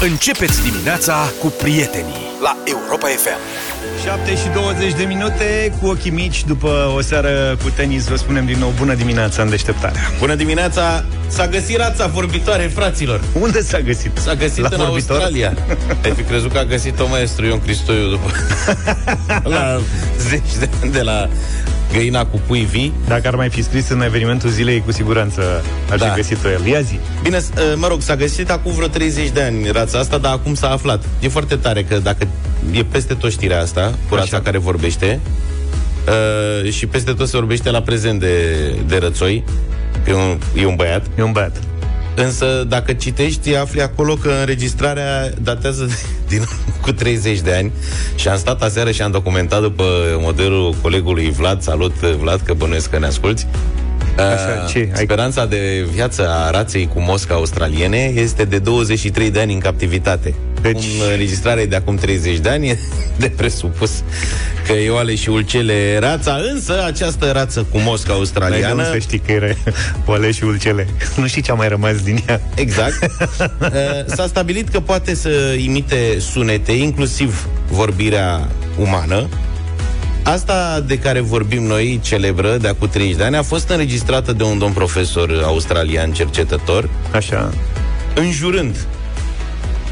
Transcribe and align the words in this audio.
Începeți 0.00 0.62
dimineața 0.62 1.14
cu 1.40 1.46
prietenii 1.46 2.26
la 2.42 2.56
Europa 2.64 3.06
FM. 3.06 3.38
7 4.04 4.36
și 4.36 4.48
20 4.54 4.92
de 4.92 5.04
minute 5.04 5.72
cu 5.80 5.86
ochii 5.86 6.10
mici 6.10 6.44
după 6.44 6.92
o 6.96 7.00
seară 7.00 7.56
cu 7.62 7.70
tenis. 7.70 8.06
Vă 8.08 8.16
spunem 8.16 8.46
din 8.46 8.58
nou 8.58 8.72
bună 8.78 8.94
dimineața 8.94 9.42
în 9.42 9.48
deșteptarea. 9.48 10.00
Bună 10.18 10.34
dimineața! 10.34 11.04
S-a 11.26 11.46
găsit 11.46 11.76
rața 11.76 12.06
vorbitoare, 12.06 12.62
fraților. 12.62 13.20
Unde 13.40 13.62
s-a 13.62 13.80
găsit? 13.80 14.16
S-a 14.16 14.34
găsit 14.34 14.62
La 14.62 14.68
în 14.70 14.76
vorbitor? 14.76 15.16
Australia. 15.16 15.54
Ai 16.04 16.12
fi 16.16 16.22
crezut 16.22 16.52
că 16.52 16.58
a 16.58 16.64
găsit-o 16.64 17.06
maestru 17.08 17.44
Ion 17.44 17.60
Cristoiu 17.60 18.08
după... 18.08 18.30
la 19.54 19.80
zeci 20.18 20.56
de 20.58 20.68
ani 20.82 20.92
de 20.92 21.00
la 21.00 21.28
găina 21.92 22.26
cu 22.26 22.40
pui 22.46 22.60
vii. 22.70 22.92
Dacă 23.08 23.28
ar 23.28 23.34
mai 23.34 23.48
fi 23.48 23.62
scris 23.62 23.88
în 23.88 24.02
evenimentul 24.02 24.50
zilei, 24.50 24.82
cu 24.84 24.92
siguranță 24.92 25.64
ar 25.90 25.98
Da. 25.98 26.06
fi 26.06 26.16
găsit-o 26.16 26.48
el. 26.50 26.66
Ia 26.66 26.80
zi. 26.80 26.98
Bine, 27.22 27.38
s- 27.38 27.48
uh, 27.56 27.62
mă 27.76 27.86
rog, 27.86 28.00
s-a 28.02 28.16
găsit 28.16 28.50
acum 28.50 28.72
vreo 28.72 28.86
30 28.88 29.28
de 29.30 29.42
ani 29.42 29.70
rața 29.70 29.98
asta, 29.98 30.18
dar 30.18 30.32
acum 30.32 30.54
s-a 30.54 30.70
aflat. 30.70 31.04
E 31.20 31.28
foarte 31.28 31.56
tare 31.56 31.82
că 31.82 31.96
dacă 31.98 32.26
e 32.72 32.82
peste 32.84 33.14
tot 33.14 33.30
știrea 33.30 33.60
asta, 33.60 33.94
cu 34.08 34.14
rața 34.14 34.36
Așa. 34.36 34.44
care 34.44 34.58
vorbește, 34.58 35.20
uh, 36.64 36.70
și 36.72 36.86
peste 36.86 37.12
tot 37.12 37.28
se 37.28 37.36
vorbește 37.36 37.70
la 37.70 37.80
prezent 37.80 38.20
de, 38.20 38.56
de 38.86 38.96
rățoi, 38.98 39.44
că 40.04 40.10
e 40.10 40.14
un, 40.14 40.38
e 40.54 40.66
un 40.66 40.74
băiat, 40.76 41.06
E 41.18 41.22
un 41.22 41.32
băiat. 41.32 41.56
Însă, 42.16 42.64
dacă 42.68 42.92
citești, 42.92 43.54
afli 43.56 43.80
acolo 43.80 44.14
că 44.14 44.30
înregistrarea 44.40 45.30
datează 45.42 45.88
din 46.28 46.44
cu 46.80 46.92
30 46.92 47.40
de 47.40 47.54
ani 47.54 47.72
și 48.14 48.28
am 48.28 48.36
stat 48.38 48.62
aseară 48.62 48.90
și 48.90 49.02
am 49.02 49.10
documentat 49.10 49.60
după 49.60 49.84
modelul 50.20 50.74
colegului 50.82 51.30
Vlad, 51.30 51.62
salut 51.62 51.94
Vlad, 52.00 52.40
că 52.40 52.54
bănuiesc 52.54 52.90
că 52.90 52.98
ne 52.98 53.06
asculti. 53.06 53.46
Așa, 54.16 54.62
Uh, 54.64 54.70
ce? 54.70 54.78
Ai- 54.78 55.02
Speranța 55.04 55.46
de 55.46 55.86
viață 55.92 56.28
a 56.28 56.50
raței 56.50 56.88
cu 56.94 57.00
mosca 57.00 57.34
australiene 57.34 58.12
este 58.14 58.44
de 58.44 58.58
23 58.58 59.30
de 59.30 59.40
ani 59.40 59.52
în 59.52 59.58
captivitate. 59.58 60.34
Deci- 60.66 60.82
Deci... 60.82 60.98
Cum 60.98 61.06
înregistrarea 61.10 61.62
e 61.62 61.66
de 61.66 61.76
acum 61.76 61.94
30 61.96 62.38
de 62.38 62.48
ani, 62.48 62.68
e 62.68 62.78
de 63.18 63.28
presupus 63.28 63.90
că 64.66 64.72
Ioale 64.72 65.14
și 65.14 65.28
Ulcele 65.28 65.98
rața, 65.98 66.38
însă 66.52 66.84
această 66.86 67.30
rață 67.32 67.66
cu 67.70 67.78
mosca 67.78 68.08
N-ai 68.08 68.16
de 68.16 68.18
australiană... 68.18 68.72
unde 68.72 68.84
să 68.92 68.98
știi 68.98 69.18
că 69.18 69.32
era 69.32 69.46
Oale 70.06 70.30
și 70.30 70.44
Ulcele. 70.44 70.86
Nu 71.16 71.26
știi 71.26 71.42
ce 71.42 71.50
a 71.50 71.54
mai 71.54 71.68
rămas 71.68 71.96
din 72.02 72.24
ea. 72.28 72.40
Exact. 72.54 72.94
Uh, 73.60 73.70
S-a 74.06 74.26
stabilit 74.26 74.68
că 74.68 74.80
poate 74.80 75.14
să 75.14 75.54
imite 75.58 76.16
sunete, 76.18 76.72
inclusiv 76.72 77.46
vorbirea 77.70 78.48
umană. 78.78 79.28
Asta 80.22 80.84
de 80.86 80.98
care 80.98 81.20
vorbim 81.20 81.62
noi, 81.62 82.00
celebră, 82.02 82.56
de 82.60 82.68
acum 82.68 82.88
30 82.88 83.16
de 83.16 83.24
ani, 83.24 83.36
a 83.36 83.42
fost 83.42 83.68
înregistrată 83.68 84.32
de 84.32 84.42
un 84.42 84.58
domn 84.58 84.72
profesor 84.72 85.42
australian 85.44 86.12
cercetător, 86.12 86.88
Așa. 87.10 87.52
înjurând 88.14 88.76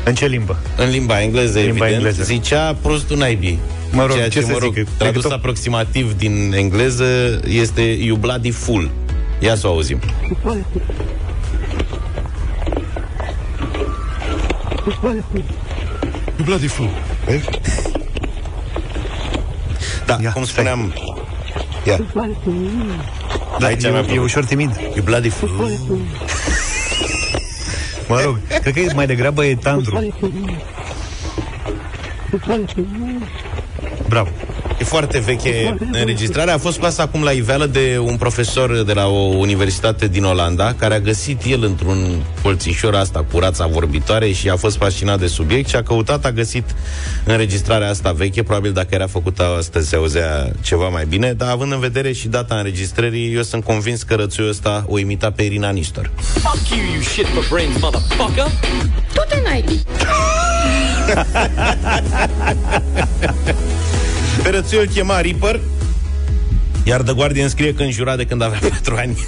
În 0.05 0.15
ce 0.15 0.27
limbă? 0.27 0.57
în 0.77 0.89
limba 0.91 1.23
engleză, 1.23 1.59
În 1.59 1.65
limba 1.65 1.85
evident, 1.87 2.07
engleză. 2.07 2.23
zicea 2.33 2.77
prostul 2.83 3.17
naibii. 3.17 3.59
Mă 3.93 4.03
rog, 4.07 4.17
Ceea 4.17 4.29
ce 4.29 4.39
ce, 4.39 4.45
să 4.47 4.53
mă 4.53 4.59
rog, 4.61 4.75
zic, 4.75 4.89
tradus 4.97 5.15
decât 5.23 5.31
o- 5.31 5.35
aproximativ 5.35 6.13
din 6.17 6.53
engleză 6.57 7.41
este 7.49 7.83
you 7.83 8.17
bloody 8.17 8.51
fool. 8.51 8.91
Ia 9.41 9.55
să 9.55 9.67
o 9.67 9.71
auzim. 9.71 9.99
You 16.37 16.45
bloody 16.45 16.67
fool. 16.69 16.91
Da, 20.07 20.19
Ia, 20.23 20.31
cum 20.33 20.45
stai. 20.45 20.65
spuneam... 20.65 20.95
Ia, 21.87 21.99
Da, 23.59 23.67
Aici 23.67 23.81
mi-a 23.83 23.91
e, 23.91 23.99
e 23.99 24.03
plăcut. 24.03 24.25
ușor 24.25 24.45
timid. 24.45 24.71
you 24.95 25.05
bloody 25.05 25.29
fool. 25.29 25.71
Mă 28.09 28.21
rog, 28.25 28.39
cred 28.61 28.75
că 28.75 28.81
e 28.81 28.93
mai 28.95 29.07
degrabă 29.07 29.45
e 29.45 29.55
tandru. 29.55 30.15
Bravo. 34.09 34.29
E 34.79 34.85
foarte 34.85 35.19
veche 35.19 35.77
înregistrarea. 35.93 36.55
A 36.55 36.59
fost 36.59 36.77
scoasă 36.77 37.03
acum 37.03 37.23
la 37.23 37.31
iveală 37.31 37.67
de 37.67 37.99
un 38.01 38.17
profesor 38.17 38.83
de 38.83 38.93
la 38.93 39.07
o 39.07 39.19
universitate 39.19 40.09
din 40.09 40.25
Olanda, 40.25 40.75
care 40.79 40.95
a 40.95 41.01
găsit 41.01 41.43
el 41.45 41.63
într-un 41.65 42.23
colțișor 42.43 42.95
asta 42.95 43.25
cu 43.33 43.39
rața 43.39 43.67
vorbitoare 43.67 44.33
și 44.33 44.49
a 44.49 44.57
fost 44.57 44.77
fascinat 44.77 45.19
de 45.19 45.27
subiect 45.27 45.69
și 45.69 45.77
a 45.77 45.83
căutat, 45.83 46.25
a 46.25 46.31
găsit 46.31 46.75
înregistrarea 47.25 47.89
asta 47.89 48.13
veche. 48.13 48.43
Probabil 48.43 48.73
dacă 48.73 48.89
era 48.91 49.07
făcută 49.07 49.55
astăzi 49.59 49.89
se 49.89 49.97
auzea 49.97 50.53
ceva 50.63 50.89
mai 50.89 51.05
bine, 51.09 51.33
dar 51.33 51.49
având 51.49 51.73
în 51.73 51.81
vedere 51.81 52.13
și 52.13 52.29
data 52.29 52.55
înregistrării, 52.55 53.35
eu 53.35 53.43
sunt 53.43 53.65
convins 53.65 54.03
că 54.03 54.15
rățuiul 54.15 54.51
ăsta 54.51 54.85
o 54.89 54.99
imita 54.99 55.31
pe 55.31 55.43
Irina 55.43 55.71
Nistor. 55.71 56.11
Fuck 56.17 56.69
you, 56.69 56.79
you 56.93 57.03
shit 57.03 57.27
for 57.27 57.47
brains, 57.51 57.81
motherfucker! 57.81 58.47
Tu-te 59.13 59.41
naibii. 59.45 59.83
Pe 64.45 64.51
rățuiul 64.51 64.85
îl 64.87 64.93
chema 64.93 65.21
Ripper, 65.21 65.61
iar 66.85 67.01
The 67.03 67.13
Guardian 67.13 67.49
scrie 67.49 67.75
că 67.75 67.83
înjura 67.83 68.17
de 68.17 68.25
când 68.25 68.43
avea 68.43 68.59
4 68.69 68.95
ani. 68.97 69.19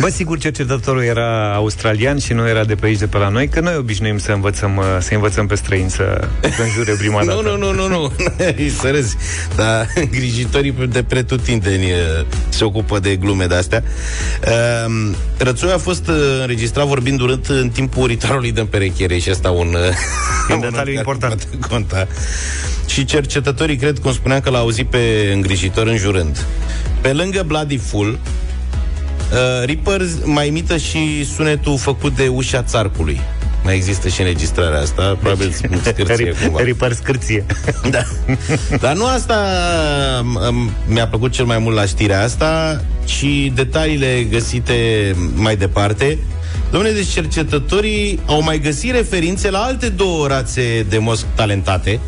Bă, 0.00 0.08
sigur, 0.08 0.38
cercetătorul 0.38 1.02
era 1.02 1.54
australian 1.54 2.18
și 2.18 2.32
nu 2.32 2.48
era 2.48 2.64
de 2.64 2.74
pe 2.74 2.86
aici, 2.86 2.98
de 2.98 3.06
pe 3.06 3.18
la 3.18 3.28
noi, 3.28 3.48
că 3.48 3.60
noi 3.60 3.74
obișnuim 3.76 4.18
să 4.18 4.32
învățăm, 4.32 4.76
uh, 4.76 4.84
să 4.98 5.14
învățăm 5.14 5.46
pe 5.46 5.54
străini 5.54 5.90
să, 5.90 6.28
să 6.40 6.62
înjure 6.62 6.92
prima 6.98 7.24
dată. 7.24 7.40
Nu, 7.42 7.56
nu, 7.56 7.56
nu, 7.56 7.72
nu, 7.72 7.88
nu. 7.88 8.12
Îi 8.56 8.70
să 8.80 8.90
râzi. 8.90 9.16
Dar 9.56 9.88
îngrijitorii 10.04 10.74
de 10.90 11.02
pretutindeni 11.02 11.84
uh, 11.84 12.26
se 12.48 12.64
ocupă 12.64 12.98
de 12.98 13.16
glume 13.16 13.46
de-astea. 13.46 13.82
Uh, 14.46 15.10
Rățoi 15.38 15.70
a 15.70 15.78
fost 15.78 16.08
uh, 16.08 16.14
înregistrat 16.40 16.86
vorbind 16.86 17.20
urât 17.20 17.46
în 17.46 17.68
timpul 17.68 18.06
ritualului 18.06 18.52
de 18.52 18.60
împerechiere 18.60 19.18
și 19.18 19.30
asta 19.30 19.50
un, 19.50 19.66
uh, 19.74 20.54
Un 20.54 20.60
detaliu 20.60 20.76
care 20.76 20.92
important. 20.92 21.44
poate 21.44 21.68
Conta. 21.68 22.08
Și 22.86 23.04
cercetătorii 23.04 23.76
cred, 23.76 23.98
cum 23.98 24.12
spuneam, 24.12 24.40
că 24.40 24.50
l-au 24.50 24.60
auzit 24.60 24.86
pe 24.86 25.30
îngrijitor 25.34 25.86
înjurând. 25.86 26.44
Pe 27.00 27.12
lângă 27.12 27.44
Bloody 27.46 27.76
Full, 27.76 28.18
Uh, 29.32 29.64
Reaper 29.64 30.06
mai 30.24 30.46
imită 30.46 30.76
și 30.76 31.24
sunetul 31.34 31.78
făcut 31.78 32.16
de 32.16 32.28
ușa 32.28 32.62
țarcului. 32.62 33.20
Mai 33.64 33.74
există 33.74 34.08
și 34.08 34.20
înregistrarea 34.20 34.80
asta, 34.80 35.16
probabil 35.20 35.50
scârție 35.82 36.34
cumva. 36.42 36.62
Ripăr 36.62 36.92
scârție. 36.92 37.44
Da. 37.90 38.02
Dar 38.80 38.96
nu 38.96 39.04
asta 39.06 39.38
um, 40.48 40.70
mi-a 40.86 41.06
plăcut 41.08 41.32
cel 41.32 41.44
mai 41.44 41.58
mult 41.58 41.76
la 41.76 41.84
știrea 41.84 42.22
asta, 42.22 42.82
ci 43.04 43.24
detaliile 43.54 44.26
găsite 44.30 44.74
mai 45.34 45.56
departe. 45.56 46.18
Domnule, 46.70 46.92
deci 46.92 47.08
cercetătorii 47.08 48.20
au 48.26 48.42
mai 48.42 48.58
găsit 48.58 48.92
referințe 48.92 49.50
la 49.50 49.58
alte 49.58 49.88
două 49.88 50.26
rațe 50.26 50.86
de 50.88 50.98
mosc 50.98 51.26
talentate, 51.34 52.00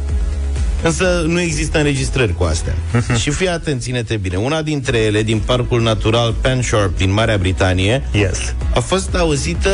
Însă 0.83 1.25
nu 1.27 1.41
există 1.41 1.79
înregistrări 1.79 2.35
cu 2.35 2.45
astea. 2.45 2.75
și 3.21 3.31
fii 3.31 3.49
atent, 3.49 3.81
ține-te 3.83 4.17
bine. 4.17 4.37
Una 4.37 4.63
dintre 4.63 4.99
ele, 4.99 5.23
din 5.23 5.39
Parcul 5.39 5.83
Natural 5.83 6.35
Penshorp 6.41 6.97
din 6.97 7.13
Marea 7.13 7.37
Britanie, 7.37 8.03
Yes. 8.13 8.55
a 8.75 8.81
fost 8.81 9.15
auzită 9.15 9.71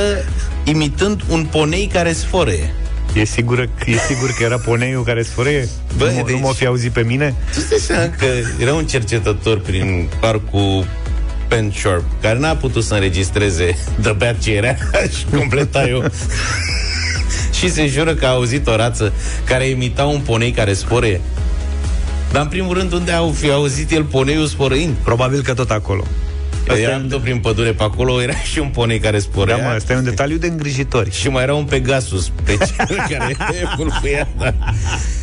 imitând 0.65 1.21
un 1.29 1.45
ponei 1.51 1.91
care 1.93 2.13
sfărăie. 2.13 2.75
E 3.15 3.25
sigur, 3.25 3.59
e 3.87 3.97
sigur 4.09 4.35
că 4.39 4.43
era 4.45 4.59
poneiul 4.59 5.05
care 5.05 5.23
sfărăie? 5.23 5.69
Bă, 5.97 6.05
nu, 6.17 6.23
deci- 6.25 6.35
nu 6.35 6.39
m-o 6.41 6.53
fi 6.53 6.67
auzit 6.67 6.93
pe 6.93 7.01
mine? 7.03 7.35
Tu 7.55 7.61
stai 7.61 7.79
seama 7.79 8.11
că 8.19 8.27
era 8.61 8.75
un 8.75 8.87
cercetător 8.87 9.61
prin 9.61 10.09
parcul 10.21 10.87
Penshorp, 11.49 12.05
care 12.21 12.39
n-a 12.39 12.57
putut 12.57 12.85
să 12.85 12.95
înregistreze 12.95 13.77
The 14.03 14.13
Bad 14.13 14.39
ce 14.43 14.53
era 14.53 14.75
și 15.19 15.25
completa 15.37 15.89
eu. 15.89 16.05
Și 17.59 17.71
se 17.71 17.87
jură 17.87 18.15
că 18.15 18.27
a 18.27 18.31
auzit 18.31 18.67
o 18.67 18.77
rață 18.77 19.13
care 19.45 19.67
imita 19.69 20.05
un 20.05 20.21
ponei 20.21 20.51
care 20.51 20.73
spore. 20.73 21.21
Dar 22.33 22.43
în 22.43 22.49
primul 22.49 22.75
rând, 22.77 22.93
unde 22.93 23.13
au 23.13 23.31
fi 23.31 23.51
auzit 23.51 23.91
el 23.93 24.05
poneiul 24.05 24.47
sporăind? 24.47 24.95
Probabil 25.05 25.43
că 25.43 25.55
tot 25.55 25.71
acolo. 25.71 26.05
Asta 26.69 26.81
Eram 26.81 27.05
e- 27.05 27.09
tot 27.09 27.21
prin 27.21 27.39
pădure 27.39 27.73
pe 27.73 27.83
acolo, 27.83 28.23
era 28.23 28.35
și 28.53 28.59
un 28.59 28.69
ponei 28.69 28.99
care 28.99 29.17
Da, 29.17 29.23
sporea. 29.23 29.57
mă, 29.57 29.63
asta 29.69 29.93
e 29.93 29.97
un 29.97 30.05
detaliu 30.05 30.37
de 30.37 30.47
îngrijitori. 30.47 31.11
Și 31.11 31.29
mai 31.29 31.43
era 31.43 31.55
un 31.55 31.65
Pegasus 31.65 32.31
pe 32.45 32.53
cel 32.87 32.97
care 33.11 33.37
fulfuia. 33.77 34.29
Da. 34.39 34.55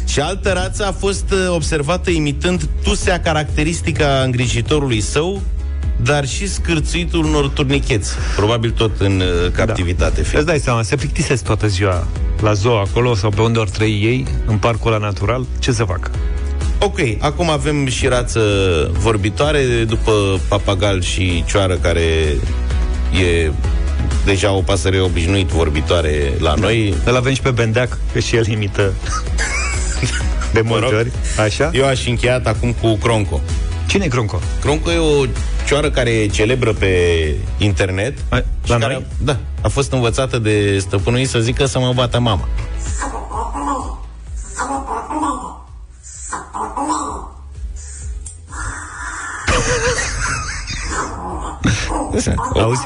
Și 0.08 0.20
altă 0.20 0.52
rață 0.52 0.86
a 0.86 0.92
fost 0.92 1.32
uh, 1.32 1.38
observată 1.50 2.10
imitând 2.10 2.70
tusea 2.84 3.20
caracteristică 3.20 4.06
a 4.06 4.24
îngrijitorului 4.24 5.02
său, 5.02 5.42
dar 6.04 6.28
și 6.28 6.48
scârțuitul 6.50 7.26
unor 7.26 7.48
turnicheți. 7.48 8.14
Probabil 8.36 8.72
tot 8.72 9.00
în 9.00 9.20
uh, 9.20 9.52
captivitate. 9.52 10.20
Îți 10.20 10.30
fiind. 10.30 10.46
dai 10.46 10.60
seama, 10.60 10.82
se 10.82 10.96
plictisesc 10.96 11.44
toată 11.44 11.68
ziua 11.68 12.08
la 12.42 12.54
zoo 12.54 12.78
acolo 12.80 13.16
sau 13.16 13.30
pe 13.30 13.42
unde 13.42 13.60
ori 13.60 13.70
trăi 13.70 13.92
ei, 14.04 14.28
în 14.46 14.58
parcul 14.58 14.94
ăla 14.94 15.06
natural, 15.06 15.46
ce 15.60 15.72
să 15.72 15.84
facă? 15.84 16.12
Ok, 16.80 17.00
acum 17.20 17.50
avem 17.50 17.88
și 17.88 18.08
rață 18.08 18.42
vorbitoare, 18.92 19.64
după 19.88 20.40
papagal 20.48 21.02
și 21.02 21.44
cioară 21.48 21.74
care 21.76 22.02
e 23.26 23.52
deja 24.26 24.52
o 24.52 24.62
pasăre 24.62 25.00
obișnuit 25.00 25.48
vorbitoare 25.48 26.34
la 26.40 26.54
noi. 26.54 26.94
Îl 27.06 27.16
avem 27.16 27.34
și 27.34 27.42
pe 27.42 27.52
Bendeac, 27.52 27.98
că 28.14 28.20
și 28.20 28.36
el 28.36 28.48
imită 28.48 28.94
de 30.54 30.62
multe 30.62 30.86
rog. 30.86 30.94
ori, 30.94 31.12
așa? 31.46 31.70
Eu 31.74 31.86
aș 31.88 32.08
încheiat 32.08 32.48
acum 32.48 32.72
cu 32.82 32.96
Cronco. 32.96 33.42
Cine 33.88 34.06
e 34.06 34.08
Cronco? 34.08 34.40
Cronco 34.62 34.92
e 34.92 34.98
o 34.98 35.26
cioară 35.66 35.90
care 35.90 36.10
e 36.10 36.28
celebră 36.28 36.74
pe 36.74 37.36
internet. 37.58 38.18
A, 38.30 38.36
și 38.36 38.44
la 38.66 38.78
care, 38.78 38.94
noi? 38.94 39.06
Da, 39.24 39.38
a 39.62 39.68
fost 39.68 39.92
învățată 39.92 40.38
de 40.38 40.80
stăpânul 40.80 41.20
ei 41.20 41.26
să 41.26 41.40
zică 41.40 41.66
să 41.66 41.80
mă 41.80 41.92
bată 41.94 42.20
mama. 42.20 42.48
Auzi? 52.56 52.86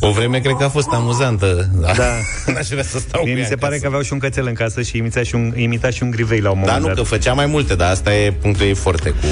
O 0.00 0.10
vreme 0.10 0.38
cred 0.38 0.54
că 0.58 0.64
a 0.64 0.68
fost 0.68 0.88
amuzantă. 0.92 1.68
Da. 1.80 1.92
Da. 1.92 2.04
N-aș 2.52 2.68
vrea 2.68 2.82
să 2.82 2.98
stau 2.98 3.20
Mie 3.24 3.32
cu 3.32 3.36
mi 3.38 3.42
ea 3.44 3.48
se 3.48 3.54
pare 3.56 3.66
acasă. 3.66 3.80
că 3.80 3.86
aveau 3.86 4.02
și 4.02 4.12
un 4.12 4.18
cățel 4.18 4.46
în 4.46 4.54
casă 4.54 4.82
și 4.82 4.96
imita 4.96 5.22
și 5.22 5.34
un, 5.34 5.52
imita 5.56 5.90
și 5.90 6.02
un 6.02 6.10
grivei 6.10 6.40
la 6.40 6.50
un 6.50 6.54
Da, 6.54 6.60
moment 6.64 6.80
nu, 6.80 6.86
dat. 6.86 6.96
că 6.96 7.02
făcea 7.02 7.32
mai 7.32 7.46
multe, 7.46 7.74
dar 7.74 7.90
asta 7.90 8.14
e 8.14 8.32
punctul 8.32 8.66
ei 8.66 8.74
forte 8.74 9.10
cu... 9.10 9.26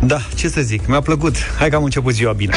Da, 0.00 0.18
ce 0.34 0.48
să 0.48 0.60
zic, 0.60 0.86
mi-a 0.86 1.00
plăcut. 1.00 1.34
Hai 1.58 1.70
că 1.70 1.76
am 1.76 1.84
început 1.84 2.12
ziua 2.14 2.32
bine. 2.32 2.54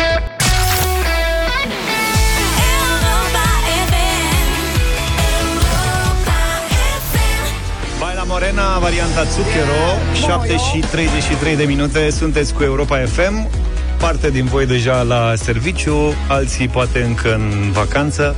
Baila 7.99 8.23
Morena, 8.23 8.79
varianta 8.79 9.23
Zucchero 9.23 9.81
7 10.13 10.55
și 10.57 10.79
33 10.91 11.55
de 11.55 11.63
minute 11.63 12.09
Sunteți 12.09 12.53
cu 12.53 12.63
Europa 12.63 12.97
FM 12.97 13.49
Parte 14.01 14.29
din 14.29 14.45
voi 14.45 14.65
deja 14.65 15.01
la 15.01 15.33
serviciu 15.35 16.13
Alții 16.27 16.67
poate 16.67 17.01
încă 17.03 17.33
în 17.33 17.71
vacanță 17.71 18.35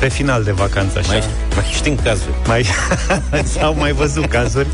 Pe 0.00 0.08
final 0.08 0.42
de 0.42 0.50
vacanță 0.50 0.98
așa 0.98 1.08
Mai, 1.08 1.22
mai 1.54 1.64
știm 1.74 1.98
cazul. 2.04 2.34
mai 2.46 2.66
s-au 3.52 3.74
mai 3.78 3.92
văzut 3.92 4.26
cazuri 4.26 4.68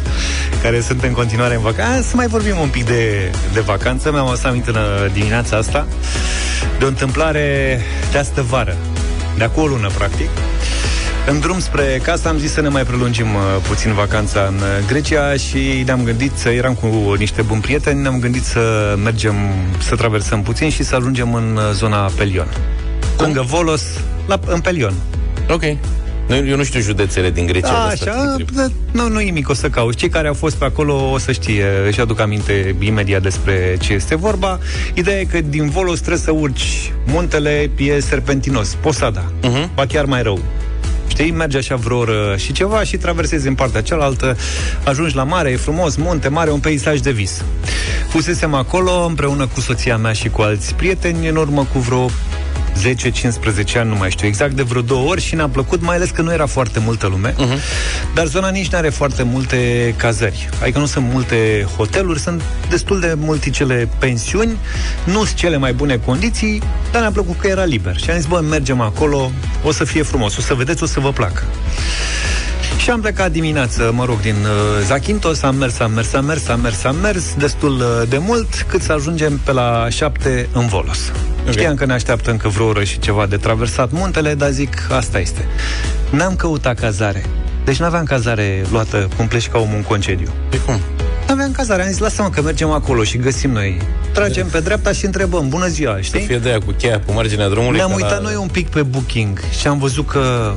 care 0.62 0.80
sunt 0.80 1.02
în 1.02 1.12
continuare 1.12 1.54
în 1.54 1.60
vacanță. 1.60 2.02
Să 2.08 2.16
mai 2.16 2.26
vorbim 2.26 2.58
un 2.58 2.68
pic 2.68 2.84
de, 2.84 3.30
de 3.52 3.60
vacanță. 3.60 4.10
Mi-am 4.10 4.26
adus 4.26 4.44
aminte 4.44 4.70
în 4.70 4.76
uh, 4.76 5.12
dimineața 5.12 5.56
asta 5.56 5.86
de 6.78 6.84
o 6.84 6.88
întâmplare 6.88 7.80
de 8.12 8.18
astă 8.18 8.42
vară, 8.42 8.76
de 9.36 9.44
acum 9.44 9.62
o 9.62 9.66
lună, 9.66 9.88
practic. 9.98 10.28
În 11.26 11.40
drum 11.40 11.58
spre 11.60 12.00
casă 12.02 12.28
am 12.28 12.38
zis 12.38 12.52
să 12.52 12.60
ne 12.60 12.68
mai 12.68 12.82
prelungim 12.84 13.26
uh, 13.34 13.40
puțin 13.68 13.92
vacanța 13.92 14.44
în 14.48 14.54
uh, 14.54 14.86
Grecia 14.86 15.32
și 15.34 15.82
ne-am 15.84 16.02
gândit 16.04 16.32
să 16.34 16.48
eram 16.48 16.74
cu 16.74 17.14
niște 17.18 17.42
buni 17.42 17.60
prieteni, 17.60 18.00
ne-am 18.02 18.18
gândit 18.18 18.42
să 18.44 18.94
mergem, 19.02 19.34
să 19.78 19.94
traversăm 19.96 20.42
puțin 20.42 20.70
și 20.70 20.82
să 20.82 20.94
ajungem 20.94 21.34
în 21.34 21.56
uh, 21.56 21.62
zona 21.72 22.10
Pelion. 22.16 22.46
Lângă 23.18 23.42
Volos, 23.46 23.82
la, 24.26 24.38
în 24.46 24.60
Pelion. 24.60 24.92
Ok. 25.50 25.62
Nu- 26.28 26.46
Eu 26.46 26.56
nu 26.56 26.62
știu 26.64 26.80
județele 26.80 27.30
din 27.30 27.46
Grecia. 27.46 27.66
Da, 27.68 27.86
de 27.86 27.92
asta 27.92 28.10
așa, 28.10 28.20
te 28.20 28.26
întreb. 28.42 28.48
da, 28.50 28.66
nu, 28.90 29.08
nu 29.08 29.18
nimic, 29.18 29.48
o 29.48 29.54
să 29.54 29.68
cauți. 29.68 29.96
Cei 29.96 30.08
care 30.08 30.28
au 30.28 30.34
fost 30.34 30.56
pe 30.56 30.64
acolo 30.64 31.10
o 31.12 31.18
să 31.18 31.32
știe, 31.32 31.64
își 31.86 32.00
aduc 32.00 32.20
aminte 32.20 32.74
imediat 32.78 33.22
despre 33.22 33.76
ce 33.80 33.92
este 33.92 34.14
vorba. 34.16 34.58
Ideea 34.94 35.18
e 35.20 35.24
că 35.24 35.40
din 35.40 35.68
Volos 35.68 35.98
trebuie 35.98 36.18
să 36.20 36.30
urci 36.30 36.92
muntele, 37.06 37.70
e 37.76 38.00
serpentinos, 38.00 38.76
Posada, 38.80 39.24
Mhm. 39.42 39.70
ba 39.74 39.86
chiar 39.86 40.04
mai 40.04 40.22
rău. 40.22 40.38
Știi, 41.12 41.30
mergi 41.30 41.56
așa 41.56 41.76
vreo 41.76 41.98
oră 41.98 42.34
și 42.36 42.52
ceva 42.52 42.82
și 42.84 42.96
traversezi 42.96 43.48
în 43.48 43.54
partea 43.54 43.82
cealaltă, 43.82 44.36
ajungi 44.84 45.14
la 45.14 45.24
mare, 45.24 45.50
e 45.50 45.56
frumos, 45.56 45.96
munte 45.96 46.28
mare, 46.28 46.50
un 46.50 46.60
peisaj 46.60 47.00
de 47.00 47.10
vis. 47.10 47.44
Fusesem 48.08 48.54
acolo 48.54 49.04
împreună 49.04 49.46
cu 49.46 49.60
soția 49.60 49.96
mea 49.96 50.12
și 50.12 50.28
cu 50.28 50.42
alți 50.42 50.74
prieteni 50.74 51.28
în 51.28 51.36
urmă 51.36 51.66
cu 51.72 51.78
vreo 51.78 52.10
10-15 52.80 53.76
ani, 53.76 53.88
nu 53.88 53.96
mai 53.96 54.10
știu 54.10 54.26
exact, 54.26 54.52
de 54.52 54.62
vreo 54.62 54.80
două 54.80 55.08
ori 55.08 55.20
și 55.20 55.34
ne-a 55.34 55.48
plăcut, 55.48 55.82
mai 55.82 55.96
ales 55.96 56.10
că 56.10 56.22
nu 56.22 56.32
era 56.32 56.46
foarte 56.46 56.78
multă 56.84 57.06
lume, 57.06 57.32
uh-huh. 57.32 57.58
dar 58.14 58.26
zona 58.26 58.50
nici 58.50 58.68
nu 58.68 58.78
are 58.78 58.88
foarte 58.88 59.22
multe 59.22 59.94
cazări. 59.96 60.48
Adică 60.62 60.78
nu 60.78 60.86
sunt 60.86 61.04
multe 61.12 61.66
hoteluri, 61.76 62.18
sunt 62.18 62.42
destul 62.68 63.00
de 63.00 63.14
multicele 63.16 63.88
pensiuni, 63.98 64.56
nu 65.04 65.24
sunt 65.24 65.38
cele 65.38 65.56
mai 65.56 65.72
bune 65.72 65.96
condiții, 65.96 66.62
dar 66.92 67.00
ne-a 67.00 67.10
plăcut 67.10 67.38
că 67.38 67.46
era 67.46 67.64
liber. 67.64 67.96
Și 67.96 68.10
am 68.10 68.16
zis, 68.16 68.26
bă, 68.26 68.40
mergem 68.40 68.80
acolo, 68.80 69.30
o 69.64 69.72
să 69.72 69.84
fie 69.84 70.02
frumos, 70.02 70.36
o 70.36 70.40
să 70.40 70.54
vedeți, 70.54 70.82
o 70.82 70.86
să 70.86 71.00
vă 71.00 71.12
placă. 71.12 71.42
Și 72.76 72.90
am 72.90 73.00
plecat 73.00 73.32
dimineață, 73.32 73.90
mă 73.94 74.04
rog, 74.04 74.20
din 74.20 74.34
uh, 74.34 74.84
Zakynthos, 74.86 75.42
am 75.42 75.56
mers, 75.56 75.78
am 75.78 75.92
mers, 75.92 76.12
am 76.12 76.24
mers, 76.24 76.48
am 76.48 76.60
mers, 76.60 76.84
am 76.84 76.96
mers, 76.96 77.34
destul 77.34 77.72
uh, 77.80 78.08
de 78.08 78.18
mult, 78.18 78.66
cât 78.68 78.82
să 78.82 78.92
ajungem 78.92 79.40
pe 79.44 79.52
la 79.52 79.86
7 79.90 80.48
în 80.52 80.66
Volos. 80.66 80.98
Okay. 81.40 81.52
Știam 81.52 81.74
că 81.74 81.84
ne 81.84 81.92
așteaptă 81.92 82.30
încă 82.30 82.48
vreo 82.48 82.66
oră 82.66 82.84
și 82.84 82.98
ceva 82.98 83.26
de 83.26 83.36
traversat 83.36 83.90
muntele, 83.90 84.34
dar 84.34 84.50
zic, 84.50 84.86
asta 84.90 85.18
este. 85.18 85.46
N-am 86.10 86.36
căutat 86.36 86.78
cazare. 86.80 87.24
Deci 87.64 87.76
n-aveam 87.76 88.04
cazare 88.04 88.64
luată 88.70 89.08
cum 89.16 89.26
pleci 89.28 89.48
ca 89.48 89.58
omul 89.58 89.76
în 89.76 89.82
concediu. 89.82 90.28
Pe 90.48 90.58
cum? 90.58 90.80
N-aveam 91.28 91.52
cazare, 91.52 91.82
am 91.82 91.88
zis, 91.88 91.98
lasă-mă 91.98 92.28
că 92.30 92.42
mergem 92.42 92.70
acolo 92.70 93.02
și 93.02 93.16
găsim 93.16 93.50
noi. 93.50 93.78
Tragem 94.12 94.46
pe 94.46 94.60
dreapta 94.60 94.92
și 94.92 95.04
întrebăm, 95.04 95.48
bună 95.48 95.66
ziua, 95.66 95.94
Să 95.94 96.00
știi? 96.00 96.20
fie 96.20 96.38
de 96.38 96.48
aia 96.48 96.58
cu 96.58 96.74
cheia 96.78 96.98
pe 96.98 97.12
marginea 97.12 97.48
drumului. 97.48 97.76
Ne-am 97.76 97.88
ca 97.88 97.94
uitat 97.94 98.22
la... 98.22 98.28
noi 98.28 98.34
un 98.34 98.48
pic 98.48 98.68
pe 98.68 98.82
Booking 98.82 99.40
și 99.60 99.66
am 99.66 99.78
văzut 99.78 100.06
că 100.08 100.52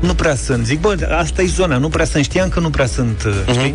nu 0.00 0.14
prea 0.14 0.34
sunt. 0.34 0.66
Zic, 0.66 0.80
bă, 0.80 1.16
asta 1.20 1.42
e 1.42 1.46
zona, 1.46 1.76
nu 1.76 1.88
prea 1.88 2.04
sunt. 2.04 2.24
Știam 2.24 2.48
că 2.48 2.60
nu 2.60 2.70
prea 2.70 2.86
sunt, 2.86 3.22
uh-huh. 3.28 3.52
știi? 3.52 3.74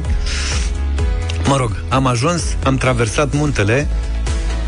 Mă 1.47 1.57
rog, 1.57 1.83
am 1.89 2.07
ajuns, 2.07 2.43
am 2.63 2.77
traversat 2.77 3.33
muntele 3.33 3.87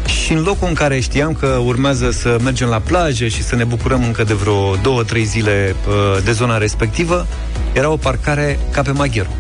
și 0.06 0.34
în 0.34 0.42
locul 0.42 0.68
în 0.68 0.74
care 0.74 1.00
știam 1.00 1.34
că 1.34 1.48
urmează 1.48 2.12
să 2.12 2.38
mergem 2.44 2.68
la 2.68 2.80
plajă 2.80 3.28
și 3.28 3.44
să 3.44 3.56
ne 3.56 3.64
bucurăm 3.64 4.04
încă 4.04 4.24
de 4.24 4.34
vreo 4.34 4.75
două, 4.75 5.04
trei 5.04 5.24
zile 5.24 5.75
uh, 5.88 6.24
de 6.24 6.31
zona 6.31 6.58
respectivă, 6.58 7.28
era 7.74 7.90
o 7.90 7.98
parcare 7.98 8.60
ca 8.72 8.81
pe 8.81 8.92
Magheru. 8.92 9.36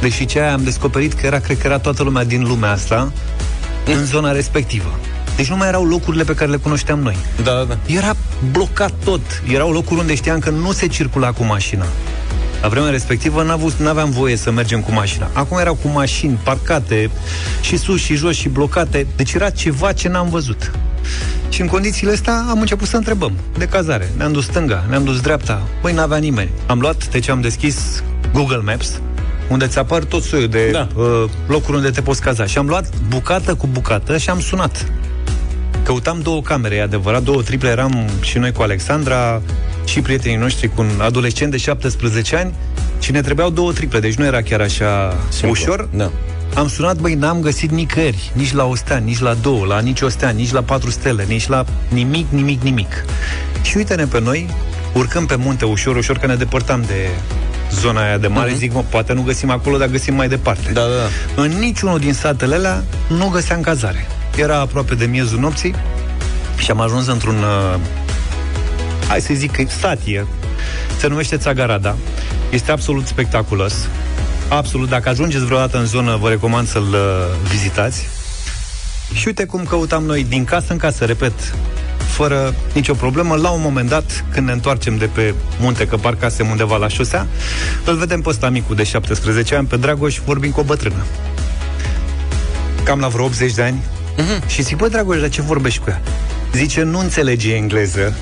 Deși 0.00 0.26
ce 0.26 0.40
aia 0.40 0.52
am 0.52 0.64
descoperit 0.64 1.12
că 1.12 1.26
era, 1.26 1.38
cred 1.38 1.58
că 1.58 1.66
era 1.66 1.78
toată 1.78 2.02
lumea 2.02 2.24
din 2.24 2.42
lumea 2.42 2.70
asta 2.70 3.12
în 3.86 4.04
zona 4.04 4.32
respectivă. 4.32 4.98
Deci 5.38 5.48
nu 5.48 5.56
mai 5.56 5.68
erau 5.68 5.84
locurile 5.84 6.24
pe 6.24 6.34
care 6.34 6.50
le 6.50 6.56
cunoșteam 6.56 6.98
noi. 6.98 7.16
Da, 7.42 7.52
da, 7.52 7.64
da. 7.64 7.76
Era 7.86 8.14
blocat 8.50 8.92
tot. 9.04 9.20
Erau 9.52 9.70
locuri 9.72 10.00
unde 10.00 10.14
știam 10.14 10.38
că 10.38 10.50
nu 10.50 10.72
se 10.72 10.86
circula 10.86 11.32
cu 11.32 11.44
mașina. 11.44 11.84
La 12.62 12.68
vremea 12.68 12.90
respectivă 12.90 13.42
nu 13.78 13.88
aveam 13.88 14.10
voie 14.10 14.36
să 14.36 14.50
mergem 14.50 14.80
cu 14.80 14.92
mașina. 14.92 15.30
Acum 15.32 15.58
erau 15.58 15.74
cu 15.74 15.88
mașini 15.88 16.38
parcate 16.42 17.10
și 17.60 17.76
sus 17.76 18.00
și 18.00 18.14
jos 18.14 18.34
și 18.36 18.48
blocate. 18.48 19.06
Deci 19.16 19.32
era 19.32 19.50
ceva 19.50 19.92
ce 19.92 20.08
n-am 20.08 20.28
văzut. 20.28 20.70
Și 21.48 21.60
în 21.60 21.66
condițiile 21.66 22.12
astea 22.12 22.44
am 22.50 22.60
început 22.60 22.88
să 22.88 22.96
întrebăm 22.96 23.32
de 23.58 23.64
cazare. 23.64 24.12
Ne-am 24.16 24.32
dus 24.32 24.44
stânga, 24.44 24.84
ne-am 24.88 25.04
dus 25.04 25.20
dreapta. 25.20 25.62
Băi, 25.82 25.92
n-avea 25.92 26.18
nimeni. 26.18 26.50
Am 26.66 26.80
luat, 26.80 27.08
deci 27.08 27.28
am 27.28 27.40
deschis 27.40 28.02
Google 28.32 28.60
Maps, 28.64 29.00
unde 29.48 29.66
ți 29.66 29.78
apar 29.78 30.02
tot 30.04 30.22
soiul 30.22 30.48
de 30.48 30.70
Da. 30.70 30.88
uh, 30.96 31.24
locuri 31.46 31.76
unde 31.76 31.90
te 31.90 32.00
poți 32.00 32.20
caza. 32.20 32.46
Și 32.46 32.58
am 32.58 32.66
luat 32.66 32.88
bucată 33.08 33.54
cu 33.54 33.66
bucată 33.66 34.16
și 34.18 34.30
am 34.30 34.40
sunat. 34.40 34.86
Căutam 35.88 36.20
două 36.20 36.42
camere, 36.42 36.74
e 36.74 36.82
adevărat, 36.82 37.22
două 37.22 37.42
triple, 37.42 37.68
eram 37.68 38.08
și 38.20 38.38
noi 38.38 38.52
cu 38.52 38.62
Alexandra 38.62 39.42
și 39.84 40.00
prietenii 40.00 40.36
noștri 40.36 40.68
cu 40.68 40.80
un 40.80 41.00
adolescent 41.00 41.50
de 41.50 41.56
17 41.56 42.36
ani 42.36 42.54
și 43.00 43.12
ne 43.12 43.20
trebuiau 43.20 43.50
două 43.50 43.72
triple, 43.72 44.00
deci 44.00 44.14
nu 44.14 44.24
era 44.24 44.42
chiar 44.42 44.60
așa 44.60 45.16
Simplu. 45.28 45.50
ușor. 45.50 45.88
Da. 45.92 46.10
Am 46.54 46.68
sunat, 46.68 46.96
băi, 46.96 47.14
n-am 47.14 47.40
găsit 47.40 47.70
nicăieri, 47.70 48.30
nici 48.34 48.52
la 48.52 48.64
o 48.64 48.74
stea, 48.74 48.96
nici 48.96 49.18
la 49.18 49.34
două, 49.34 49.66
la 49.66 49.80
nici 49.80 50.00
o 50.00 50.08
stea, 50.08 50.28
nici 50.28 50.52
la 50.52 50.62
patru 50.62 50.90
stele, 50.90 51.24
nici 51.28 51.46
la 51.46 51.64
nimic, 51.88 52.26
nimic, 52.30 52.62
nimic. 52.62 53.04
Și 53.62 53.76
uite-ne 53.76 54.04
pe 54.04 54.20
noi, 54.20 54.48
urcăm 54.94 55.26
pe 55.26 55.36
munte 55.36 55.64
ușor, 55.64 55.96
ușor, 55.96 56.18
că 56.18 56.26
ne 56.26 56.34
depărtam 56.34 56.84
de 56.86 57.08
zona 57.72 58.02
aia 58.02 58.18
de 58.18 58.26
mare, 58.26 58.52
uh-huh. 58.52 58.56
zic, 58.56 58.72
mă, 58.72 58.84
poate 58.88 59.12
nu 59.12 59.22
găsim 59.22 59.50
acolo, 59.50 59.76
dar 59.76 59.88
găsim 59.88 60.14
mai 60.14 60.28
departe. 60.28 60.72
Da, 60.72 60.80
da, 60.80 60.86
da. 60.86 61.42
În 61.42 61.50
niciunul 61.58 61.98
din 61.98 62.12
satele 62.12 62.54
alea 62.54 62.84
nu 63.08 63.28
găseam 63.28 63.60
cazare. 63.60 64.06
Era 64.38 64.58
aproape 64.58 64.94
de 64.94 65.04
miezul 65.04 65.38
nopții 65.38 65.74
și 66.56 66.70
am 66.70 66.80
ajuns 66.80 67.06
într-un, 67.06 67.36
uh, 67.36 67.80
hai 69.08 69.20
să 69.20 69.34
zic 69.34 69.50
că 69.50 69.62
sat 69.80 69.98
e, 70.04 70.24
se 70.98 71.06
numește 71.06 71.36
Țagarada. 71.36 71.96
Este 72.50 72.70
absolut 72.70 73.06
spectaculos. 73.06 73.74
Absolut, 74.48 74.88
dacă 74.88 75.08
ajungeți 75.08 75.44
vreodată 75.44 75.78
în 75.78 75.86
zonă, 75.86 76.16
vă 76.16 76.28
recomand 76.28 76.68
să-l 76.68 76.82
uh, 76.82 77.48
vizitați. 77.50 78.08
Și 79.12 79.26
uite 79.26 79.44
cum 79.44 79.64
căutam 79.64 80.04
noi 80.04 80.24
din 80.24 80.44
casă 80.44 80.66
în 80.72 80.78
casă, 80.78 81.04
repet, 81.04 81.54
fără 81.96 82.54
nicio 82.74 82.94
problemă. 82.94 83.34
La 83.34 83.50
un 83.50 83.60
moment 83.60 83.88
dat, 83.88 84.24
când 84.32 84.46
ne 84.46 84.52
întoarcem 84.52 84.96
de 84.96 85.06
pe 85.06 85.34
munte, 85.60 85.86
că 85.86 85.96
parcasem 85.96 86.50
undeva 86.50 86.76
la 86.76 86.88
șosea, 86.88 87.26
îl 87.84 87.96
vedem 87.96 88.20
pe 88.20 88.28
ăsta 88.28 88.48
micul 88.48 88.76
de 88.76 88.84
17 88.84 89.54
ani, 89.54 89.66
pe 89.66 89.76
Dragoș, 89.76 90.18
vorbim 90.24 90.50
cu 90.50 90.60
o 90.60 90.62
bătrână. 90.62 91.04
Cam 92.82 93.00
la 93.00 93.08
vreo 93.08 93.24
80 93.24 93.54
de 93.54 93.62
ani. 93.62 93.82
Uh-huh. 94.18 94.46
Și 94.46 94.62
zic, 94.62 94.76
bă, 94.76 94.88
Dragoș, 94.88 95.20
dar 95.20 95.28
ce 95.28 95.42
vorbești 95.42 95.80
cu 95.80 95.90
ea? 95.90 96.00
Zice, 96.52 96.82
nu 96.82 96.98
înțelege 96.98 97.54
engleză, 97.54 98.14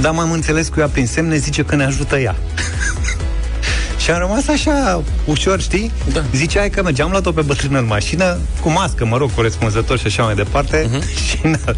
dar 0.00 0.12
m-am 0.12 0.32
înțeles 0.32 0.68
cu 0.68 0.80
ea 0.80 0.88
prin 0.88 1.06
semne, 1.06 1.36
zice 1.36 1.62
că 1.62 1.74
ne 1.76 1.84
ajută 1.84 2.18
ea. 2.18 2.36
Și 4.02 4.10
am 4.10 4.18
rămas 4.18 4.48
așa, 4.48 5.02
ușor, 5.24 5.60
știi? 5.60 5.92
Da. 6.12 6.22
Zicea 6.34 6.58
hai 6.58 6.70
că 6.70 6.82
mergeam, 6.82 7.06
am 7.06 7.12
luat-o 7.12 7.32
pe 7.32 7.40
bătrână 7.40 7.78
în 7.78 7.86
mașină, 7.86 8.38
cu 8.60 8.70
mască, 8.70 9.06
mă 9.06 9.16
rog, 9.16 9.30
corespunzător 9.34 9.98
și 9.98 10.06
așa 10.06 10.22
mai 10.22 10.34
departe, 10.34 10.88
uh-huh. 10.88 11.16
și 11.28 11.38
ne-a, 11.42 11.76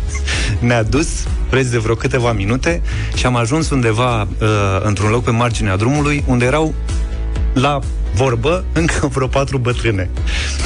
ne-a 0.58 0.82
dus 0.82 1.08
preț 1.50 1.66
de 1.66 1.78
vreo 1.78 1.94
câteva 1.94 2.32
minute 2.32 2.82
și 3.14 3.26
am 3.26 3.36
ajuns 3.36 3.70
undeva 3.70 4.20
uh, 4.22 4.48
într-un 4.82 5.10
loc 5.10 5.24
pe 5.24 5.30
marginea 5.30 5.76
drumului, 5.76 6.24
unde 6.26 6.44
erau 6.44 6.74
la 7.54 7.78
vorbă 8.14 8.64
încă 8.72 9.06
vreo 9.06 9.26
patru 9.26 9.58
bătrâne. 9.58 10.10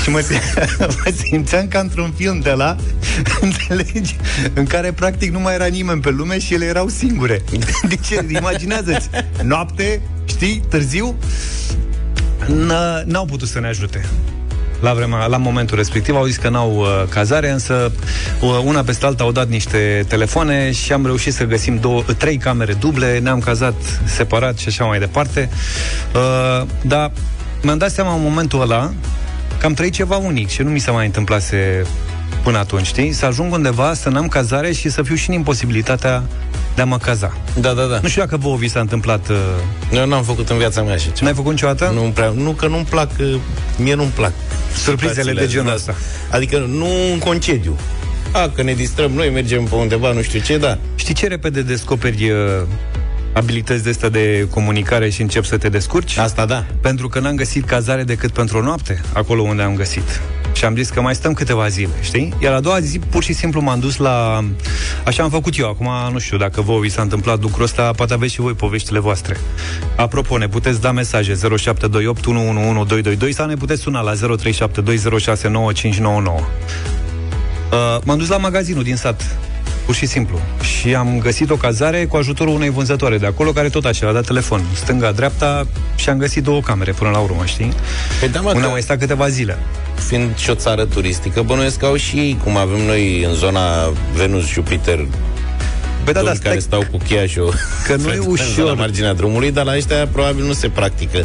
Și 0.02 0.11
mă, 0.11 0.23
mă 0.78 1.12
simțeam 1.17 1.69
ca 1.69 1.78
într-un 1.78 2.12
film 2.17 2.40
de 2.40 2.50
la, 2.50 2.76
înțelegi, 3.40 4.17
în 4.55 4.67
care 4.67 4.93
practic 4.93 5.33
nu 5.33 5.40
mai 5.40 5.55
era 5.55 5.67
nimeni 5.67 6.00
pe 6.00 6.11
lume 6.11 6.38
și 6.38 6.55
ele 6.55 6.64
erau 6.64 6.88
singure. 6.88 7.43
Deci, 7.88 8.09
imaginează-ți, 8.38 9.09
noapte, 9.43 10.00
știi, 10.25 10.62
târziu, 10.69 11.17
n-au 13.05 13.25
putut 13.25 13.49
să 13.49 13.61
ne 13.61 13.67
ajute 13.67 14.05
la, 14.81 14.93
vremea, 14.93 15.26
la 15.26 15.37
momentul 15.37 15.76
respectiv. 15.76 16.14
Au 16.14 16.25
zis 16.25 16.37
că 16.37 16.49
n-au 16.49 16.76
uh, 16.76 17.05
cazare, 17.09 17.50
însă 17.50 17.93
uh, 18.40 18.61
una 18.64 18.83
peste 18.83 19.07
alta 19.07 19.23
au 19.25 19.33
dat 19.33 19.49
niște 19.49 20.05
telefoane 20.09 20.73
și 20.73 20.93
am 20.93 21.05
reușit 21.07 21.35
să 21.35 21.45
găsim 21.45 21.76
două, 21.76 22.02
trei 22.02 22.37
camere 22.37 22.73
duble, 22.73 23.19
ne-am 23.19 23.40
cazat 23.40 23.75
separat 24.05 24.59
și 24.59 24.69
așa 24.69 24.85
mai 24.85 24.99
departe. 24.99 25.50
Uh, 26.14 26.67
dar 26.83 27.11
mi-am 27.62 27.79
dat 27.79 27.91
seama 27.91 28.15
în 28.15 28.23
momentul 28.23 28.61
ăla 28.61 28.93
că 29.59 29.67
am 29.67 29.75
trăit 29.75 29.93
ceva 29.93 30.17
unic 30.17 30.49
și 30.49 30.62
nu 30.62 30.71
mi 30.71 30.79
se 30.79 30.91
mai 30.91 31.07
întâmplase 31.07 31.87
până 32.43 32.59
atunci, 32.59 32.87
știi? 32.87 33.12
Să 33.12 33.27
ajung 33.27 33.53
undeva, 33.53 33.95
să 33.95 34.09
n-am 34.09 34.29
cazare 34.29 34.73
și 34.73 34.88
să 34.91 35.03
fiu 35.03 35.15
și 35.15 35.29
în 35.29 35.35
imposibilitatea 35.35 36.23
de 36.75 36.83
a 36.83 36.85
mă 36.85 36.99
caza. 36.99 37.37
Da, 37.61 37.73
da, 37.73 37.85
da. 37.85 37.99
Nu 38.03 38.09
știu 38.09 38.23
dacă 38.23 38.37
vouă 38.37 38.57
vi 38.57 38.69
s-a 38.69 38.81
întâmplat... 38.81 39.29
Uh... 39.29 39.37
Eu 39.93 40.07
n-am 40.07 40.23
făcut 40.23 40.49
în 40.49 40.59
viața 40.59 40.83
mea 40.83 40.95
așa 40.95 41.11
N-ai 41.21 41.35
făcut 41.35 41.50
niciodată? 41.50 41.91
Nu, 41.95 42.00
prea, 42.00 42.33
nu 42.37 42.50
că 42.50 42.67
nu-mi 42.67 42.85
plac, 42.85 43.11
uh, 43.21 43.35
mie 43.77 43.95
nu-mi 43.95 44.11
plac. 44.15 44.33
Surprizele 44.77 45.33
de 45.33 45.47
genul 45.47 45.73
ăsta. 45.73 45.95
Adică 46.31 46.59
nu 46.59 46.88
în 47.12 47.19
concediu. 47.19 47.77
A, 48.33 48.50
că 48.55 48.62
ne 48.62 48.73
distrăm 48.73 49.11
noi, 49.11 49.31
mergem 49.31 49.65
pe 49.65 49.75
undeva, 49.75 50.12
nu 50.12 50.23
știu 50.23 50.41
ce, 50.41 50.59
da. 50.59 50.79
Știi 50.95 51.15
ce 51.15 51.27
repede 51.27 51.62
descoperi 51.62 52.31
uh, 52.31 52.38
abilități 53.38 53.83
de 53.83 53.90
astea 53.90 54.09
de 54.09 54.47
comunicare 54.50 55.11
și 55.11 55.21
încep 55.21 55.45
să 55.45 55.57
te 55.57 55.68
descurci? 55.68 56.16
Asta 56.16 56.47
da. 56.47 56.64
Pentru 56.80 57.09
că 57.09 57.21
n-am 57.21 57.35
găsit 57.35 57.64
cazare 57.64 58.02
decât 58.02 58.30
pentru 58.30 58.59
o 58.59 58.62
noapte, 58.62 59.00
acolo 59.12 59.42
unde 59.42 59.62
am 59.62 59.75
găsit. 59.75 60.21
Și 60.52 60.64
am 60.64 60.76
zis 60.76 60.88
că 60.88 61.00
mai 61.00 61.14
stăm 61.14 61.33
câteva 61.33 61.68
zile, 61.68 61.92
știi? 62.00 62.35
Iar 62.42 62.52
a 62.52 62.61
doua 62.61 62.80
zi, 62.80 62.99
pur 62.99 63.23
și 63.23 63.33
simplu 63.33 63.61
m-am 63.61 63.80
dus 63.80 63.97
la... 63.97 64.45
Așa 65.04 65.23
am 65.23 65.30
făcut 65.30 65.59
eu. 65.59 65.68
Acum, 65.68 65.88
nu 66.12 66.18
știu, 66.18 66.37
dacă 66.37 66.61
vouă 66.61 66.80
vi 66.80 66.88
s-a 66.88 67.02
întâmplat 67.02 67.40
lucrul 67.40 67.64
ăsta, 67.64 67.90
poate 67.97 68.12
aveți 68.12 68.33
și 68.33 68.40
voi 68.40 68.52
poveștile 68.52 68.99
voastre. 68.99 69.37
Apropo, 69.97 70.38
ne 70.38 70.49
puteți 70.49 70.80
da 70.80 70.92
mesaje 70.92 71.35
0728 71.35 72.26
111222 72.26 73.33
sau 73.33 73.47
ne 73.47 73.54
puteți 73.54 73.83
suna 73.83 74.00
la 74.00 74.12
0372069599. 74.14 74.16
Uh, 77.73 77.99
m-am 78.04 78.18
dus 78.18 78.28
la 78.28 78.37
magazinul 78.37 78.83
din 78.83 78.97
sat 78.97 79.37
pur 79.88 79.97
și 79.97 80.07
simplu. 80.07 80.40
Și 80.61 80.95
am 80.95 81.18
găsit 81.18 81.50
o 81.50 81.57
cazare 81.57 82.04
cu 82.04 82.16
ajutorul 82.16 82.54
unei 82.54 82.71
vânzătoare 82.71 83.18
de 83.18 83.26
acolo, 83.26 83.52
care 83.52 83.68
tot 83.68 83.85
așa 83.85 84.09
a 84.09 84.12
dat 84.12 84.26
telefon, 84.26 84.62
stânga-dreapta, 84.75 85.66
și 85.97 86.09
am 86.09 86.18
găsit 86.18 86.42
două 86.42 86.61
camere 86.61 86.92
până 86.92 87.11
la 87.11 87.18
urmă, 87.18 87.45
știi? 87.45 87.73
Păi 88.21 88.28
da, 88.28 88.40
mă, 88.40 88.52
Una 88.54 88.68
mai 88.68 88.83
stat 88.83 88.99
câteva 88.99 89.28
zile. 89.28 89.59
Fiind 90.07 90.37
și 90.37 90.50
o 90.50 90.54
țară 90.54 90.85
turistică, 90.85 91.42
bănuiesc 91.42 91.78
că 91.78 91.87
au 91.87 91.97
și 91.97 92.16
ei, 92.16 92.38
cum 92.45 92.57
avem 92.57 92.87
noi 92.87 93.23
în 93.23 93.33
zona 93.33 93.92
Venus-Jupiter, 94.14 95.07
Păi 96.04 96.12
da, 96.12 96.23
da, 96.23 96.35
stai... 96.35 96.49
care 96.50 96.59
stau 96.59 96.85
cu 96.90 96.99
cheașul 97.09 97.54
Că 97.87 97.97
nu 97.97 98.12
e 98.12 98.18
ușor. 98.37 98.64
La 98.64 98.75
marginea 98.75 99.12
drumului, 99.14 99.50
dar 99.50 99.64
la 99.64 99.76
ăștia 99.76 100.07
probabil 100.07 100.45
nu 100.45 100.52
se 100.52 100.68
practică. 100.68 101.25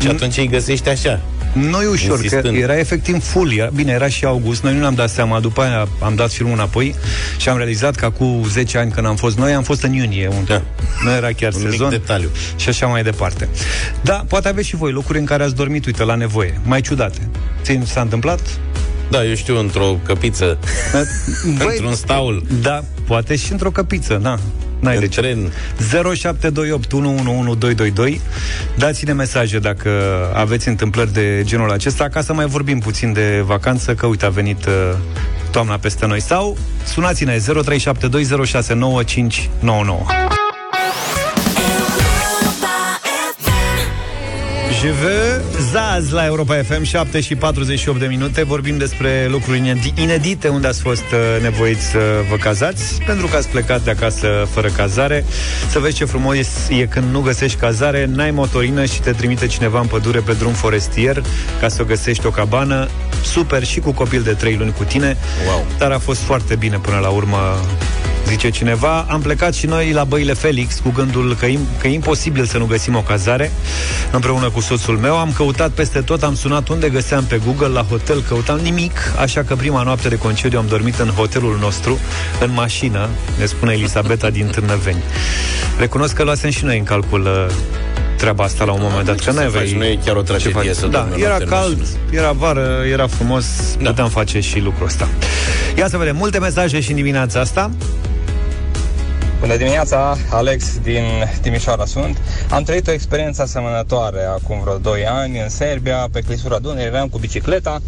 Și 0.00 0.08
atunci 0.08 0.36
îi 0.36 0.48
găsești 0.48 0.88
așa. 0.88 1.20
Nu 1.52 1.82
e 1.82 1.86
ușor, 1.86 2.16
Insistând. 2.16 2.54
că 2.54 2.60
era 2.60 2.78
efectiv 2.78 3.24
full. 3.24 3.52
Era, 3.52 3.70
bine, 3.74 3.92
era 3.92 4.08
și 4.08 4.24
august, 4.24 4.62
noi 4.62 4.72
nu 4.72 4.78
ne-am 4.78 4.94
dat 4.94 5.10
seama. 5.10 5.40
După 5.40 5.62
aia 5.62 5.88
am 6.00 6.14
dat 6.14 6.30
filmul 6.30 6.54
înapoi 6.54 6.94
și 7.36 7.48
am 7.48 7.56
realizat 7.56 7.94
că 7.94 8.04
acum 8.04 8.44
10 8.48 8.78
ani 8.78 8.90
când 8.90 9.06
am 9.06 9.16
fost 9.16 9.38
noi, 9.38 9.52
am 9.52 9.62
fost 9.62 9.82
în 9.82 9.92
iunie, 9.92 10.28
unde 10.28 10.52
da. 10.52 10.62
nu 11.04 11.10
era 11.10 11.32
chiar 11.32 11.52
Un 11.54 11.60
sezon. 11.60 11.88
Mic 11.88 11.98
detaliu. 11.98 12.28
Și 12.56 12.68
așa 12.68 12.86
mai 12.86 13.02
departe. 13.02 13.48
Da, 14.00 14.24
poate 14.28 14.48
aveți 14.48 14.68
și 14.68 14.76
voi 14.76 14.92
locuri 14.92 15.18
în 15.18 15.24
care 15.24 15.42
ați 15.42 15.54
dormit, 15.54 15.86
uite, 15.86 16.04
la 16.04 16.14
nevoie, 16.14 16.60
mai 16.64 16.80
ciudate. 16.80 17.28
Ți 17.62 17.78
s-a 17.84 18.00
întâmplat? 18.00 18.40
Da, 19.10 19.24
eu 19.24 19.34
știu, 19.34 19.58
într-o 19.58 19.98
căpiță, 20.04 20.58
într-un 21.68 21.94
staul. 21.94 22.44
Da, 22.62 22.84
poate 23.06 23.36
și 23.36 23.52
într-o 23.52 23.70
căpiță, 23.70 24.18
da. 24.22 24.38
N-ai 24.82 24.98
de 24.98 25.06
tren. 25.06 25.52
0728 25.78 26.92
111222 26.92 28.20
Dați-ne 28.76 29.12
mesaje 29.12 29.58
dacă 29.58 29.90
aveți 30.34 30.68
întâmplări 30.68 31.12
de 31.12 31.42
genul 31.44 31.70
acesta 31.70 32.08
ca 32.08 32.20
să 32.20 32.32
mai 32.32 32.46
vorbim 32.46 32.78
puțin 32.78 33.12
de 33.12 33.42
vacanță, 33.44 33.94
că 33.94 34.06
uite 34.06 34.24
a 34.24 34.28
venit 34.28 34.66
uh, 34.66 34.72
toamna 35.50 35.76
peste 35.76 36.06
noi. 36.06 36.20
Sau 36.20 36.56
sunați-ne 36.84 37.36
0372069599 37.36 40.31
Je 44.82 44.90
veux 44.90 45.40
Zaz 45.70 46.10
la 46.10 46.24
Europa 46.24 46.62
FM 46.62 46.82
7 46.82 47.20
și 47.20 47.34
48 47.34 47.98
de 47.98 48.06
minute. 48.06 48.44
Vorbim 48.44 48.78
despre 48.78 49.26
lucruri 49.30 49.76
inedite. 49.94 50.48
Unde 50.48 50.66
ați 50.66 50.80
fost 50.80 51.04
uh, 51.12 51.42
nevoiți 51.42 51.84
să 51.84 51.98
vă 52.30 52.36
cazați? 52.36 53.02
Pentru 53.06 53.26
că 53.26 53.36
ați 53.36 53.48
plecat 53.48 53.84
de 53.84 53.90
acasă 53.90 54.48
fără 54.50 54.68
cazare. 54.68 55.24
Să 55.70 55.78
vezi 55.78 55.96
ce 55.96 56.04
frumos 56.04 56.36
e 56.68 56.86
când 56.86 57.12
nu 57.12 57.20
găsești 57.20 57.58
cazare. 57.58 58.04
N-ai 58.04 58.30
motorină 58.30 58.84
și 58.84 59.00
te 59.00 59.12
trimite 59.12 59.46
cineva 59.46 59.80
în 59.80 59.86
pădure 59.86 60.20
Pe 60.20 60.32
drum 60.32 60.52
forestier 60.52 61.22
Ca 61.60 61.68
să 61.68 61.84
găsești 61.84 62.26
o 62.26 62.30
cabană. 62.30 62.88
Super 63.24 63.64
și 63.64 63.80
cu 63.80 63.92
copil 63.92 64.22
de 64.22 64.32
3 64.32 64.56
luni 64.56 64.72
cu 64.72 64.84
tine. 64.84 65.16
Wow. 65.46 65.66
Dar 65.78 65.90
a 65.90 65.98
fost 65.98 66.20
foarte 66.20 66.54
bine 66.54 66.76
până 66.76 66.98
la 66.98 67.08
urmă 67.08 67.38
zice 68.28 68.50
cineva. 68.50 69.06
Am 69.08 69.20
plecat 69.20 69.54
și 69.54 69.66
noi 69.66 69.92
la 69.92 70.04
băile 70.04 70.32
Felix 70.32 70.78
cu 70.82 70.90
gândul 70.90 71.36
că, 71.40 71.46
im- 71.46 71.80
că 71.80 71.86
e 71.86 71.92
imposibil 71.92 72.44
să 72.44 72.58
nu 72.58 72.64
găsim 72.64 72.96
o 72.96 73.00
cazare 73.00 73.52
împreună 74.12 74.50
cu 74.50 74.60
soțul 74.60 74.96
meu. 74.96 75.16
Am 75.18 75.32
căutat 75.32 75.70
peste 75.70 76.00
tot, 76.00 76.22
am 76.22 76.34
sunat 76.34 76.68
unde 76.68 76.88
găseam 76.88 77.24
pe 77.24 77.40
Google, 77.46 77.66
la 77.68 77.82
hotel, 77.82 78.22
căutam 78.28 78.58
nimic, 78.58 78.98
așa 79.20 79.42
că 79.42 79.54
prima 79.54 79.82
noapte 79.82 80.08
de 80.08 80.18
concediu 80.18 80.58
am 80.58 80.66
dormit 80.68 80.98
în 80.98 81.08
hotelul 81.08 81.56
nostru, 81.60 81.98
în 82.40 82.52
mașină, 82.52 83.08
ne 83.38 83.44
spune 83.44 83.72
Elisabeta 83.72 84.30
din 84.30 84.46
Târnăveni. 84.46 85.02
Recunosc 85.78 86.14
că 86.14 86.22
luasem 86.22 86.50
și 86.50 86.64
noi 86.64 86.78
în 86.78 86.84
calcul 86.84 87.20
uh, 87.22 87.54
treaba 88.16 88.44
asta 88.44 88.64
la 88.64 88.72
un 88.72 88.80
moment 88.82 89.06
dat, 89.06 89.20
că 89.20 89.30
nu 89.30 89.38
aveai... 89.40 89.74
Nu 89.78 89.84
e 89.84 89.98
chiar 90.04 90.16
o 90.16 90.22
tragedie 90.22 90.74
să 90.74 90.86
Da, 90.86 91.08
era 91.18 91.36
cald, 91.48 91.86
era 92.10 92.32
vară, 92.32 92.82
era 92.92 93.06
frumos, 93.06 93.44
da. 93.80 93.88
puteam 93.88 94.08
face 94.08 94.40
și 94.40 94.58
lucrul 94.58 94.86
ăsta. 94.86 95.08
Ia 95.76 95.88
să 95.88 95.96
vedem, 95.96 96.16
multe 96.16 96.38
mesaje 96.38 96.80
și 96.80 96.90
în 96.90 96.96
dimineața 96.96 97.40
asta. 97.40 97.70
Bună 99.42 99.56
dimineața, 99.56 100.16
Alex 100.30 100.78
din 100.82 101.02
Timișoara 101.40 101.84
sunt. 101.84 102.20
Am 102.50 102.62
trăit 102.62 102.86
o 102.86 102.92
experiență 102.92 103.42
asemănătoare 103.42 104.24
acum 104.24 104.60
vreo 104.62 104.76
2 104.76 105.06
ani 105.06 105.40
în 105.40 105.48
Serbia, 105.48 106.08
pe 106.12 106.20
clisura 106.20 106.58
Dunării, 106.58 106.86
eram 106.86 107.08
cu 107.08 107.18
bicicleta. 107.18 107.82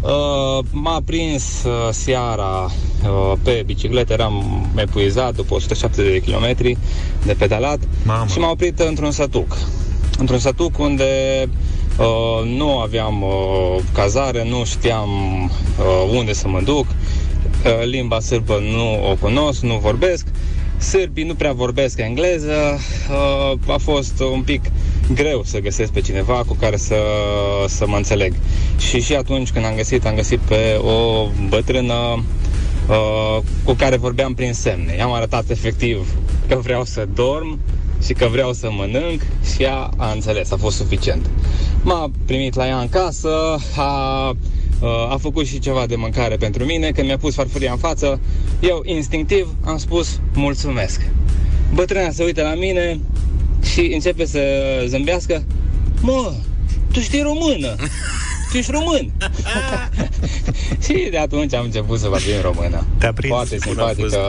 Uh, 0.00 0.64
m-a 0.70 1.00
prins 1.04 1.62
uh, 1.64 1.88
seara 1.90 2.70
uh, 3.04 3.32
pe 3.42 3.62
bicicletă, 3.66 4.12
eram 4.12 4.66
epuizat 4.76 5.34
după 5.34 5.54
170 5.54 6.12
de 6.12 6.20
kilometri 6.20 6.76
de 7.24 7.32
pedalat 7.32 7.78
Mamă. 8.04 8.26
și 8.26 8.38
m-a 8.38 8.50
oprit 8.50 8.80
într-un 8.80 9.10
sătuc. 9.10 9.56
Într-un 10.18 10.38
sătuc 10.38 10.78
unde 10.78 11.04
uh, 11.98 12.56
nu 12.56 12.78
aveam 12.78 13.22
uh, 13.22 13.82
cazare, 13.92 14.44
nu 14.48 14.64
știam 14.64 15.10
uh, 15.44 16.14
unde 16.16 16.32
să 16.32 16.48
mă 16.48 16.60
duc, 16.60 16.86
uh, 16.86 17.84
limba 17.84 18.20
sârbă 18.20 18.58
nu 18.72 19.10
o 19.10 19.14
cunosc, 19.20 19.60
nu 19.60 19.78
vorbesc 19.78 20.26
Sârbii 20.82 21.24
nu 21.24 21.34
prea 21.34 21.52
vorbesc 21.52 21.98
engleză, 21.98 22.78
uh, 23.10 23.74
a 23.74 23.76
fost 23.78 24.20
un 24.32 24.42
pic 24.42 24.60
greu 25.14 25.42
să 25.44 25.58
găsesc 25.58 25.92
pe 25.92 26.00
cineva 26.00 26.42
cu 26.46 26.56
care 26.60 26.76
să, 26.76 26.96
să 27.68 27.86
mă 27.86 27.96
înțeleg. 27.96 28.34
Și 28.78 29.00
și 29.00 29.14
atunci 29.14 29.50
când 29.50 29.64
am 29.64 29.74
găsit, 29.74 30.06
am 30.06 30.14
găsit 30.14 30.38
pe 30.38 30.80
o 30.84 31.28
bătrână 31.48 32.24
uh, 32.88 33.42
cu 33.64 33.72
care 33.72 33.96
vorbeam 33.96 34.34
prin 34.34 34.52
semne. 34.52 34.94
I-am 34.96 35.12
arătat 35.12 35.50
efectiv 35.50 36.14
că 36.48 36.58
vreau 36.62 36.84
să 36.84 37.08
dorm 37.14 37.58
și 38.04 38.12
că 38.12 38.26
vreau 38.26 38.52
să 38.52 38.68
mănânc 38.70 39.22
și 39.54 39.62
ea 39.62 39.90
a 39.96 40.10
înțeles, 40.10 40.50
a 40.50 40.56
fost 40.56 40.76
suficient. 40.76 41.30
M-a 41.82 42.10
primit 42.26 42.54
la 42.54 42.66
ea 42.66 42.78
în 42.78 42.88
casă, 42.88 43.58
a 43.76 44.36
Uh, 44.82 44.88
a 44.88 45.16
făcut 45.20 45.46
și 45.46 45.58
ceva 45.58 45.86
de 45.86 45.96
mâncare 45.96 46.36
pentru 46.36 46.64
mine, 46.64 46.90
când 46.90 47.06
mi-a 47.06 47.16
pus 47.16 47.34
farfuria 47.34 47.70
în 47.72 47.78
față, 47.78 48.20
eu 48.60 48.82
instinctiv 48.84 49.54
am 49.64 49.78
spus 49.78 50.20
mulțumesc. 50.34 51.00
Bătrâna 51.74 52.10
se 52.10 52.24
uită 52.24 52.42
la 52.42 52.54
mine 52.54 53.00
și 53.72 53.80
începe 53.80 54.26
să 54.26 54.40
zâmbească. 54.86 55.44
Mă, 56.00 56.32
tu 56.92 57.00
știi 57.00 57.22
română! 57.22 57.76
Tu 58.50 58.58
ești 58.58 58.70
român! 58.70 59.12
și 60.84 61.08
de 61.10 61.18
atunci 61.18 61.54
am 61.54 61.64
început 61.64 61.98
să 61.98 62.08
vorbim 62.08 62.40
română. 62.42 62.86
Te-a 62.98 63.12
prins. 63.12 63.32
Foarte 63.32 63.58
simpatică 63.58 64.20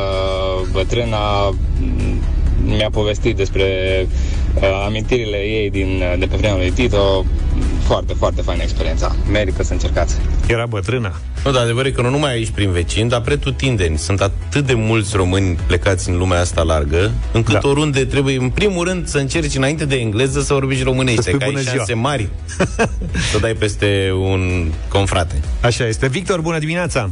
bătrâna 0.72 1.53
mi-a 2.65 2.89
povestit 2.91 3.36
despre 3.36 3.65
uh, 4.55 4.62
amintirile 4.86 5.38
ei 5.38 5.70
din, 5.70 6.03
de 6.20 6.25
pe 6.25 6.36
vremea 6.36 6.58
lui 6.58 6.72
Tito 6.72 7.25
foarte, 7.84 8.13
foarte 8.13 8.41
faină 8.41 8.62
experiența. 8.63 9.15
Merită 9.32 9.63
să 9.63 9.74
încercați. 9.74 10.15
Era 10.48 10.65
bătrână. 10.65 11.13
Nu, 11.43 11.51
dar 11.51 11.62
adevărul 11.63 11.88
e 11.89 11.91
că 11.93 12.01
nu 12.01 12.10
numai 12.10 12.32
aici 12.32 12.50
prin 12.50 12.72
vecini, 12.72 13.10
dar 13.10 13.22
pretutindeni. 13.22 13.98
Sunt 13.98 14.22
atât 14.22 14.65
de 14.65 14.74
mulți 14.74 15.15
români 15.15 15.58
plecați 15.67 16.10
în 16.10 16.17
lumea 16.17 16.39
asta 16.39 16.62
largă, 16.62 17.12
încât 17.32 17.53
Da. 17.53 17.70
oriunde 17.70 18.05
trebuie, 18.05 18.38
în 18.38 18.50
primul 18.50 18.86
rând, 18.88 19.08
să 19.08 19.17
încerci 19.17 19.55
înainte 19.55 19.86
de 19.86 19.96
engleză 19.96 20.41
să 20.41 20.53
vorbești 20.53 20.84
românește, 20.84 21.22
Să 21.22 21.27
spui 21.27 21.39
că 21.39 21.46
ai 21.46 21.51
bună 21.51 21.62
ziua. 21.63 21.75
șanse 21.75 21.93
mari 21.93 22.29
să 23.32 23.39
dai 23.41 23.53
peste 23.53 24.12
un 24.20 24.72
confrate. 24.88 25.36
Așa 25.62 25.88
este. 25.88 26.08
Victor, 26.08 26.41
bună 26.41 26.60
dimineața! 26.60 27.10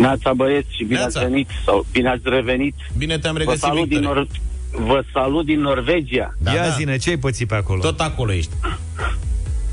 Neața 0.00 0.32
băieți 0.32 0.68
și 0.76 0.84
bine 0.84 0.98
Neața. 0.98 1.20
ați 1.20 1.28
venit 1.28 1.48
sau 1.64 1.86
bine 1.92 2.08
ați 2.08 2.20
revenit. 2.24 2.74
Bine 2.98 3.18
te-am 3.18 3.32
Vă 3.32 3.38
regăsit, 3.38 3.60
salut, 3.60 3.88
din 3.88 3.98
Victor. 3.98 4.26
Nor- 4.26 4.40
vă 4.86 5.02
salut 5.12 5.44
din 5.44 5.60
Norvegia. 5.60 6.34
Da, 6.42 6.52
Ia 6.52 6.62
da. 6.62 6.68
zine, 6.68 6.96
ce 6.96 7.10
ai 7.10 7.16
pățit 7.16 7.48
pe 7.48 7.54
acolo? 7.54 7.80
Tot 7.80 8.00
acolo 8.00 8.32
ești. 8.32 8.50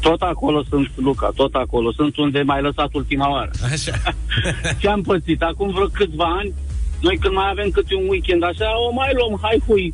Tot 0.02 0.22
acolo 0.22 0.64
sunt, 0.70 0.92
Luca, 0.96 1.32
tot 1.36 1.54
acolo. 1.56 1.92
Sunt 1.92 2.18
unde 2.18 2.42
m-ai 2.42 2.62
lăsat 2.62 2.94
ultima 2.94 3.30
oară. 3.32 3.52
Așa. 3.72 3.92
Ce 4.80 4.88
am 4.90 5.02
pățit? 5.02 5.42
Acum 5.42 5.72
vreo 5.72 5.86
câțiva 5.88 6.26
ani, 6.40 6.54
noi 7.02 7.18
când 7.18 7.34
mai 7.34 7.50
avem 7.50 7.70
câte 7.70 7.96
un 7.96 8.08
weekend 8.10 8.44
așa, 8.44 8.66
o 8.90 8.94
mai 8.94 9.12
luăm, 9.18 9.40
hai 9.42 9.62
hui. 9.68 9.94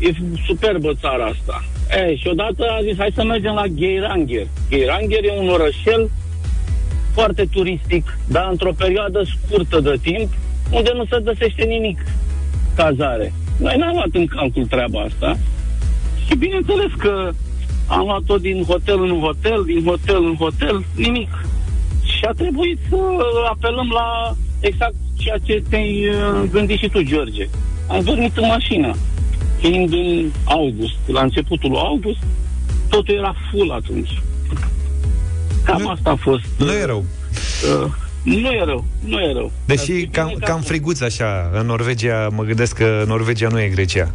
E 0.00 0.10
superbă 0.46 0.92
țara 1.00 1.24
asta. 1.24 1.64
E, 1.96 2.16
și 2.16 2.26
odată 2.28 2.64
a 2.78 2.82
zis, 2.82 2.96
hai 2.98 3.12
să 3.14 3.24
mergem 3.24 3.54
la 3.54 3.66
Geiranger. 3.66 4.46
Geiranger 4.68 5.24
e 5.24 5.38
un 5.40 5.48
orășel 5.48 6.10
foarte 7.20 7.44
turistic, 7.50 8.18
dar 8.28 8.48
într-o 8.50 8.72
perioadă 8.72 9.22
scurtă 9.32 9.80
de 9.80 9.96
timp, 10.02 10.28
unde 10.70 10.90
nu 10.94 11.04
se 11.04 11.20
găsește 11.24 11.64
nimic 11.64 11.98
cazare. 12.74 13.32
Noi 13.56 13.76
n-am 13.78 13.94
luat 13.94 14.12
în 14.12 14.26
calcul 14.26 14.66
treaba 14.66 15.00
asta 15.00 15.38
și 16.26 16.36
bineînțeles 16.36 16.92
că 16.98 17.30
am 17.86 18.04
luat-o 18.04 18.36
din 18.36 18.64
hotel 18.64 19.02
în 19.02 19.20
hotel, 19.20 19.62
din 19.66 19.84
hotel 19.84 20.24
în 20.24 20.36
hotel, 20.36 20.84
nimic. 20.96 21.30
Și 22.04 22.24
a 22.24 22.32
trebuit 22.32 22.78
să 22.88 22.96
apelăm 23.50 23.90
la 23.92 24.36
exact 24.60 24.94
ceea 25.16 25.38
ce 25.42 25.62
te-ai 25.68 26.08
uh, 26.08 26.48
gândit 26.50 26.78
și 26.78 26.88
tu, 26.88 27.02
George. 27.02 27.48
Am 27.88 28.02
dormit 28.04 28.36
în 28.36 28.46
mașină, 28.46 28.94
fiind 29.58 29.92
în 29.92 30.30
august, 30.44 30.98
la 31.06 31.22
începutul 31.22 31.70
lui 31.70 31.80
august, 31.80 32.22
totul 32.88 33.14
era 33.14 33.34
full 33.50 33.70
atunci. 33.70 34.10
Cam 35.64 35.80
Nu- 35.82 35.88
asta 35.88 36.10
a 36.10 36.14
fost. 36.20 36.44
Nu 36.58 36.72
e 36.72 36.84
rău. 36.84 37.04
Uh, 37.82 37.90
nu 38.22 38.48
e 38.50 38.64
rău, 38.64 38.84
nu 39.04 39.18
e 39.20 39.32
rău. 39.32 39.52
Dar 39.66 39.76
Deși 39.76 39.92
e 39.92 40.08
cam, 40.12 40.26
bine 40.26 40.38
că 40.38 40.44
cam 40.46 40.56
am- 40.56 40.62
friguț 40.62 41.00
așa, 41.00 41.50
în 41.54 41.66
Norvegia, 41.66 42.28
mă 42.32 42.42
gândesc 42.42 42.74
că 42.76 43.04
Norvegia 43.06 43.48
nu 43.48 43.60
e 43.60 43.68
Grecia 43.68 44.12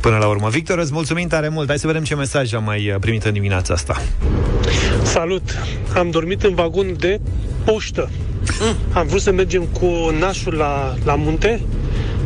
până 0.00 0.16
la 0.16 0.26
urmă. 0.26 0.48
Victor, 0.48 0.78
îți 0.78 0.92
mulțumim 0.92 1.28
tare 1.28 1.48
mult. 1.48 1.68
Hai 1.68 1.78
să 1.78 1.86
vedem 1.86 2.04
ce 2.04 2.14
mesaj 2.14 2.52
am 2.54 2.64
mai 2.64 2.90
uh, 2.90 2.96
primit 3.00 3.24
în 3.24 3.32
dimineața 3.32 3.74
asta. 3.74 4.02
Salut! 5.02 5.42
Am 5.96 6.10
dormit 6.10 6.42
în 6.42 6.54
vagon 6.54 6.96
de 6.98 7.20
poștă. 7.64 8.10
Am 8.92 9.06
vrut 9.06 9.20
să 9.20 9.32
mergem 9.32 9.62
cu 9.62 10.14
nașul 10.18 10.54
la, 10.54 10.94
la 11.04 11.14
munte, 11.14 11.60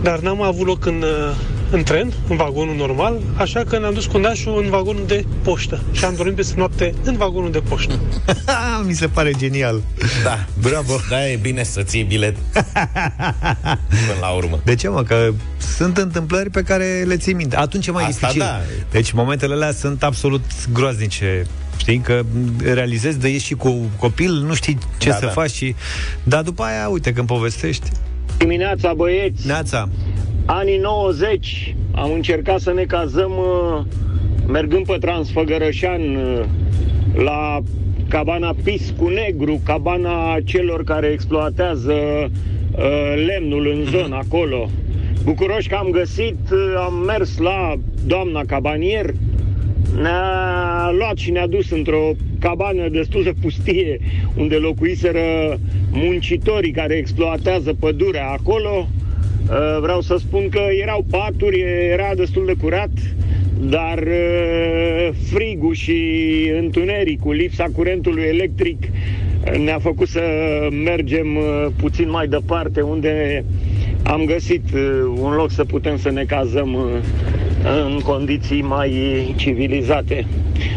dar 0.02 0.18
n-am 0.18 0.42
avut 0.42 0.66
loc 0.66 0.86
în, 0.86 1.02
uh, 1.02 1.34
în 1.70 1.82
tren, 1.82 2.12
în 2.28 2.36
vagonul 2.36 2.74
normal, 2.76 3.20
așa 3.36 3.64
că 3.64 3.78
ne-am 3.78 3.94
dus 3.94 4.06
cu 4.06 4.18
nașul 4.18 4.62
în 4.62 4.70
vagonul 4.70 5.04
de 5.06 5.24
poștă. 5.42 5.80
Și 5.92 6.04
am 6.04 6.14
dormit 6.16 6.34
peste 6.34 6.54
noapte 6.56 6.94
în 7.02 7.16
vagonul 7.16 7.50
de 7.50 7.58
poștă. 7.68 7.98
Mi 8.86 8.92
se 8.94 9.06
pare 9.08 9.30
genial. 9.38 9.80
Da. 10.24 10.44
Bravo. 10.60 10.94
Da, 11.10 11.28
e 11.28 11.36
bine 11.36 11.62
să 11.62 11.82
ții 11.82 12.02
bilet. 12.02 12.36
Până 13.88 14.18
la 14.20 14.28
urmă. 14.28 14.60
De 14.64 14.74
ce, 14.74 14.88
mă? 14.88 15.02
Că 15.02 15.32
sunt 15.76 15.96
întâmplări 15.96 16.50
pe 16.50 16.62
care 16.62 17.02
le 17.06 17.16
ții 17.16 17.32
minte. 17.34 17.56
Atunci 17.56 17.86
e 17.86 17.90
mai 17.90 18.04
Asta 18.04 18.18
dificil. 18.26 18.40
da. 18.40 18.60
Deci 18.90 19.10
momentele 19.12 19.54
alea 19.54 19.72
sunt 19.72 20.02
absolut 20.02 20.44
groaznice. 20.72 21.46
Știi 21.76 21.98
că 21.98 22.22
realizezi 22.64 23.18
de 23.18 23.28
ești 23.28 23.46
și 23.46 23.54
cu 23.54 23.78
copil, 23.98 24.32
nu 24.32 24.54
știi 24.54 24.78
ce 24.98 25.08
Da, 25.08 25.14
să 25.14 25.24
da. 25.24 25.30
faci 25.30 25.50
și... 25.50 25.74
Dar 26.22 26.42
după 26.42 26.62
aia, 26.62 26.88
uite, 26.88 27.12
când 27.12 27.26
povestești... 27.26 27.88
Dimineața, 28.36 28.92
băieți, 28.92 29.46
Neața, 29.46 29.88
anii 30.44 30.78
90, 30.78 31.75
am 31.94 32.12
încercat 32.12 32.61
să 32.61 32.73
ne 32.73 32.82
cazăm 32.82 33.30
uh, 33.30 33.80
mergând 34.47 34.87
pe 34.87 34.97
Transfăgărășan 35.00 36.14
uh, 36.14 36.44
la 37.25 37.61
cabana 38.09 38.54
Piscu 38.64 39.09
Negru, 39.09 39.61
cabana 39.64 40.38
celor 40.44 40.85
care 40.85 41.06
exploatează 41.06 41.92
uh, 41.92 43.25
lemnul 43.26 43.66
în 43.66 43.85
zonă 43.85 44.16
acolo. 44.16 44.70
Bucuroși 45.25 45.68
că 45.68 45.75
am 45.75 45.90
găsit, 45.90 46.38
uh, 46.52 46.59
am 46.76 46.94
mers 47.06 47.38
la 47.38 47.75
doamna 48.06 48.44
cabanier, 48.44 49.14
ne-a 50.00 50.90
luat 50.98 51.16
și 51.16 51.31
ne-a 51.31 51.46
dus 51.46 51.70
într-o 51.70 52.11
cabană 52.38 52.88
destul 52.88 53.22
de 53.22 53.33
pustie, 53.40 54.00
unde 54.37 54.55
locuiseră 54.55 55.59
muncitorii 55.90 56.72
care 56.72 56.94
exploatează 56.94 57.74
pădurea 57.81 58.29
acolo. 58.31 58.88
Uh, 59.50 59.80
Vreau 59.80 60.00
să 60.00 60.16
spun 60.18 60.48
că 60.48 60.60
erau 60.82 61.04
paturi, 61.10 61.60
era 61.92 62.14
destul 62.14 62.46
de 62.46 62.54
curat, 62.60 62.90
dar 63.60 63.98
uh, 63.98 65.08
frigul 65.32 65.74
și 65.74 66.00
întunericul, 66.58 67.34
lipsa 67.34 67.66
curentului 67.74 68.22
electric 68.22 68.78
uh, 68.82 69.56
ne-a 69.58 69.78
făcut 69.78 70.08
să 70.08 70.22
mergem 70.84 71.36
uh, 71.36 71.66
puțin 71.76 72.10
mai 72.10 72.26
departe, 72.28 72.80
unde 72.80 73.44
am 74.02 74.24
găsit 74.24 74.64
uh, 74.74 74.80
un 75.14 75.32
loc 75.34 75.50
să 75.50 75.64
putem 75.64 75.98
să 75.98 76.10
ne 76.10 76.24
cazăm 76.24 76.74
uh, 76.74 76.82
în 77.86 78.00
condiții 78.04 78.62
mai 78.62 78.92
civilizate. 79.36 80.26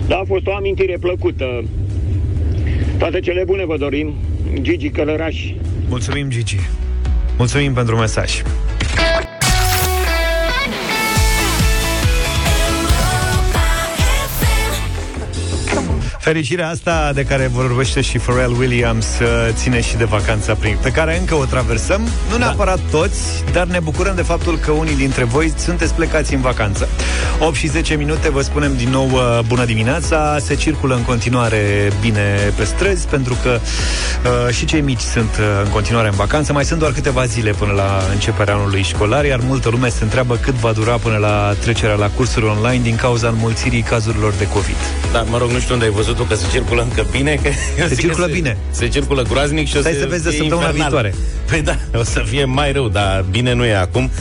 Dar 0.07 0.19
a 0.19 0.23
fost 0.27 0.47
o 0.47 0.55
amintire 0.55 0.97
plăcută. 0.99 1.63
Toate 2.97 3.19
cele 3.19 3.43
bune 3.45 3.65
vă 3.65 3.77
dorim. 3.77 4.13
Gigi 4.61 4.89
Călăraș. 4.89 5.43
mulțumim, 5.89 6.29
Gigi. 6.29 6.57
Mulțumim 7.37 7.73
pentru 7.73 7.95
mesaj. 7.95 8.41
Fericirea 16.23 16.69
asta 16.69 17.11
de 17.13 17.25
care 17.25 17.47
vorbește 17.47 18.01
și 18.01 18.17
Pharrell 18.17 18.55
Williams 18.59 19.05
uh, 19.21 19.27
ține 19.53 19.81
și 19.81 19.97
de 19.97 20.03
vacanța 20.03 20.53
prin, 20.53 20.77
pe 20.81 20.91
care 20.91 21.17
încă 21.19 21.35
o 21.35 21.45
traversăm. 21.45 22.01
Nu 22.29 22.37
neapărat 22.37 22.79
toți, 22.91 23.43
dar 23.51 23.67
ne 23.67 23.79
bucurăm 23.79 24.15
de 24.15 24.21
faptul 24.21 24.57
că 24.57 24.71
unii 24.71 24.95
dintre 24.95 25.23
voi 25.23 25.53
sunteți 25.57 25.93
plecați 25.93 26.33
în 26.33 26.41
vacanță. 26.41 26.87
8 27.39 27.55
și 27.55 27.67
10 27.67 27.95
minute, 27.95 28.29
vă 28.29 28.41
spunem 28.41 28.75
din 28.75 28.89
nou 28.89 29.09
uh, 29.11 29.39
bună 29.47 29.65
dimineața. 29.65 30.37
Se 30.39 30.55
circulă 30.55 30.95
în 30.95 31.01
continuare 31.03 31.91
bine 32.01 32.53
pe 32.55 32.63
străzi, 32.63 33.07
pentru 33.07 33.37
că 33.43 33.59
uh, 33.59 34.53
și 34.53 34.65
cei 34.65 34.81
mici 34.81 34.99
sunt 34.99 35.29
uh, 35.39 35.45
în 35.63 35.69
continuare 35.69 36.07
în 36.07 36.13
vacanță. 36.15 36.53
Mai 36.53 36.65
sunt 36.65 36.79
doar 36.79 36.91
câteva 36.91 37.25
zile 37.25 37.51
până 37.51 37.71
la 37.71 38.01
începerea 38.13 38.53
anului 38.53 38.81
școlar, 38.81 39.25
iar 39.25 39.39
multă 39.43 39.69
lume 39.69 39.89
se 39.89 40.03
întreabă 40.03 40.35
cât 40.35 40.53
va 40.53 40.71
dura 40.71 40.95
până 40.97 41.17
la 41.17 41.55
trecerea 41.61 41.95
la 41.95 42.09
cursuri 42.09 42.45
online 42.45 42.83
din 42.83 42.95
cauza 42.95 43.27
înmulțirii 43.27 43.81
cazurilor 43.81 44.33
de 44.37 44.47
COVID. 44.47 44.75
Da, 45.11 45.21
mă 45.21 45.37
rog, 45.37 45.49
nu 45.49 45.59
știu 45.59 45.73
unde 45.73 45.85
ai 45.85 45.91
văzut 45.91 46.15
tu 46.15 46.23
că 46.23 46.35
se 46.35 46.45
circulă 46.51 46.81
încă 46.81 47.05
bine. 47.11 47.39
Că 47.41 47.47
eu 47.79 47.87
Se 47.87 47.93
zic 47.93 47.95
că 47.95 48.01
circulă 48.01 48.27
bine. 48.27 48.57
Se 48.71 48.87
circulă 48.87 49.21
groaznic 49.21 49.67
și 49.67 49.77
o 49.77 49.79
Stai 49.79 49.93
să 49.93 49.99
să 49.99 50.07
vezi 50.07 50.23
de 50.23 50.29
fie 50.29 50.39
săptămâna 50.39 50.67
infernal. 50.69 50.89
viitoare. 51.01 51.13
Păi 51.49 51.61
da, 51.61 51.99
o 51.99 52.03
să 52.03 52.23
fie 52.25 52.45
mai 52.45 52.71
rău, 52.71 52.87
dar 52.89 53.25
bine 53.31 53.53
nu 53.53 53.65
e 53.65 53.75
acum. 53.75 54.11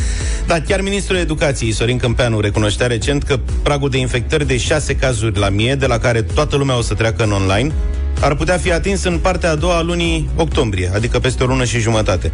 Dar 0.47 0.63
chiar 0.69 0.81
ministrul 0.81 1.17
educației, 1.17 1.73
Sorin 1.73 1.99
Câmpeanu, 1.99 2.41
recunoștea 2.41 2.87
recent 3.03 3.23
că 3.23 3.39
pragul 3.63 3.91
de 3.91 3.99
infectări 3.99 4.47
de 4.47 4.57
6 4.57 4.95
cazuri 4.95 5.39
la 5.39 5.49
mie, 5.49 5.75
de 5.75 5.87
la 5.87 5.99
care 5.99 6.23
toată 6.23 6.57
lumea 6.57 6.77
o 6.77 6.81
să 6.81 6.95
treacă 6.95 7.25
în 7.25 7.33
online, 7.33 7.73
ar 8.21 8.35
putea 8.35 8.57
fi 8.57 8.73
atins 8.73 9.05
în 9.05 9.19
partea 9.19 9.51
a 9.51 9.55
doua 9.55 9.77
a 9.77 9.83
lunii 9.83 10.29
octombrie, 10.37 10.91
adică 10.95 11.19
peste 11.19 11.43
o 11.43 11.47
lună 11.47 11.65
și 11.65 11.79
jumătate. 11.79 12.33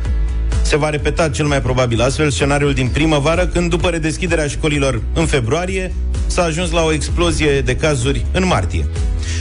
Se 0.63 0.77
va 0.77 0.91
repeta 0.91 1.29
cel 1.29 1.47
mai 1.47 1.63
probabil 1.63 2.01
astfel 2.01 2.31
scenariul 2.31 2.73
din 2.73 2.89
primăvară, 2.89 3.47
când 3.47 3.71
după 3.71 3.89
redeschiderea 3.89 4.47
școlilor 4.47 5.03
în 5.15 5.27
februarie, 5.27 5.93
s-a 6.27 6.43
ajuns 6.43 6.71
la 6.71 6.83
o 6.83 6.93
explozie 6.93 7.61
de 7.61 7.77
cazuri 7.77 8.27
în 8.33 8.47
martie. 8.47 8.87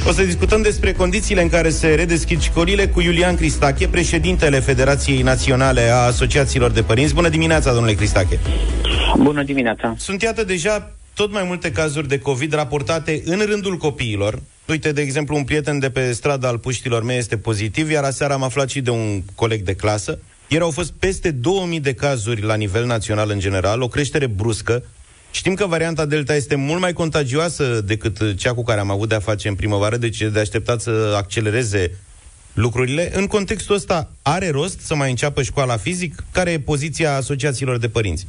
O 0.07 0.11
să 0.11 0.23
discutăm 0.23 0.61
despre 0.61 0.91
condițiile 0.91 1.41
în 1.41 1.49
care 1.49 1.69
se 1.69 1.87
redeschid 1.87 2.41
școlile 2.41 2.87
cu 2.87 3.01
Iulian 3.01 3.35
Cristache, 3.35 3.87
președintele 3.87 4.59
Federației 4.59 5.21
Naționale 5.21 5.89
a 5.89 5.95
Asociațiilor 5.95 6.71
de 6.71 6.81
Părinți. 6.81 7.13
Bună 7.13 7.29
dimineața, 7.29 7.73
domnule 7.73 7.93
Cristache! 7.93 8.39
Bună 9.17 9.43
dimineața! 9.43 9.95
Sunt, 9.97 10.21
iată, 10.21 10.43
deja 10.43 10.96
tot 11.17 11.31
mai 11.31 11.43
multe 11.43 11.71
cazuri 11.71 12.07
de 12.07 12.19
COVID 12.19 12.53
raportate 12.53 13.21
în 13.25 13.39
rândul 13.45 13.77
copiilor. 13.77 14.41
Uite, 14.67 14.91
de 14.91 15.01
exemplu, 15.01 15.35
un 15.35 15.43
prieten 15.43 15.79
de 15.79 15.89
pe 15.89 16.11
strada 16.11 16.47
al 16.47 16.57
puștilor 16.57 17.03
mei 17.03 17.17
este 17.17 17.37
pozitiv, 17.37 17.89
iar 17.89 18.03
aseară 18.03 18.33
am 18.33 18.43
aflat 18.43 18.69
și 18.69 18.81
de 18.81 18.89
un 18.89 19.21
coleg 19.35 19.61
de 19.61 19.73
clasă. 19.75 20.19
Ieri 20.47 20.63
au 20.63 20.71
fost 20.71 20.93
peste 20.99 21.31
2000 21.31 21.79
de 21.79 21.93
cazuri 21.93 22.41
la 22.41 22.55
nivel 22.55 22.85
național 22.85 23.29
în 23.29 23.39
general, 23.39 23.81
o 23.81 23.87
creștere 23.87 24.27
bruscă. 24.27 24.83
Știm 25.31 25.53
că 25.53 25.65
varianta 25.65 26.05
Delta 26.05 26.35
este 26.35 26.55
mult 26.55 26.81
mai 26.81 26.93
contagioasă 26.93 27.81
decât 27.85 28.37
cea 28.37 28.53
cu 28.53 28.63
care 28.63 28.79
am 28.79 28.91
avut 28.91 29.09
de-a 29.09 29.19
face 29.19 29.47
în 29.47 29.55
primăvară, 29.55 29.97
deci 29.97 30.19
e 30.19 30.29
de 30.29 30.39
așteptat 30.39 30.81
să 30.81 31.13
accelereze 31.15 31.97
lucrurile. 32.53 33.11
În 33.13 33.27
contextul 33.27 33.75
ăsta, 33.75 34.11
are 34.21 34.49
rost 34.49 34.79
să 34.79 34.95
mai 34.95 35.09
înceapă 35.09 35.41
școala 35.43 35.77
fizic? 35.77 36.23
Care 36.31 36.51
e 36.51 36.59
poziția 36.59 37.15
asociațiilor 37.15 37.77
de 37.77 37.89
părinți? 37.89 38.27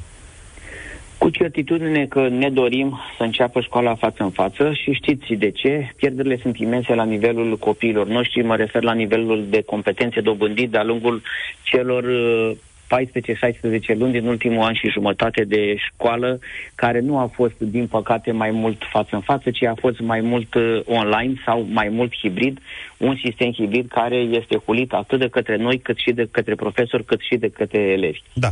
Cu 1.18 1.31
certitudine 1.31 2.07
că 2.07 2.28
ne 2.28 2.50
dorim 2.50 2.98
să 3.16 3.22
înceapă 3.22 3.61
școala 3.61 3.94
față 3.94 4.22
în 4.22 4.31
față 4.31 4.72
și 4.72 4.92
știți 4.92 5.33
de 5.33 5.50
ce. 5.50 5.92
Pierderile 5.96 6.38
sunt 6.42 6.59
imense 6.59 6.94
la 6.94 7.04
nivelul 7.04 7.57
copiilor 7.57 8.07
noștri, 8.07 8.42
mă 8.42 8.57
refer 8.57 8.83
la 8.83 8.92
nivelul 8.92 9.46
de 9.48 9.62
competențe 9.62 10.20
dobândit 10.20 10.70
de-a 10.70 10.85
lungul 10.85 11.22
celor 11.62 12.04
uh, 12.04 12.57
14-16 12.88 13.96
luni 13.98 14.12
din 14.12 14.26
ultimul 14.26 14.62
an 14.62 14.74
și 14.74 14.90
jumătate 14.90 15.44
de 15.44 15.76
școală, 15.76 16.38
care 16.74 17.00
nu 17.00 17.18
a 17.18 17.31
fost, 17.35 17.59
din 17.59 17.87
păcate, 17.87 18.33
mai 18.33 18.50
mult 18.50 18.83
față 18.90 19.09
în 19.14 19.20
față, 19.20 19.50
ci 19.50 19.62
a 19.62 19.74
fost 19.81 20.00
mai 20.00 20.20
mult 20.20 20.54
uh, 20.54 20.81
online 20.85 21.35
sau 21.44 21.66
mai 21.70 21.88
mult 21.88 22.16
hibrid, 22.16 22.59
un 22.96 23.16
sistem 23.24 23.52
hibrid 23.52 23.88
care 23.88 24.16
este 24.16 24.57
hulit 24.57 24.92
atât 24.92 25.18
de 25.18 25.28
către 25.28 25.57
noi, 25.57 25.78
cât 25.78 25.96
și 25.98 26.12
de 26.12 26.28
către 26.31 26.54
profesori, 26.54 27.04
cât 27.04 27.20
și 27.20 27.37
de 27.37 27.48
către 27.48 27.78
elevi. 27.78 28.20
Da. 28.33 28.48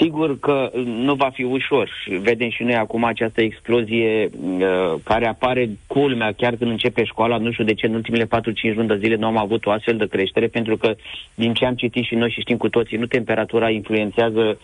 Sigur 0.00 0.38
că 0.38 0.70
nu 0.84 1.14
va 1.14 1.30
fi 1.32 1.42
ușor. 1.42 1.90
Vedem 2.20 2.50
și 2.50 2.62
noi 2.62 2.74
acum 2.74 3.04
această 3.04 3.40
explozie 3.40 4.30
uh, 4.40 4.94
care 5.04 5.26
apare 5.26 5.68
culmea 5.86 6.32
chiar 6.32 6.56
când 6.56 6.70
începe 6.70 7.04
școala. 7.04 7.36
Nu 7.36 7.52
știu 7.52 7.64
de 7.64 7.74
ce 7.74 7.86
în 7.86 7.94
ultimele 7.94 8.24
4-5 8.24 8.28
luni 8.74 8.88
de 8.88 8.98
zile 8.98 9.16
nu 9.16 9.26
am 9.26 9.36
avut 9.36 9.66
o 9.66 9.70
astfel 9.70 9.96
de 9.96 10.06
creștere, 10.06 10.46
pentru 10.46 10.76
că 10.76 10.94
din 11.34 11.54
ce 11.54 11.64
am 11.64 11.74
citit 11.74 12.04
și 12.04 12.14
noi 12.14 12.30
și 12.30 12.40
știm 12.40 12.56
cu 12.56 12.68
toții, 12.68 12.96
nu 12.96 13.06
temperatura 13.06 13.70
influențează 13.70 14.58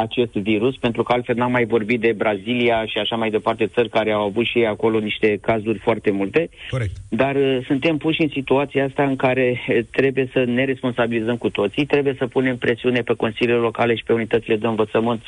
acest 0.00 0.32
virus, 0.32 0.76
pentru 0.76 1.02
că 1.02 1.12
altfel 1.12 1.36
n-am 1.36 1.50
mai 1.50 1.64
vorbit 1.64 2.00
de 2.00 2.14
Brazilia 2.16 2.86
și 2.86 2.98
așa 2.98 3.16
mai 3.16 3.30
departe, 3.30 3.66
țări 3.66 3.88
care 3.88 4.12
au 4.12 4.24
avut 4.24 4.44
și 4.44 4.58
ei 4.58 4.66
acolo 4.66 4.98
niște 4.98 5.38
cazuri 5.40 5.78
foarte 5.78 6.10
multe. 6.10 6.48
Corect. 6.70 6.90
Dar 7.08 7.34
uh, 7.34 7.58
suntem 7.66 7.96
puși 7.96 8.22
în 8.22 8.28
situația 8.28 8.84
asta 8.84 9.02
în 9.02 9.16
care 9.16 9.60
uh, 9.68 9.78
trebuie 9.90 10.28
să 10.32 10.44
ne 10.44 10.64
responsabilizăm 10.64 11.36
cu 11.36 11.50
toții, 11.50 11.86
trebuie 11.86 12.14
să 12.18 12.26
punem 12.26 12.56
presiune 12.56 13.00
pe 13.00 13.14
consiliile 13.14 13.58
locale 13.58 13.94
și 13.94 14.04
pe 14.06 14.12
unitățile 14.12 14.56
de 14.56 14.66
învățământ 14.66 15.22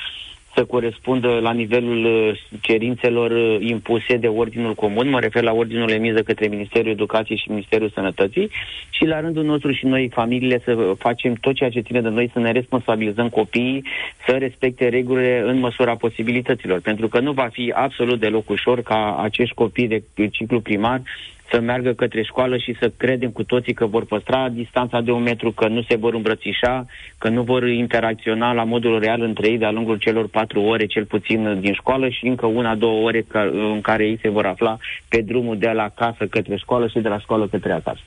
să 0.60 0.66
corespundă 0.66 1.38
la 1.42 1.52
nivelul 1.52 2.04
uh, 2.04 2.40
cerințelor 2.60 3.30
uh, 3.30 3.56
impuse 3.60 4.16
de 4.16 4.26
Ordinul 4.26 4.74
Comun, 4.74 5.08
mă 5.08 5.20
refer 5.20 5.42
la 5.42 5.52
Ordinul 5.52 5.90
emis 5.90 6.14
de 6.14 6.22
către 6.22 6.46
Ministerul 6.46 6.90
Educației 6.90 7.38
și 7.38 7.50
Ministerul 7.50 7.90
Sănătății 7.94 8.50
și 8.90 9.04
la 9.04 9.20
rândul 9.20 9.44
nostru 9.44 9.72
și 9.72 9.86
noi, 9.86 10.10
familiile, 10.12 10.60
să 10.64 10.94
facem 10.98 11.34
tot 11.34 11.54
ceea 11.54 11.70
ce 11.70 11.80
ține 11.80 12.00
de 12.00 12.08
noi, 12.08 12.30
să 12.32 12.38
ne 12.38 12.52
responsabilizăm 12.52 13.28
copiii, 13.28 13.84
să 14.26 14.32
respecte 14.32 14.88
regulile 14.88 15.42
în 15.46 15.58
măsura 15.58 15.94
posibilităților, 15.96 16.80
pentru 16.80 17.08
că 17.08 17.20
nu 17.20 17.32
va 17.32 17.48
fi 17.52 17.72
absolut 17.74 18.20
deloc 18.20 18.50
ușor 18.50 18.82
ca 18.82 19.18
acești 19.22 19.54
copii 19.54 19.88
de 19.88 20.28
ciclu 20.30 20.60
primar 20.60 21.02
să 21.50 21.60
meargă 21.60 21.92
către 21.92 22.22
școală 22.22 22.56
și 22.56 22.76
să 22.80 22.92
credem 22.96 23.30
cu 23.30 23.44
toții 23.44 23.74
că 23.74 23.86
vor 23.86 24.04
păstra 24.04 24.48
distanța 24.48 25.00
de 25.00 25.10
un 25.10 25.22
metru, 25.22 25.50
că 25.52 25.68
nu 25.68 25.82
se 25.82 25.96
vor 25.96 26.14
îmbrățișa, 26.14 26.86
că 27.18 27.28
nu 27.28 27.42
vor 27.42 27.68
interacționa 27.68 28.52
la 28.52 28.64
modul 28.64 28.98
real 28.98 29.20
între 29.20 29.48
ei 29.48 29.58
de-a 29.58 29.70
lungul 29.70 29.96
celor 29.96 30.28
patru 30.28 30.60
ore, 30.60 30.86
cel 30.86 31.04
puțin, 31.04 31.60
din 31.60 31.72
școală 31.72 32.08
și 32.08 32.26
încă 32.26 32.46
una, 32.46 32.74
două 32.74 33.06
ore 33.06 33.20
ca, 33.20 33.42
în 33.52 33.80
care 33.80 34.04
ei 34.04 34.18
se 34.22 34.28
vor 34.28 34.46
afla 34.46 34.76
pe 35.08 35.20
drumul 35.20 35.58
de 35.58 35.70
la 35.70 35.88
casă 35.88 36.26
către 36.26 36.56
școală 36.56 36.86
și 36.88 36.98
de 36.98 37.08
la 37.08 37.18
școală 37.18 37.46
către 37.46 37.72
acasă. 37.72 38.00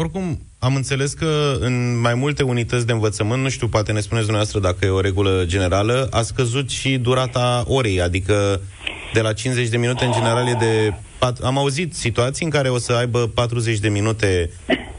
Oricum, 0.00 0.38
am 0.58 0.74
înțeles 0.74 1.12
că 1.12 1.56
în 1.60 2.00
mai 2.00 2.14
multe 2.14 2.42
unități 2.42 2.86
de 2.86 2.92
învățământ, 2.92 3.42
nu 3.42 3.48
știu, 3.48 3.68
poate 3.68 3.92
ne 3.92 4.00
spuneți 4.00 4.26
dumneavoastră 4.26 4.60
dacă 4.60 4.86
e 4.86 4.88
o 4.88 5.00
regulă 5.00 5.42
generală, 5.46 6.08
a 6.10 6.22
scăzut 6.22 6.70
și 6.70 6.96
durata 6.96 7.64
orei, 7.66 8.00
adică 8.00 8.60
de 9.12 9.20
la 9.20 9.32
50 9.32 9.68
de 9.68 9.76
minute 9.76 10.04
în 10.04 10.12
general 10.12 10.46
e 10.48 10.56
de... 10.58 10.94
pat- 11.18 11.40
Am 11.42 11.58
auzit 11.58 11.94
situații 11.94 12.44
în 12.44 12.50
care 12.50 12.68
o 12.68 12.78
să 12.78 12.92
aibă 12.92 13.26
40 13.34 13.78
de 13.78 13.88
minute 13.88 14.50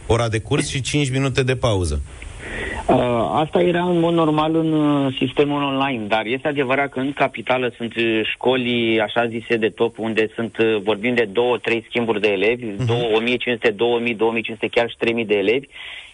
ora 0.07 0.29
de 0.29 0.39
curs 0.39 0.67
și 0.67 0.81
5 0.81 1.09
minute 1.11 1.43
de 1.43 1.55
pauză. 1.55 2.01
Uh, 2.89 3.29
asta 3.33 3.61
era 3.61 3.83
în 3.83 3.99
mod 3.99 4.13
normal 4.13 4.55
în 4.55 4.71
uh, 4.71 5.15
sistemul 5.17 5.63
online, 5.63 6.05
dar 6.07 6.25
este 6.25 6.47
adevărat 6.47 6.89
că 6.89 6.99
în 6.99 7.13
capitală 7.13 7.71
sunt 7.77 7.95
uh, 7.95 8.21
școli 8.23 8.99
așa 9.01 9.27
zise 9.27 9.55
de 9.55 9.69
top, 9.69 9.97
unde 9.97 10.27
sunt, 10.35 10.57
uh, 10.57 10.81
vorbim 10.83 11.13
de 11.13 11.29
două, 11.31 11.57
trei 11.57 11.85
schimburi 11.87 12.21
de 12.21 12.27
elevi, 12.27 12.65
uh-huh. 12.65 13.15
1500, 13.15 13.69
2000, 13.69 14.15
2500, 14.15 14.67
chiar 14.67 14.89
și 14.89 14.95
3000 14.97 15.25
de 15.25 15.35
elevi. 15.35 15.67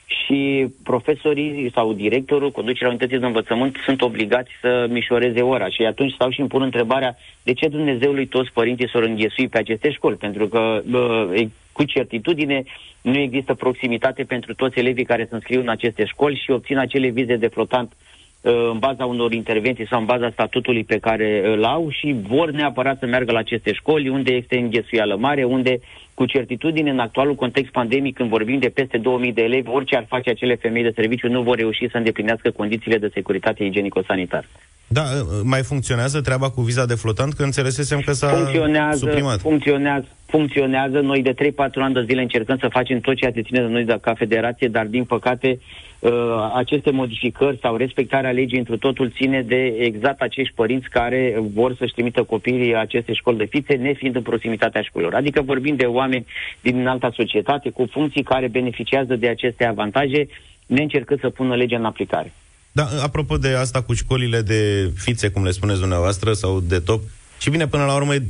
Și 0.07 0.67
profesorii 0.83 1.71
sau 1.73 1.93
directorul, 1.93 2.51
conducerea 2.51 2.89
unității 2.89 3.19
de 3.19 3.25
învățământ 3.25 3.77
sunt 3.85 4.01
obligați 4.01 4.49
să 4.61 4.87
mișoreze 4.89 5.41
ora. 5.41 5.69
Și 5.69 5.81
atunci 5.81 6.13
stau 6.13 6.29
și 6.29 6.39
îmi 6.39 6.49
pun 6.49 6.61
întrebarea 6.61 7.17
de 7.43 7.53
ce 7.53 7.67
Dumnezeului 7.67 8.25
toți 8.25 8.51
părinții 8.53 8.89
s-au 8.89 9.01
înghesui 9.01 9.47
pe 9.47 9.57
aceste 9.57 9.91
școli, 9.91 10.15
pentru 10.15 10.47
că 10.47 10.81
bă, 10.89 11.31
e- 11.35 11.49
cu 11.77 11.83
certitudine 11.83 12.63
nu 13.01 13.17
există 13.17 13.53
proximitate 13.53 14.23
pentru 14.23 14.53
toți 14.53 14.79
elevii 14.79 15.11
care 15.11 15.27
se 15.29 15.35
înscriu 15.35 15.59
în 15.61 15.69
aceste 15.69 16.05
școli 16.05 16.41
și 16.43 16.51
obțin 16.51 16.77
acele 16.77 17.09
vize 17.09 17.35
de 17.35 17.47
flotant 17.47 17.91
uh, 17.91 18.53
în 18.71 18.79
baza 18.79 19.05
unor 19.05 19.33
intervenții 19.33 19.87
sau 19.87 19.99
în 19.99 20.05
baza 20.05 20.29
statutului 20.29 20.83
pe 20.83 20.97
care 20.97 21.29
îl 21.53 21.63
au 21.63 21.89
și 21.89 22.15
vor 22.27 22.51
neapărat 22.51 22.99
să 22.99 23.05
meargă 23.05 23.31
la 23.31 23.39
aceste 23.39 23.73
școli 23.73 24.09
unde 24.09 24.31
este 24.31 24.57
înghesuială 24.57 25.15
mare, 25.15 25.43
unde 25.43 25.79
cu 26.13 26.25
certitudine 26.25 26.89
în 26.89 26.99
actualul 26.99 27.35
context 27.35 27.71
pandemic 27.71 28.15
când 28.15 28.29
vorbim 28.29 28.59
de 28.59 28.69
peste 28.69 28.97
2000 28.97 29.33
de 29.33 29.41
elevi, 29.41 29.69
orice 29.69 29.95
ar 29.95 30.05
face 30.07 30.29
acele 30.29 30.55
femei 30.55 30.83
de 30.83 30.91
serviciu 30.95 31.27
nu 31.27 31.41
vor 31.41 31.57
reuși 31.57 31.89
să 31.91 31.97
îndeplinească 31.97 32.51
condițiile 32.51 32.97
de 32.97 33.11
securitate 33.13 33.63
igienico-sanitară. 33.63 34.47
Da, 34.87 35.03
mai 35.43 35.61
funcționează 35.61 36.21
treaba 36.21 36.49
cu 36.49 36.61
viza 36.61 36.85
de 36.85 36.93
flotant? 36.93 37.33
Că 37.33 37.43
înțelesesem 37.43 37.99
că 37.99 38.11
s-a 38.11 38.27
funcționează, 38.27 38.97
suprimat. 38.97 39.39
funcționează, 39.39 40.07
funcționează. 40.35 40.99
Noi 40.99 41.21
de 41.21 41.33
3-4 41.33 41.35
ani 41.73 41.93
de 41.93 42.05
zile 42.07 42.21
încercăm 42.21 42.57
să 42.57 42.67
facem 42.77 42.99
tot 42.99 43.15
ceea 43.15 43.31
ce 43.31 43.41
ține 43.41 43.61
de 43.61 43.67
noi 43.67 43.85
de 43.85 43.97
ca 44.01 44.13
federație, 44.13 44.67
dar 44.67 44.85
din 44.85 45.03
păcate 45.03 45.59
uh, 45.99 46.11
aceste 46.55 46.91
modificări 46.91 47.59
sau 47.61 47.75
respectarea 47.75 48.31
legii 48.31 48.57
într 48.57 48.73
totul 48.73 49.13
ține 49.17 49.41
de 49.41 49.61
exact 49.89 50.21
acești 50.21 50.53
părinți 50.53 50.89
care 50.89 51.21
vor 51.53 51.75
să-și 51.75 51.93
trimită 51.93 52.23
copiii 52.23 52.71
la 52.71 52.79
aceste 52.79 53.13
școli 53.13 53.37
de 53.37 53.45
fițe, 53.45 53.73
nefiind 53.73 54.15
în 54.15 54.21
proximitatea 54.21 54.81
școlilor. 54.81 55.13
Adică 55.13 55.41
vorbim 55.41 55.75
de 55.75 55.85
oameni 55.85 56.25
din 56.61 56.87
alta 56.87 57.11
societate 57.15 57.69
cu 57.69 57.87
funcții 57.91 58.23
care 58.23 58.47
beneficiază 58.47 59.15
de 59.15 59.27
aceste 59.27 59.65
avantaje, 59.65 60.27
neîncercând 60.65 61.19
să 61.19 61.29
pună 61.29 61.55
legea 61.55 61.77
în 61.77 61.85
aplicare. 61.85 62.33
Da, 62.71 62.85
apropo 63.03 63.37
de 63.37 63.47
asta 63.47 63.81
cu 63.81 63.93
școlile 63.93 64.41
de 64.41 64.91
fițe, 64.95 65.29
cum 65.29 65.43
le 65.43 65.51
spuneți 65.51 65.79
dumneavoastră, 65.79 66.33
sau 66.33 66.59
de 66.59 66.79
top, 66.79 67.01
și 67.39 67.49
bine, 67.49 67.67
până 67.67 67.85
la 67.85 67.95
urmă, 67.95 68.13
e 68.13 68.21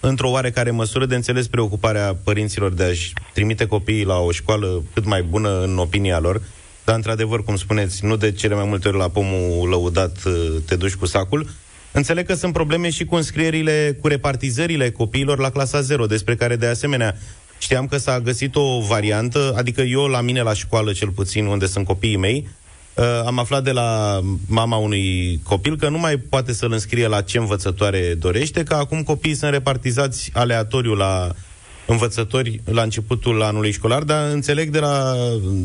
într-o 0.00 0.30
oarecare 0.30 0.70
măsură 0.70 1.06
de 1.06 1.14
înțeles 1.14 1.46
preocuparea 1.46 2.16
părinților 2.24 2.72
de 2.72 2.84
a-și 2.84 3.12
trimite 3.32 3.66
copiii 3.66 4.04
la 4.04 4.18
o 4.18 4.30
școală 4.30 4.82
cât 4.94 5.04
mai 5.04 5.22
bună 5.22 5.62
în 5.62 5.78
opinia 5.78 6.18
lor, 6.18 6.42
dar, 6.84 6.96
într-adevăr, 6.96 7.44
cum 7.44 7.56
spuneți, 7.56 8.04
nu 8.04 8.16
de 8.16 8.32
cele 8.32 8.54
mai 8.54 8.64
multe 8.64 8.88
ori 8.88 8.96
la 8.96 9.08
pomul 9.08 9.68
lăudat 9.68 10.16
uh, 10.24 10.32
te 10.66 10.76
duci 10.76 10.94
cu 10.94 11.06
sacul. 11.06 11.48
Înțeleg 11.92 12.26
că 12.26 12.34
sunt 12.34 12.52
probleme 12.52 12.90
și 12.90 13.04
cu 13.04 13.14
înscrierile, 13.14 13.98
cu 14.00 14.08
repartizările 14.08 14.90
copiilor 14.90 15.38
la 15.38 15.50
clasa 15.50 15.80
0, 15.80 16.06
despre 16.06 16.36
care, 16.36 16.56
de 16.56 16.66
asemenea, 16.66 17.16
știam 17.58 17.86
că 17.86 17.96
s-a 17.96 18.20
găsit 18.20 18.56
o 18.56 18.80
variantă, 18.80 19.54
adică 19.56 19.80
eu, 19.80 20.06
la 20.06 20.20
mine, 20.20 20.42
la 20.42 20.52
școală, 20.52 20.92
cel 20.92 21.10
puțin, 21.10 21.46
unde 21.46 21.66
sunt 21.66 21.86
copiii 21.86 22.16
mei, 22.16 22.48
Uh, 22.98 23.04
am 23.26 23.38
aflat 23.38 23.62
de 23.64 23.72
la 23.72 24.20
mama 24.46 24.76
unui 24.76 25.40
copil 25.42 25.76
că 25.76 25.88
nu 25.88 25.98
mai 25.98 26.16
poate 26.16 26.52
să-l 26.52 26.72
înscrie 26.72 27.06
la 27.06 27.20
ce 27.20 27.38
învățătoare 27.38 28.14
dorește, 28.14 28.62
că 28.62 28.74
acum 28.74 29.02
copiii 29.02 29.34
sunt 29.34 29.50
repartizați 29.50 30.30
aleatoriu 30.34 30.94
la 30.94 31.32
învățători 31.88 32.60
la 32.72 32.82
începutul 32.82 33.42
anului 33.42 33.70
școlar, 33.72 34.02
dar 34.02 34.30
înțeleg 34.32 34.68
de 34.68 34.78
la 34.78 35.12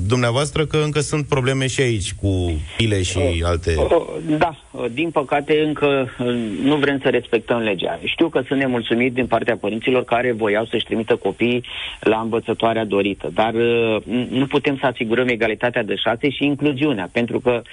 dumneavoastră 0.08 0.66
că 0.66 0.78
încă 0.78 1.00
sunt 1.00 1.26
probleme 1.26 1.68
și 1.68 1.82
aici 1.82 2.14
cu 2.14 2.62
pile 2.78 3.02
și 3.02 3.44
alte... 3.46 3.76
Uh, 3.78 4.06
Da, 4.38 4.56
uh, 4.72 4.86
din 4.94 5.10
păcate 5.12 5.60
încă 5.60 6.10
uh, 6.20 6.28
nu 6.64 6.76
vrem 6.76 7.00
să 7.04 7.10
respectăm 7.10 7.58
legea. 7.58 8.00
Știu 8.04 8.30
că 8.30 8.42
sunt 8.48 8.60
nemulțumiți 8.60 9.16
din 9.16 9.28
partea 9.28 9.58
părinților 9.58 10.04
care 10.04 10.32
voiau 10.32 10.66
să-și 10.66 10.86
trimită 10.86 11.16
copiii 11.16 11.64
la 12.00 12.20
învățătoarea 12.20 12.86
dorită, 12.86 13.30
dar 13.34 13.54
uh, 13.54 14.02
n- 14.02 14.28
nu 14.30 14.46
putem 14.46 14.78
să 14.80 14.86
asigurăm 14.86 15.28
egalitatea 15.28 15.84
de 15.84 15.96
șanse 15.96 16.30
și 16.30 16.44
incluziunea, 16.46 17.10
pentru 17.12 17.40
că 17.40 17.62
uh, 17.64 17.72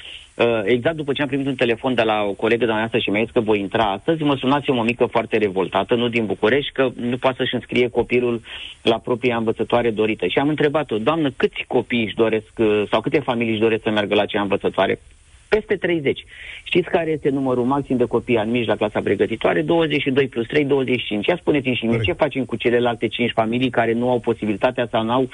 exact 0.64 0.96
după 0.96 1.12
ce 1.12 1.22
am 1.22 1.29
primit 1.29 1.46
un 1.46 1.55
telefon 1.55 1.94
de 1.94 2.03
la 2.03 2.22
o 2.22 2.33
colegă 2.33 2.66
de 2.66 2.72
noastră 2.72 2.98
și 2.98 3.11
mi-a 3.11 3.22
zis 3.22 3.31
că 3.31 3.40
voi 3.40 3.61
intra 3.61 3.85
astăzi, 3.85 4.22
mă 4.22 4.37
sunați 4.37 4.70
o 4.70 4.83
mică 4.83 5.07
foarte 5.07 5.37
revoltată, 5.37 5.94
nu 5.94 6.09
din 6.09 6.26
București, 6.26 6.72
că 6.72 6.90
nu 6.94 7.16
poate 7.16 7.37
să-și 7.38 7.55
înscrie 7.55 7.88
copilul 7.88 8.40
la 8.83 8.98
propria 8.98 9.37
învățătoare 9.37 9.90
dorită. 9.90 10.26
Și 10.26 10.38
am 10.38 10.48
întrebat-o, 10.48 10.98
doamnă, 10.98 11.31
câți 11.37 11.64
copii 11.66 12.05
își 12.05 12.14
doresc, 12.14 12.53
uh, 12.59 12.83
sau 12.90 13.00
câte 13.00 13.18
familii 13.18 13.53
își 13.53 13.61
doresc 13.61 13.83
să 13.83 13.90
meargă 13.90 14.14
la 14.14 14.22
acea 14.22 14.40
învățătoare? 14.40 15.00
Peste 15.48 15.76
30. 15.76 16.24
Știți 16.64 16.88
care 16.88 17.11
este 17.11 17.29
numărul 17.29 17.64
maxim 17.64 17.96
de 17.96 18.05
copii 18.05 18.37
admiși 18.37 18.68
la 18.68 18.76
clasa 18.76 19.00
pregătitoare? 19.00 19.62
22 19.62 20.29
plus 20.29 20.46
3, 20.46 20.64
25. 20.64 21.26
Ia 21.26 21.37
spuneți-mi 21.37 21.74
și 21.74 21.85
mie, 21.85 21.96
Corect. 21.96 22.16
ce 22.16 22.22
facem 22.22 22.44
cu 22.44 22.57
celelalte 22.57 23.07
5 23.07 23.31
familii 23.35 23.70
care 23.70 23.92
nu 23.92 24.11
au 24.11 24.18
posibilitatea 24.18 24.88
sau 24.90 25.03
nu 25.05 25.12
au 25.12 25.29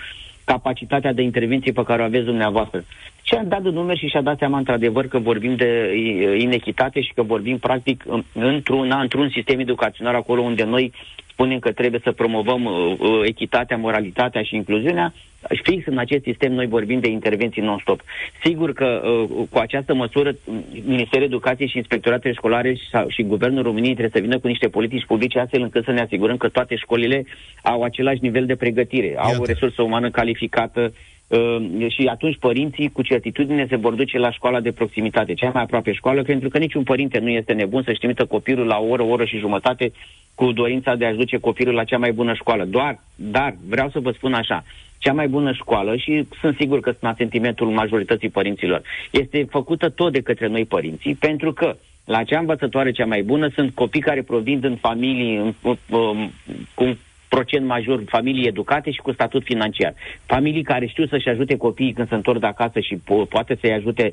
capacitatea 0.47 1.13
de 1.13 1.23
intervenție 1.23 1.73
pe 1.73 1.83
care 1.85 2.03
o 2.03 2.05
aveți 2.05 2.25
dumneavoastră? 2.25 2.85
Și 3.23 3.35
a 3.35 3.45
dat 3.45 3.63
de 3.63 3.71
numeri 3.71 3.99
și 3.99 4.07
și-a 4.09 4.21
dat 4.23 4.39
seama 4.39 4.59
într-adevăr 4.59 5.07
că 5.07 5.19
vorbim 5.19 5.55
de 5.57 5.93
i- 5.97 6.43
inechitate 6.43 7.01
și 7.01 7.13
că 7.15 7.23
vorbim 7.23 7.59
practic 7.59 8.05
în- 8.07 8.25
într-un, 8.33 8.93
într-un 9.01 9.29
sistem 9.31 9.59
educațional 9.61 10.15
acolo 10.15 10.41
unde 10.43 10.65
noi 10.65 10.93
spunem 11.27 11.59
că 11.59 11.73
trebuie 11.73 12.01
să 12.05 12.13
promovăm 12.13 12.65
uh, 12.65 12.95
uh, 12.99 13.21
echitatea, 13.25 13.77
moralitatea 13.77 14.43
și 14.43 14.55
incluziunea, 14.55 15.13
Fix 15.63 15.87
în 15.87 15.99
acest 15.99 16.23
sistem 16.23 16.53
noi 16.53 16.67
vorbim 16.67 17.01
de 17.01 17.09
intervenții 17.09 17.63
non-stop. 17.63 18.01
Sigur 18.43 18.73
că 18.73 19.03
uh, 19.05 19.47
cu 19.51 19.59
această 19.59 19.95
măsură 19.95 20.37
Ministerul 20.85 21.27
Educației 21.27 21.69
și 21.69 21.77
Inspectoratele 21.77 22.35
Școlare 22.35 22.75
și, 22.75 22.85
și 23.09 23.23
Guvernul 23.23 23.63
României 23.63 23.95
trebuie 23.95 24.21
să 24.23 24.27
vină 24.27 24.39
cu 24.39 24.47
niște 24.47 24.69
politici 24.69 25.07
publice 25.07 25.39
astfel 25.39 25.63
încât 25.63 25.85
să 25.85 25.91
ne 25.91 26.01
asigurăm 26.01 26.37
că 26.37 26.49
toate 26.49 26.77
școlile 26.77 27.27
au 27.63 27.83
același 27.83 28.23
nivel 28.23 28.47
de 28.47 28.57
pregătire, 28.57 29.07
Iată. 29.07 29.21
au 29.21 29.41
o 29.41 29.45
resursă 29.45 29.83
umană 29.83 30.11
calificată, 30.11 30.93
Uh, 31.29 31.87
și 31.89 32.07
atunci 32.07 32.37
părinții 32.39 32.91
cu 32.91 33.03
certitudine 33.03 33.67
se 33.69 33.77
vor 33.77 33.95
duce 33.95 34.19
la 34.19 34.31
școala 34.31 34.61
de 34.61 34.73
proximitate, 34.73 35.35
cea 35.35 35.51
mai 35.55 35.63
aproape 35.63 35.93
școală, 35.93 36.23
pentru 36.23 36.49
că 36.49 36.59
niciun 36.59 36.83
părinte 36.83 37.19
nu 37.19 37.29
este 37.29 37.53
nebun 37.53 37.83
să-și 37.83 37.99
trimită 37.99 38.25
copilul 38.25 38.67
la 38.67 38.79
o 38.79 38.87
oră, 38.87 39.03
o 39.03 39.09
oră 39.09 39.25
și 39.25 39.39
jumătate 39.39 39.93
cu 40.35 40.53
dorința 40.53 40.95
de 40.95 41.05
a-și 41.05 41.17
duce 41.17 41.39
copilul 41.39 41.75
la 41.75 41.85
cea 41.85 41.99
mai 41.99 42.13
bună 42.13 42.35
școală. 42.35 42.65
Doar, 42.65 43.01
dar, 43.15 43.57
vreau 43.69 43.91
să 43.91 44.01
vă 44.01 44.11
spun 44.11 44.33
așa, 44.33 44.65
cea 45.07 45.13
mai 45.13 45.29
bună 45.29 45.53
școală 45.53 45.97
și 45.97 46.27
sunt 46.41 46.57
sigur 46.57 46.81
că 46.81 46.95
sunt 47.01 47.17
sentimentul 47.17 47.69
majorității 47.69 48.29
părinților, 48.29 48.83
este 49.11 49.47
făcută 49.51 49.89
tot 49.89 50.13
de 50.13 50.21
către 50.21 50.47
noi 50.47 50.65
părinții, 50.65 51.15
pentru 51.15 51.53
că 51.53 51.77
la 52.05 52.23
cea 52.23 52.39
învățătoare 52.39 52.91
cea 52.91 53.07
mai 53.07 53.23
bună 53.23 53.49
sunt 53.55 53.75
copii 53.75 54.01
care 54.01 54.23
provin 54.23 54.61
din 54.61 54.77
familii 54.77 55.37
în, 55.37 55.55
cu 56.75 56.99
procent 57.29 57.67
major 57.67 58.03
familii 58.07 58.47
educate 58.47 58.91
și 58.91 59.01
cu 59.01 59.13
statut 59.13 59.43
financiar. 59.45 59.95
Familii 60.27 60.63
care 60.63 60.87
știu 60.87 61.07
să-și 61.07 61.29
ajute 61.29 61.57
copiii 61.57 61.93
când 61.93 62.09
se 62.09 62.15
întorc 62.15 62.41
de 62.41 62.47
acasă 62.47 62.81
și 62.81 62.97
po- 62.97 63.29
poate 63.29 63.59
să-i 63.61 63.73
ajute 63.73 64.13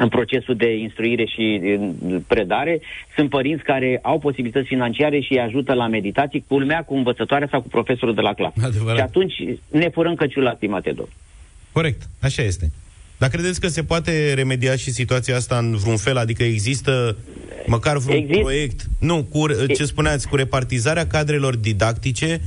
în 0.00 0.08
procesul 0.08 0.56
de 0.56 0.76
instruire 0.76 1.24
și 1.24 1.60
predare, 2.26 2.80
sunt 3.16 3.30
părinți 3.30 3.62
care 3.62 3.98
au 4.02 4.18
posibilități 4.18 4.66
financiare 4.66 5.20
și 5.20 5.32
îi 5.32 5.40
ajută 5.40 5.72
la 5.72 5.86
meditații, 5.86 6.44
culmea 6.46 6.82
cu 6.82 6.94
învățătoarea 6.94 7.48
sau 7.50 7.60
cu 7.62 7.68
profesorul 7.68 8.14
de 8.14 8.20
la 8.20 8.34
clasă. 8.34 8.54
Adevărat. 8.64 8.96
Și 8.96 9.02
atunci 9.02 9.34
ne 9.70 9.88
furăm 9.88 10.14
căciul 10.14 10.42
la 10.42 10.54
stimate 10.56 10.90
domn. 10.90 11.08
Corect, 11.72 12.02
așa 12.20 12.42
este. 12.42 12.70
Dar 13.18 13.28
credeți 13.28 13.60
că 13.60 13.68
se 13.68 13.82
poate 13.82 14.34
remedia 14.34 14.76
și 14.76 14.90
situația 14.90 15.36
asta 15.36 15.58
în 15.58 15.76
vreun 15.76 15.96
fel? 15.96 16.16
Adică 16.16 16.42
există 16.42 17.16
măcar 17.66 17.96
vreun 17.96 18.22
Exist... 18.22 18.40
proiect? 18.40 18.80
Nu, 19.00 19.24
cu 19.24 19.46
ce 19.74 19.84
spuneați, 19.84 20.28
cu 20.28 20.36
repartizarea 20.36 21.06
cadrelor 21.06 21.56
didactice, 21.56 22.40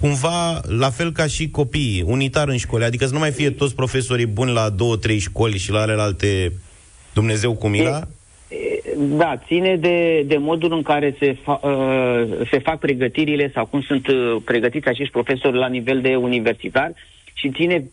cumva 0.00 0.60
la 0.78 0.90
fel 0.90 1.12
ca 1.12 1.26
și 1.26 1.50
copiii, 1.50 2.02
unitar 2.06 2.48
în 2.48 2.56
școli, 2.56 2.84
adică 2.84 3.06
să 3.06 3.12
nu 3.12 3.18
mai 3.18 3.30
fie 3.30 3.50
toți 3.50 3.74
profesorii 3.74 4.26
buni 4.26 4.52
la 4.52 4.68
două, 4.68 4.96
trei 4.96 5.18
școli 5.18 5.58
și 5.58 5.70
la 5.70 5.80
alte 5.82 6.52
Dumnezeu 7.14 7.54
cu 7.54 7.68
mila? 7.68 8.00
Da, 8.96 9.36
ține 9.46 9.76
de, 9.76 10.22
de 10.26 10.36
modul 10.36 10.72
în 10.72 10.82
care 10.82 11.16
se, 11.18 11.36
fa, 11.42 11.60
uh, 11.62 12.48
se 12.50 12.58
fac 12.58 12.78
pregătirile 12.78 13.50
sau 13.54 13.66
cum 13.66 13.82
sunt 13.82 14.06
uh, 14.06 14.36
pregătiți 14.44 14.88
acești 14.88 15.12
profesori 15.12 15.56
la 15.56 15.66
nivel 15.66 16.00
de 16.00 16.16
universitar 16.16 16.92
și 17.34 17.50
ține 17.50 17.84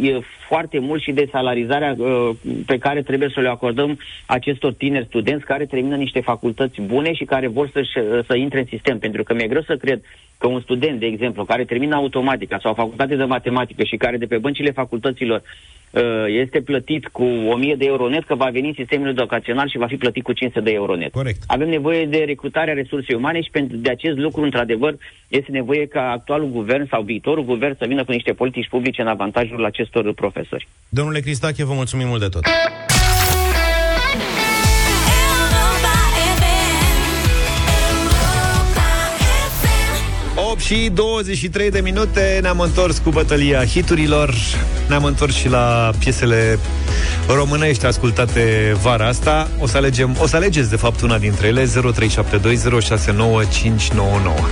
e, 0.00 0.18
foarte 0.48 0.78
mult 0.78 1.02
și 1.02 1.12
de 1.12 1.28
salarizarea 1.30 1.94
uh, 1.98 2.30
pe 2.66 2.78
care 2.78 3.02
trebuie 3.02 3.30
să 3.34 3.40
le 3.40 3.48
acordăm 3.48 3.98
acestor 4.26 4.72
tineri 4.72 5.06
studenți 5.06 5.44
care 5.44 5.66
termină 5.66 5.96
niște 5.96 6.20
facultăți 6.20 6.80
bune 6.80 7.12
și 7.12 7.24
care 7.24 7.46
vor 7.46 7.70
să, 7.72 7.82
să 8.26 8.36
intre 8.36 8.58
în 8.58 8.66
sistem. 8.68 8.98
Pentru 8.98 9.22
că 9.22 9.34
mi-e 9.34 9.46
greu 9.46 9.62
să 9.62 9.76
cred 9.76 10.00
că 10.38 10.46
un 10.46 10.60
student, 10.60 11.00
de 11.00 11.06
exemplu, 11.06 11.44
care 11.44 11.64
termină 11.64 11.94
automatica 11.94 12.58
sau 12.62 12.74
facultate 12.74 13.16
de 13.16 13.24
matematică 13.24 13.84
și 13.84 13.96
care 13.96 14.16
de 14.16 14.26
pe 14.26 14.38
băncile 14.38 14.70
facultăților 14.70 15.38
uh, 15.38 15.77
este 16.26 16.60
plătit 16.60 17.06
cu 17.06 17.24
1000 17.24 17.74
de 17.74 17.84
euro 17.84 18.08
net, 18.08 18.24
că 18.24 18.34
va 18.34 18.48
veni 18.52 18.66
în 18.66 18.74
sistemul 18.76 19.08
educațional 19.08 19.68
și 19.68 19.78
va 19.78 19.86
fi 19.86 19.96
plătit 19.96 20.22
cu 20.22 20.32
500 20.32 20.64
de 20.64 20.70
euro 20.70 20.96
net. 20.96 21.10
Corect. 21.10 21.42
Avem 21.46 21.68
nevoie 21.68 22.06
de 22.06 22.18
recrutarea 22.26 22.74
resursei 22.74 23.16
umane 23.16 23.40
și 23.42 23.50
pentru 23.50 23.76
de 23.76 23.90
acest 23.90 24.18
lucru, 24.18 24.42
într-adevăr, 24.42 24.96
este 25.28 25.50
nevoie 25.50 25.86
ca 25.86 26.10
actualul 26.10 26.48
guvern 26.48 26.88
sau 26.88 27.02
viitorul 27.02 27.44
guvern 27.44 27.76
să 27.78 27.84
vină 27.88 28.04
cu 28.04 28.12
niște 28.12 28.32
politici 28.32 28.68
publice 28.68 29.00
în 29.00 29.08
avantajul 29.08 29.64
acestor 29.64 30.14
profesori. 30.14 30.68
Domnule 30.88 31.20
Cristache, 31.20 31.64
vă 31.64 31.72
mulțumim 31.72 32.06
mult 32.06 32.20
de 32.20 32.28
tot. 32.28 32.42
8 40.50 40.60
și 40.60 40.90
23 40.94 41.70
de 41.70 41.80
minute 41.80 42.38
Ne-am 42.42 42.60
întors 42.60 42.98
cu 42.98 43.10
bătălia 43.10 43.64
hiturilor 43.64 44.34
Ne-am 44.88 45.04
întors 45.04 45.34
și 45.34 45.48
la 45.48 45.90
piesele 45.98 46.58
românești 47.26 47.86
ascultate 47.86 48.76
vara 48.82 49.06
asta 49.06 49.48
O 49.60 49.66
să, 49.66 49.76
alegem, 49.76 50.16
o 50.20 50.26
să 50.26 50.36
alegeți 50.36 50.70
de 50.70 50.76
fapt 50.76 51.00
una 51.00 51.18
dintre 51.18 51.46
ele 51.46 51.64
0372069599 51.64 51.68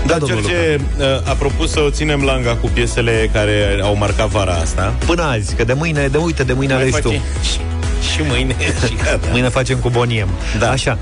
Da, 0.06 0.16
da 0.18 0.26
George 0.26 0.76
a 1.24 1.32
propus 1.32 1.70
să 1.70 1.80
o 1.80 1.90
ținem 1.90 2.22
langa 2.22 2.56
cu 2.56 2.66
piesele 2.66 3.30
care 3.32 3.78
au 3.82 3.96
marcat 3.96 4.28
vara 4.28 4.54
asta 4.54 4.94
Până 5.06 5.22
azi, 5.22 5.54
că 5.54 5.64
de 5.64 5.72
mâine, 5.72 6.06
de 6.06 6.18
uite, 6.18 6.42
de 6.42 6.52
mâine 6.52 6.72
Mai 6.72 6.82
alegi 6.82 7.00
tu 7.00 7.12
și 8.12 8.20
mâine 8.28 8.56
și 8.86 8.94
gata. 9.04 9.28
Mâine 9.30 9.48
facem 9.48 9.78
cu 9.78 9.88
boniem. 9.88 10.28
Da. 10.58 10.70
Așa. 10.70 10.98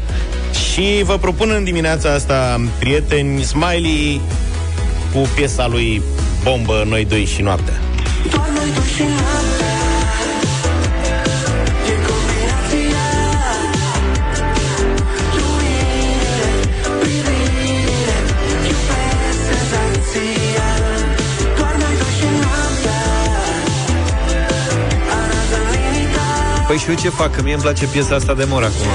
Și 0.73 1.03
vă 1.03 1.19
propun 1.19 1.51
în 1.57 1.65
dimineața 1.65 2.13
asta, 2.13 2.61
prieteni, 2.79 3.43
Smiley 3.43 4.21
cu 5.14 5.29
piesa 5.35 5.66
lui 5.66 6.03
Bombă, 6.42 6.85
Noi 6.88 7.05
doi 7.05 7.24
și 7.24 7.42
noaptea. 7.42 7.74
noi 8.55 8.70
doi 8.74 8.85
și 8.96 9.03
noaptea 9.03 9.72
Păi 26.66 26.77
și 26.77 26.88
eu 26.88 26.94
ce 26.94 27.09
fac? 27.09 27.35
Că 27.35 27.42
mie 27.42 27.53
îmi 27.53 27.62
place 27.62 27.87
piesa 27.87 28.14
asta 28.14 28.35
de 28.35 28.44
mor 28.48 28.62
acum. 28.62 28.87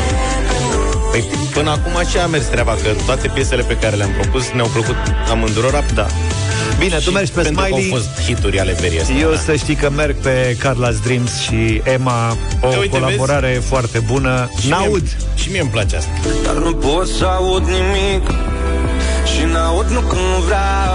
Păi 1.21 1.47
până 1.53 1.69
acum 1.69 1.95
așa 1.95 2.23
a 2.23 2.25
mers 2.25 2.45
treaba, 2.45 2.71
că 2.71 2.89
toate 3.05 3.27
piesele 3.27 3.61
pe 3.61 3.77
care 3.77 3.95
le-am 3.95 4.11
propus 4.21 4.49
ne-au 4.51 4.67
plăcut 4.67 4.95
amândurora. 5.31 5.83
Da. 5.93 6.05
Bine, 6.79 6.97
tu 6.97 7.11
mergi 7.11 7.31
pe 7.31 7.41
pentru 7.41 7.61
Smiley. 7.63 7.89
Că 7.89 7.95
au 7.95 7.99
fost 8.01 8.21
hituri 8.25 8.59
ale 8.59 8.73
verii 8.79 8.99
astea, 8.99 9.15
Eu 9.15 9.29
da. 9.31 9.37
să 9.37 9.55
știi 9.55 9.75
că 9.75 9.89
merg 9.89 10.15
pe 10.15 10.57
Carla's 10.63 11.03
Dreams 11.03 11.39
și 11.39 11.81
Emma, 11.83 12.37
o 12.61 12.67
uite, 12.67 12.87
colaborare 12.99 13.51
vezi? 13.53 13.67
foarte 13.67 13.99
bună. 13.99 14.49
Și 14.61 14.69
N-aud. 14.69 15.01
Mie, 15.01 15.33
și 15.35 15.49
mie 15.51 15.61
îmi 15.61 15.69
place 15.69 15.95
asta. 15.95 16.11
Dar 16.43 16.53
nu 16.53 16.73
pot 16.73 17.07
să 17.07 17.25
aud 17.25 17.63
nimic 17.63 18.29
și 19.33 19.43
n-aud 19.51 19.87
nu 19.89 19.99
cum 19.99 20.19
vreau. 20.45 20.93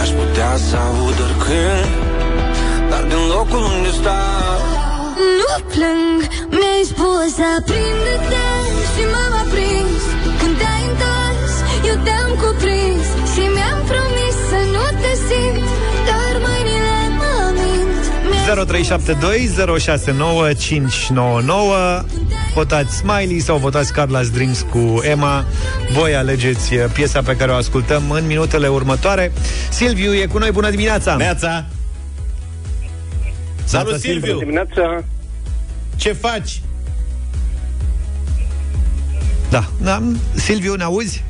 Aș 0.00 0.08
putea 0.08 0.56
să 0.70 0.76
aud 0.76 1.20
oricând, 1.20 1.88
dar 2.90 3.02
din 3.02 3.26
locul 3.28 3.62
unde 3.62 3.88
stau. 4.00 4.58
Nu 5.40 5.64
plâng, 5.72 6.18
mi-ai 6.50 6.82
spus 6.84 7.34
aprinde-te 7.56 8.47
și 8.98 9.04
m-am 9.14 9.34
aprins 9.44 10.02
Când 10.40 10.54
te-ai 10.60 10.82
întors, 10.90 11.54
eu 11.88 11.96
te-am 12.06 12.30
cuprins 12.42 13.06
Și 13.32 13.42
mi-am 13.54 13.80
promis 13.92 14.34
să 14.50 14.60
nu 14.74 14.84
te 15.02 15.12
simt 15.28 15.68
Dar 16.08 16.32
mâinile 16.46 16.96
mă 17.20 17.34
mint 17.60 18.02
0372069599 22.00 22.04
Votați 22.54 22.96
Smiley 22.96 23.38
sau 23.38 23.56
votați 23.56 23.92
Carla's 23.92 24.30
Dreams 24.32 24.66
cu 24.70 25.00
Emma 25.02 25.44
Voi 25.92 26.14
alegeți 26.14 26.74
piesa 26.74 27.22
pe 27.22 27.36
care 27.36 27.50
o 27.50 27.54
ascultăm 27.54 28.10
în 28.10 28.26
minutele 28.26 28.68
următoare 28.68 29.32
Silviu 29.70 30.14
e 30.14 30.26
cu 30.26 30.38
noi, 30.38 30.50
bună 30.50 30.70
dimineața! 30.70 31.16
Neața! 31.16 31.64
Salut, 33.64 34.00
Silviu! 34.00 34.32
Bună 34.32 34.44
dimineața! 34.44 35.04
Ce 35.96 36.12
faci? 36.12 36.60
Da. 39.50 39.64
da. 39.82 40.02
Silviu, 40.34 40.74
ne 40.74 40.82
auzi? 40.82 41.24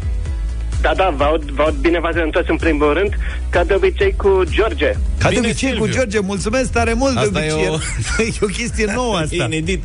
Da, 0.81 0.92
da, 0.96 1.14
vă 1.16 1.24
aud, 1.24 1.42
vă 1.42 1.62
aud 1.62 1.74
bine 1.74 2.00
v-ați 2.00 2.18
întors 2.18 2.48
în 2.48 2.57
primul 2.57 2.92
rând, 2.92 3.14
ca 3.50 3.64
de 3.64 3.74
obicei 3.74 4.14
cu 4.16 4.42
George. 4.50 4.92
Ca 5.18 5.28
bine, 5.28 5.40
de 5.40 5.46
obicei 5.46 5.68
Silviu. 5.68 5.85
cu 5.85 5.90
George, 5.90 6.20
mulțumesc 6.20 6.72
tare 6.72 6.92
mult 6.92 7.16
asta 7.16 7.31
de 7.31 7.52
obicei. 7.52 7.64
E 7.64 7.68
o... 7.68 8.22
e 8.22 8.38
o 8.40 8.46
chestie 8.46 8.92
nouă 8.94 9.16
asta. 9.16 9.35
E 9.35 9.44
inedit. 9.44 9.83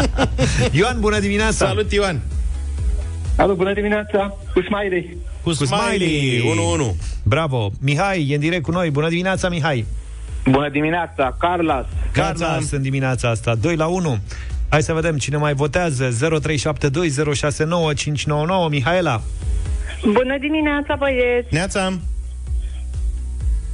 Ioan, 0.78 0.96
bună 1.00 1.18
dimineața! 1.18 1.66
Salut, 1.66 1.92
Ioan! 1.92 2.20
Alo, 3.36 3.54
bună 3.54 3.72
dimineața! 3.72 4.36
Cu 4.54 4.60
Smiley! 4.60 5.16
Cu, 5.42 5.48
cu 5.48 5.64
Smiley! 5.64 6.42
1-1. 6.92 6.94
Bravo! 7.22 7.70
Mihai 7.80 8.26
e 8.30 8.34
în 8.34 8.40
direct 8.40 8.62
cu 8.62 8.70
noi. 8.70 8.90
Bună 8.90 9.08
dimineața, 9.08 9.48
Mihai! 9.48 9.86
Bună 10.50 10.68
dimineața, 10.68 11.36
Carlos! 11.40 11.84
Carlos 12.12 12.70
în 12.70 12.82
dimineața 12.82 13.28
asta, 13.28 13.54
2 13.54 13.76
la 13.76 13.86
1. 13.86 14.18
Hai 14.68 14.82
să 14.82 14.92
vedem 14.92 15.16
cine 15.18 15.36
mai 15.36 15.54
votează. 15.54 16.08
0372069599 16.08 16.14
Mihaela. 18.70 19.20
Bună 20.02 20.38
dimineața, 20.40 20.94
băieți. 20.98 21.48
Neața. 21.50 21.98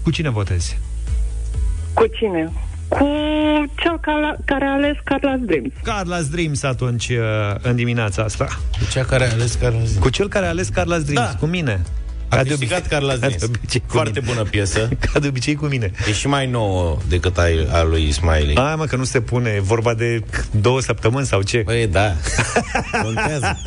Cu 0.02 0.10
cine 0.10 0.30
votezi? 0.30 0.78
Cu 1.94 2.06
cine? 2.06 2.52
Cu 2.88 3.06
cel 3.82 4.00
care 4.44 4.64
a 4.64 4.72
ales 4.72 4.96
Carla's 4.96 5.40
Dreams 5.40 5.72
Carla's 5.72 6.30
Dreams 6.30 6.62
atunci 6.62 7.08
uh, 7.08 7.16
în 7.62 7.76
dimineața 7.76 8.22
asta. 8.22 8.44
Cu 8.78 8.84
cea 8.92 9.04
care 9.04 9.24
a 9.24 9.32
ales 9.32 9.56
Carla's 9.56 9.58
Dreams 9.60 9.96
Cu 10.00 10.08
cel 10.08 10.28
care 10.28 10.46
a 10.46 10.48
ales 10.48 10.70
Carla's 10.70 11.04
Dreams, 11.04 11.30
da. 11.30 11.36
cu 11.38 11.46
mine 11.46 11.80
A 12.28 12.36
câștigat 12.36 12.86
Carla 12.86 13.14
Znis. 13.14 13.50
Foarte 13.86 14.20
bună 14.20 14.42
piesă. 14.42 14.88
Ca 15.12 15.18
de 15.18 15.28
obicei 15.28 15.54
cu 15.54 15.66
mine. 15.66 15.90
E 16.08 16.12
și 16.12 16.26
mai 16.26 16.46
nouă 16.46 16.98
decât 17.08 17.38
a, 17.38 17.46
a 17.72 17.82
lui 17.82 18.12
Smiley. 18.12 18.54
Hai 18.56 18.74
mă, 18.76 18.84
că 18.84 18.96
nu 18.96 19.04
se 19.04 19.20
pune. 19.20 19.50
E 19.50 19.60
vorba 19.60 19.94
de 19.94 20.22
două 20.50 20.80
săptămâni 20.80 21.26
sau 21.26 21.42
ce? 21.42 21.58
Păi 21.58 21.86
da. 21.86 22.12
Contează. 23.02 23.58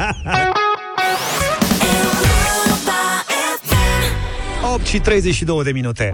8 4.73 4.85
și 4.85 4.99
32 4.99 5.63
de 5.63 5.71
minute. 5.71 6.13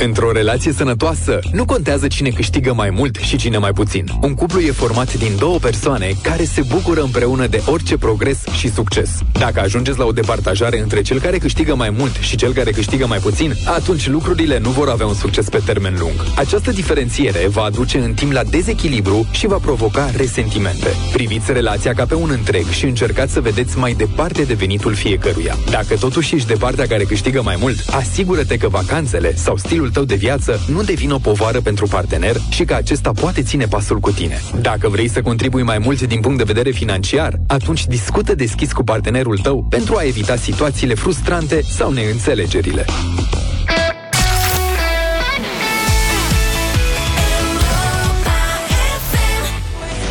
Într-o 0.00 0.32
relație 0.32 0.72
sănătoasă, 0.72 1.38
nu 1.52 1.64
contează 1.64 2.06
cine 2.06 2.28
câștigă 2.28 2.72
mai 2.74 2.90
mult 2.90 3.16
și 3.16 3.36
cine 3.36 3.58
mai 3.58 3.72
puțin. 3.72 4.04
Un 4.22 4.34
cuplu 4.34 4.60
e 4.60 4.70
format 4.70 5.14
din 5.14 5.32
două 5.38 5.58
persoane 5.58 6.12
care 6.22 6.44
se 6.44 6.62
bucură 6.68 7.00
împreună 7.00 7.46
de 7.46 7.62
orice 7.66 7.96
progres 7.96 8.38
și 8.58 8.72
succes. 8.72 9.10
Dacă 9.32 9.60
ajungeți 9.60 9.98
la 9.98 10.04
o 10.04 10.12
departajare 10.12 10.80
între 10.80 11.02
cel 11.02 11.20
care 11.20 11.38
câștigă 11.38 11.74
mai 11.74 11.90
mult 11.90 12.14
și 12.16 12.36
cel 12.36 12.52
care 12.52 12.70
câștigă 12.70 13.06
mai 13.06 13.18
puțin, 13.18 13.54
atunci 13.64 14.08
lucrurile 14.08 14.58
nu 14.58 14.70
vor 14.70 14.88
avea 14.88 15.06
un 15.06 15.14
succes 15.14 15.48
pe 15.48 15.60
termen 15.64 15.96
lung. 15.98 16.14
Această 16.36 16.70
diferențiere 16.70 17.46
va 17.48 17.62
aduce 17.62 17.98
în 17.98 18.14
timp 18.14 18.32
la 18.32 18.44
dezechilibru 18.44 19.26
și 19.30 19.46
va 19.46 19.56
provoca 19.56 20.10
resentimente. 20.16 20.88
Priviți 21.12 21.52
relația 21.52 21.94
ca 21.94 22.04
pe 22.04 22.14
un 22.14 22.30
întreg 22.30 22.66
și 22.66 22.84
încercați 22.84 23.32
să 23.32 23.40
vedeți 23.40 23.78
mai 23.78 23.92
departe 23.92 24.42
de 24.42 24.54
venitul 24.54 24.94
fiecăruia. 24.94 25.56
Dacă 25.70 25.96
totuși 25.96 26.34
ești 26.34 26.48
de 26.48 26.54
partea 26.54 26.86
care 26.86 27.04
câștigă 27.04 27.42
mai 27.42 27.56
mult, 27.60 27.76
asigură-te 27.90 28.56
că 28.56 28.68
vacanțele 28.68 29.36
sau 29.36 29.56
stilul 29.56 29.87
tău 29.90 30.04
de 30.04 30.14
viață 30.14 30.60
nu 30.66 30.82
devin 30.82 31.10
o 31.10 31.18
povară 31.18 31.60
pentru 31.60 31.86
partener 31.86 32.36
și 32.50 32.64
că 32.64 32.74
acesta 32.74 33.12
poate 33.12 33.42
ține 33.42 33.66
pasul 33.66 33.98
cu 33.98 34.10
tine. 34.10 34.40
Dacă 34.60 34.88
vrei 34.88 35.08
să 35.08 35.22
contribui 35.22 35.62
mai 35.62 35.78
mult 35.78 36.02
din 36.02 36.20
punct 36.20 36.38
de 36.38 36.44
vedere 36.44 36.70
financiar, 36.70 37.40
atunci 37.46 37.86
discută 37.86 38.34
deschis 38.34 38.72
cu 38.72 38.84
partenerul 38.84 39.38
tău 39.38 39.66
pentru 39.68 39.96
a 39.96 40.02
evita 40.02 40.36
situațiile 40.36 40.94
frustrante 40.94 41.60
sau 41.62 41.92
neînțelegerile. 41.92 42.84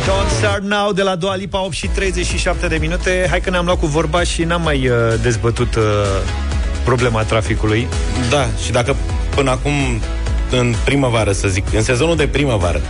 Don't 0.08 0.30
Start 0.30 0.62
Now 0.62 0.92
de 0.92 1.02
la 1.02 1.16
Dua 1.16 1.34
Lipa 1.34 1.64
8 1.64 1.72
și 1.72 1.86
37 1.86 2.66
de 2.66 2.76
minute 2.76 3.26
Hai 3.30 3.40
că 3.40 3.50
ne-am 3.50 3.64
luat 3.64 3.78
cu 3.78 3.86
vorba 3.86 4.22
și 4.22 4.44
n-am 4.44 4.62
mai 4.62 4.88
uh, 4.88 4.96
dezbătut 5.22 5.74
uh, 5.74 5.82
problema 6.84 7.22
traficului 7.22 7.88
Da, 8.30 8.46
și 8.64 8.72
dacă 8.72 8.96
până 9.38 9.50
acum 9.50 9.72
în 10.50 10.74
primăvară, 10.84 11.32
să 11.32 11.48
zic, 11.48 11.64
în 11.74 11.82
sezonul 11.82 12.16
de 12.16 12.26
primăvară, 12.26 12.80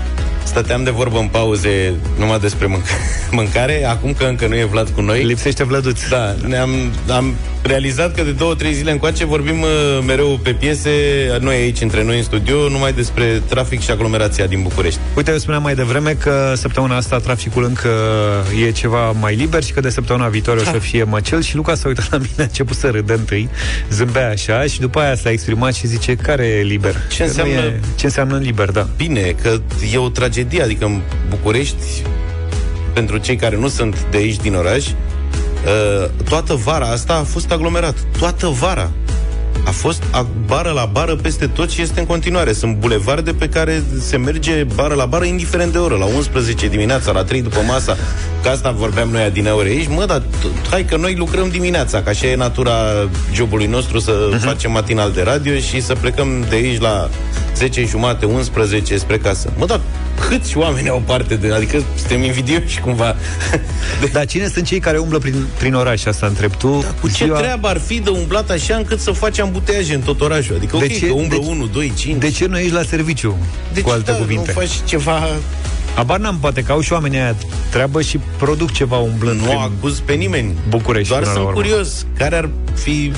stăteam 0.44 0.84
de 0.84 0.90
vorbă 0.90 1.18
în 1.18 1.26
pauze 1.26 1.94
numai 2.18 2.38
despre 2.38 2.66
mânc- 2.66 3.00
mâncare, 3.30 3.84
acum 3.84 4.12
că 4.12 4.24
încă 4.24 4.46
nu 4.46 4.56
e 4.56 4.64
Vlad 4.64 4.88
cu 4.88 5.00
noi. 5.00 5.22
Lipsește 5.22 5.64
Vladuț. 5.64 6.08
Da, 6.08 6.34
ne-am 6.46 6.70
am 7.10 7.34
realizat 7.62 8.14
că 8.14 8.22
de 8.22 8.30
două, 8.30 8.54
trei 8.54 8.72
zile 8.72 8.90
încoace 8.90 9.24
vorbim 9.24 9.60
uh, 9.60 9.68
mereu 10.06 10.40
pe 10.42 10.52
piese, 10.52 10.90
noi 11.40 11.54
aici, 11.54 11.80
între 11.80 12.04
noi 12.04 12.16
în 12.16 12.22
studio, 12.22 12.68
numai 12.68 12.92
despre 12.92 13.42
trafic 13.48 13.80
și 13.80 13.90
aglomerația 13.90 14.46
din 14.46 14.62
București. 14.62 14.98
Uite, 15.16 15.30
eu 15.30 15.36
spuneam 15.38 15.62
mai 15.62 15.74
devreme 15.74 16.10
că 16.12 16.52
săptămâna 16.56 16.96
asta 16.96 17.18
traficul 17.18 17.64
încă 17.64 17.88
e 18.66 18.70
ceva 18.70 19.10
mai 19.10 19.34
liber 19.34 19.62
și 19.62 19.72
că 19.72 19.80
de 19.80 19.90
săptămâna 19.90 20.28
viitoare 20.28 20.60
o 20.60 20.64
să 20.64 20.78
fie 20.78 21.02
măcel 21.04 21.42
și 21.42 21.56
Luca 21.56 21.74
s-a 21.74 21.88
uitat 21.88 22.10
la 22.10 22.16
mine, 22.18 22.32
a 22.38 22.42
început 22.42 22.76
să 22.76 22.88
râdă 22.88 23.14
întâi, 23.14 23.48
zâmbea 23.90 24.28
așa 24.28 24.62
și 24.62 24.80
după 24.80 24.98
aia 25.00 25.14
s-a 25.14 25.30
exprimat 25.30 25.74
și 25.74 25.86
zice, 25.86 26.14
care 26.14 26.44
e 26.46 26.62
liber? 26.62 26.94
Ce 27.10 27.16
Că 27.16 27.22
nu 27.22 27.28
înseamnă- 27.28 27.54
E, 27.54 27.80
ce 27.96 28.06
înseamnă 28.06 28.38
liber, 28.38 28.70
da. 28.70 28.88
Bine, 28.96 29.34
că 29.42 29.60
e 29.92 29.96
o 29.98 30.08
tragedie, 30.08 30.62
adică 30.62 30.84
în 30.84 31.00
București, 31.28 32.02
pentru 32.92 33.16
cei 33.18 33.36
care 33.36 33.56
nu 33.56 33.68
sunt 33.68 34.06
de 34.10 34.16
aici 34.16 34.36
din 34.36 34.54
oraș, 34.54 34.84
uh, 35.64 36.08
toată 36.28 36.54
vara 36.54 36.86
asta 36.86 37.14
a 37.14 37.22
fost 37.22 37.50
aglomerat. 37.50 37.94
Toată 38.18 38.46
vara. 38.46 38.90
A 39.64 39.70
fost 39.70 40.02
a- 40.10 40.26
bară 40.46 40.70
la 40.70 40.88
bară 40.92 41.16
peste 41.16 41.46
tot 41.46 41.70
și 41.70 41.82
este 41.82 42.00
în 42.00 42.06
continuare. 42.06 42.52
Sunt 42.52 42.76
bulevarde 42.76 43.32
pe 43.32 43.48
care 43.48 43.82
se 44.00 44.16
merge 44.16 44.64
bară 44.74 44.94
la 44.94 45.06
bară, 45.06 45.24
indiferent 45.24 45.72
de 45.72 45.78
oră. 45.78 45.96
La 45.96 46.04
11 46.04 46.68
dimineața, 46.68 47.12
la 47.12 47.24
3 47.24 47.42
după 47.42 47.58
masa, 47.66 47.96
că 48.42 48.48
asta 48.48 48.70
vorbeam 48.70 49.08
noi 49.08 49.22
adineori 49.22 49.68
aici. 49.68 49.88
Mă, 49.88 50.04
dar 50.06 50.20
t- 50.20 50.70
hai 50.70 50.84
că 50.84 50.96
noi 50.96 51.14
lucrăm 51.14 51.48
dimineața, 51.48 52.02
că 52.02 52.08
așa 52.08 52.26
e 52.26 52.36
natura 52.36 52.72
jobului 53.32 53.66
nostru 53.66 53.98
să 53.98 54.12
uh-huh. 54.12 54.44
facem 54.44 54.70
matinal 54.72 55.12
de 55.12 55.22
radio 55.22 55.54
și 55.54 55.82
să 55.82 55.94
plecăm 55.94 56.44
de 56.48 56.54
aici 56.54 56.80
la 56.80 57.08
10 57.58 57.84
jumate, 57.84 58.26
11 58.26 58.96
spre 58.98 59.18
casă. 59.18 59.52
Mă, 59.56 59.66
dar 59.66 59.80
câți 60.28 60.56
oameni 60.56 60.88
au 60.88 61.02
parte 61.06 61.34
de... 61.34 61.52
Adică 61.52 61.82
suntem 61.98 62.22
invidioși 62.22 62.80
cumva. 62.80 63.16
Dar 64.12 64.26
cine 64.26 64.48
sunt 64.48 64.64
cei 64.66 64.78
care 64.78 64.98
umblă 64.98 65.18
prin, 65.18 65.46
prin 65.58 65.74
oraș, 65.74 66.04
asta 66.04 66.26
întreb 66.26 66.54
tu? 66.56 66.78
Da, 66.82 66.94
Cu 67.00 67.10
ce 67.10 67.24
treabă 67.26 67.68
ar 67.68 67.78
fi 67.78 68.00
de 68.00 68.10
umblat 68.10 68.50
așa 68.50 68.76
încât 68.76 69.00
să 69.00 69.10
faci 69.10 69.38
ambuteaje 69.38 69.94
în 69.94 70.00
tot 70.00 70.20
orașul? 70.20 70.54
Adică, 70.56 70.76
ok, 70.76 70.86
ce- 70.88 71.06
că 71.06 71.12
umblă 71.12 71.36
de 71.38 71.44
ce- 71.44 71.50
1, 71.50 71.66
2, 71.66 71.92
5. 71.96 72.20
De 72.20 72.30
ce 72.30 72.46
nu 72.46 72.58
ești 72.58 72.72
la 72.72 72.82
serviciu? 72.82 73.36
Deci, 73.72 73.84
cu 73.84 73.90
alte 73.90 74.10
da, 74.10 74.16
cuvinte. 74.16 74.52
nu 74.54 74.60
faci 74.60 74.72
ceva... 74.84 75.28
Abar 75.94 76.18
n-am, 76.18 76.38
poate 76.40 76.62
că 76.62 76.72
au 76.72 76.80
și 76.80 76.92
oamenii 76.92 77.18
aia 77.18 77.34
treabă 77.70 78.02
și 78.02 78.18
produc 78.36 78.72
ceva 78.72 78.96
umblând 78.96 79.40
Nu 79.40 79.46
prin 79.46 79.58
acuz 79.58 79.98
pe 80.04 80.12
nimeni. 80.12 80.54
București. 80.68 81.08
Doar 81.08 81.20
până 81.22 81.32
la 81.34 81.38
sunt 81.40 81.50
urmă. 81.56 81.60
curios 81.68 82.06
care 82.18 82.36
ar 82.36 82.48
fi 82.74 83.12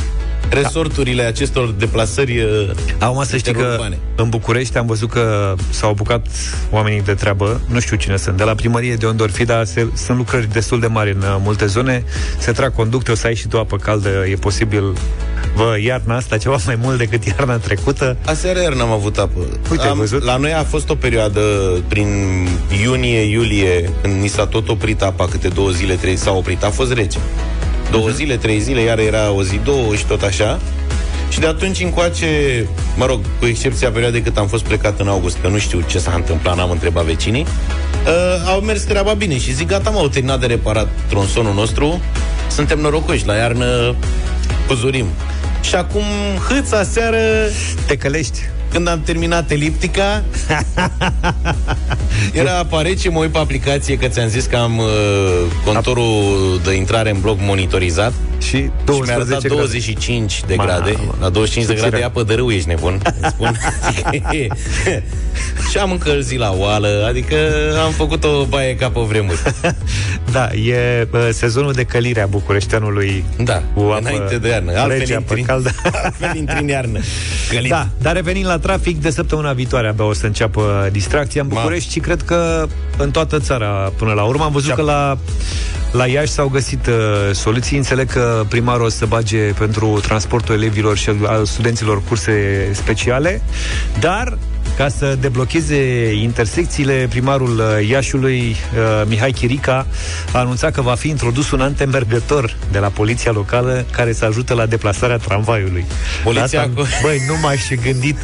resorturile 0.50 1.22
acestor 1.22 1.74
deplasări 1.78 2.38
uh, 2.40 2.70
Acum 2.98 3.24
să 3.24 3.36
știi 3.36 3.52
că 3.52 3.58
interurbane. 3.58 3.98
în 4.16 4.28
București 4.28 4.78
am 4.78 4.86
văzut 4.86 5.10
că 5.10 5.54
s-au 5.70 5.90
apucat 5.90 6.26
oamenii 6.70 7.02
de 7.02 7.14
treabă, 7.14 7.60
nu 7.66 7.80
știu 7.80 7.96
cine 7.96 8.16
sunt, 8.16 8.36
de 8.36 8.44
la 8.44 8.54
primărie 8.54 8.94
de 8.94 9.06
Ondorfi, 9.06 9.44
dar 9.44 9.64
se, 9.64 9.86
sunt 9.94 10.16
lucrări 10.16 10.52
destul 10.52 10.80
de 10.80 10.86
mari 10.86 11.10
în 11.10 11.18
uh, 11.18 11.36
multe 11.42 11.66
zone, 11.66 12.04
se 12.38 12.52
trag 12.52 12.74
conducte, 12.74 13.10
o 13.10 13.14
să 13.14 13.26
ai 13.26 13.34
și 13.34 13.48
tu 13.48 13.58
apă 13.58 13.76
caldă, 13.76 14.08
e 14.30 14.34
posibil, 14.34 14.92
vă, 15.54 15.76
iarna 15.84 16.16
asta 16.16 16.36
ceva 16.36 16.56
mai 16.66 16.78
mult 16.82 16.98
decât 16.98 17.24
iarna 17.24 17.56
trecută. 17.56 18.16
Aseară 18.24 18.60
iar 18.60 18.74
n-am 18.74 18.90
avut 18.90 19.18
apă. 19.18 19.40
Uite, 19.70 19.86
ai 19.86 19.94
văzut? 19.94 20.24
La 20.24 20.36
noi 20.36 20.52
a 20.52 20.62
fost 20.62 20.90
o 20.90 20.94
perioadă 20.94 21.40
prin 21.88 22.08
iunie-iulie, 22.82 23.90
când 24.02 24.20
ni 24.20 24.28
s-a 24.28 24.46
tot 24.46 24.68
oprit 24.68 25.02
apa, 25.02 25.26
câte 25.26 25.48
două 25.48 25.70
zile, 25.70 25.94
trei, 25.94 26.16
s-a 26.16 26.30
oprit, 26.32 26.64
a 26.64 26.70
fost 26.70 26.92
rece. 26.92 27.18
Două 27.90 28.06
Mhm. 28.06 28.14
zile, 28.14 28.36
trei 28.36 28.60
zile, 28.60 28.80
iar 28.80 28.98
era 28.98 29.30
o 29.30 29.42
zi, 29.42 29.60
două 29.64 29.94
și 29.94 30.04
tot 30.04 30.22
așa. 30.22 30.60
Și 31.28 31.40
de 31.40 31.46
atunci 31.46 31.80
încoace, 31.80 32.26
mă 32.96 33.06
rog, 33.06 33.20
cu 33.38 33.46
excepția 33.46 33.90
perioadei 33.90 34.20
cât 34.20 34.36
am 34.38 34.46
fost 34.46 34.64
plecat 34.64 35.00
în 35.00 35.08
august, 35.08 35.36
că 35.40 35.48
nu 35.48 35.58
știu 35.58 35.80
ce 35.86 35.98
s-a 35.98 36.12
întâmplat, 36.14 36.56
n-am 36.56 36.70
întrebat 36.70 37.04
vecinii, 37.04 37.46
uh, 38.06 38.48
au 38.48 38.60
mers 38.60 38.82
treaba 38.82 39.12
bine 39.12 39.38
și 39.38 39.52
zic, 39.54 39.68
gata, 39.68 39.90
mă, 39.90 39.98
au 39.98 40.08
terminat 40.08 40.40
de 40.40 40.46
reparat 40.46 40.88
tronsonul 41.08 41.54
nostru, 41.54 42.00
suntem 42.50 42.78
norocoși, 42.78 43.26
la 43.26 43.34
iarnă 43.34 43.94
puzurim. 44.66 45.06
Și 45.62 45.74
acum, 45.74 46.02
hâța 46.48 46.82
seară... 46.82 47.18
Te 47.86 47.96
călești. 47.96 48.38
Când 48.70 48.88
am 48.88 49.00
terminat 49.00 49.50
eliptica, 49.50 50.24
era 52.32 52.58
apa 52.58 52.82
rece, 52.82 53.10
mă 53.10 53.18
uit 53.18 53.30
pe 53.30 53.38
aplicație, 53.38 53.96
că 53.96 54.08
ți-am 54.08 54.28
zis 54.28 54.44
că 54.46 54.56
am 54.56 54.78
uh, 54.78 54.86
contorul 55.64 56.60
de 56.64 56.74
intrare 56.74 57.10
în 57.10 57.20
bloc 57.20 57.38
monitorizat. 57.40 58.12
Și 58.40 58.48
și 58.48 58.70
12 58.84 59.04
mi-a 59.04 59.14
arătat 59.14 59.40
grade. 59.40 59.48
25 59.54 60.44
de 60.46 60.56
grade. 60.56 60.94
Mamă. 60.96 61.14
La 61.20 61.28
25 61.28 61.66
de 61.66 61.72
grade 61.74 61.88
Subțire. 61.88 62.04
apă 62.04 62.22
de 62.22 62.34
râu, 62.34 62.50
ești 62.50 62.68
nebun. 62.68 63.00
îți 63.20 63.28
Spun. 63.28 63.50
și 65.70 65.78
am 65.78 65.90
încălzit 65.90 66.38
la 66.38 66.52
oală, 66.56 67.04
adică 67.08 67.34
am 67.84 67.92
făcut 67.92 68.24
o 68.24 68.44
baie 68.44 68.76
ca 68.76 68.90
pe 68.90 69.00
vremuri. 69.00 69.38
Da, 70.32 70.48
e 70.52 71.08
uh, 71.12 71.28
sezonul 71.32 71.72
de 71.72 71.84
călire 71.84 72.20
a 72.20 72.26
bucureșteanului. 72.26 73.24
Da, 73.44 73.62
cu 73.74 73.80
apă 73.80 73.98
înainte 74.00 74.38
de 74.38 74.48
iarnă. 74.48 74.72
Altfel 74.78 74.98
rece, 74.98 75.14
apă 75.14 75.34
intri- 75.34 75.46
caldă. 75.46 75.70
Altfel 76.02 76.36
intri 76.36 76.60
în 76.60 76.68
iarnă. 76.68 76.98
Călit. 77.50 77.70
Da, 77.70 77.88
dar 77.98 78.14
revenind 78.14 78.46
la 78.46 78.58
trafic, 78.58 79.00
de 79.00 79.10
săptămâna 79.10 79.52
viitoare 79.52 79.88
abia 79.88 80.04
o 80.04 80.12
să 80.12 80.26
înceapă 80.26 80.88
distracția 80.92 81.42
în 81.42 81.48
București 81.48 81.92
și 81.92 82.00
cred 82.00 82.22
că 82.22 82.66
în 82.96 83.10
toată 83.10 83.38
țara 83.38 83.92
până 83.96 84.12
la 84.12 84.22
urmă. 84.22 84.44
Am 84.44 84.52
văzut 84.52 84.72
că 84.72 84.82
la, 84.82 85.18
la 85.92 86.06
Iași 86.06 86.32
s-au 86.32 86.48
găsit 86.48 86.86
uh, 86.86 86.94
soluții. 87.32 87.76
Înțeleg 87.76 88.10
că 88.12 88.44
primarul 88.48 88.84
o 88.84 88.88
să 88.88 89.06
bage 89.06 89.52
pentru 89.52 90.00
transportul 90.02 90.54
elevilor 90.54 90.96
și 90.96 91.10
al 91.26 91.44
studenților 91.44 92.02
curse 92.08 92.68
speciale, 92.72 93.42
dar 94.00 94.38
ca 94.76 94.88
să 94.88 95.16
deblocheze 95.20 96.12
intersecțiile, 96.12 97.06
primarul 97.10 97.58
uh, 97.58 97.88
Iașiului, 97.88 98.40
uh, 98.40 99.02
Mihai 99.06 99.32
Chirica, 99.32 99.86
a 100.32 100.38
anunțat 100.38 100.72
că 100.72 100.80
va 100.80 100.94
fi 100.94 101.08
introdus 101.08 101.50
un 101.50 101.60
antemergător 101.60 102.56
de 102.72 102.78
la 102.78 102.88
poliția 102.88 103.30
locală 103.32 103.84
care 103.90 104.12
să 104.12 104.24
ajute 104.24 104.54
la 104.54 104.66
deplasarea 104.66 105.16
tramvaiului. 105.16 105.84
Poliția 106.24 106.60
Asta, 106.60 106.70
cu- 106.74 106.86
Băi, 107.02 107.20
nu 107.28 107.34
m-aș 107.42 107.56
fi 107.60 107.74
gândit 107.76 108.16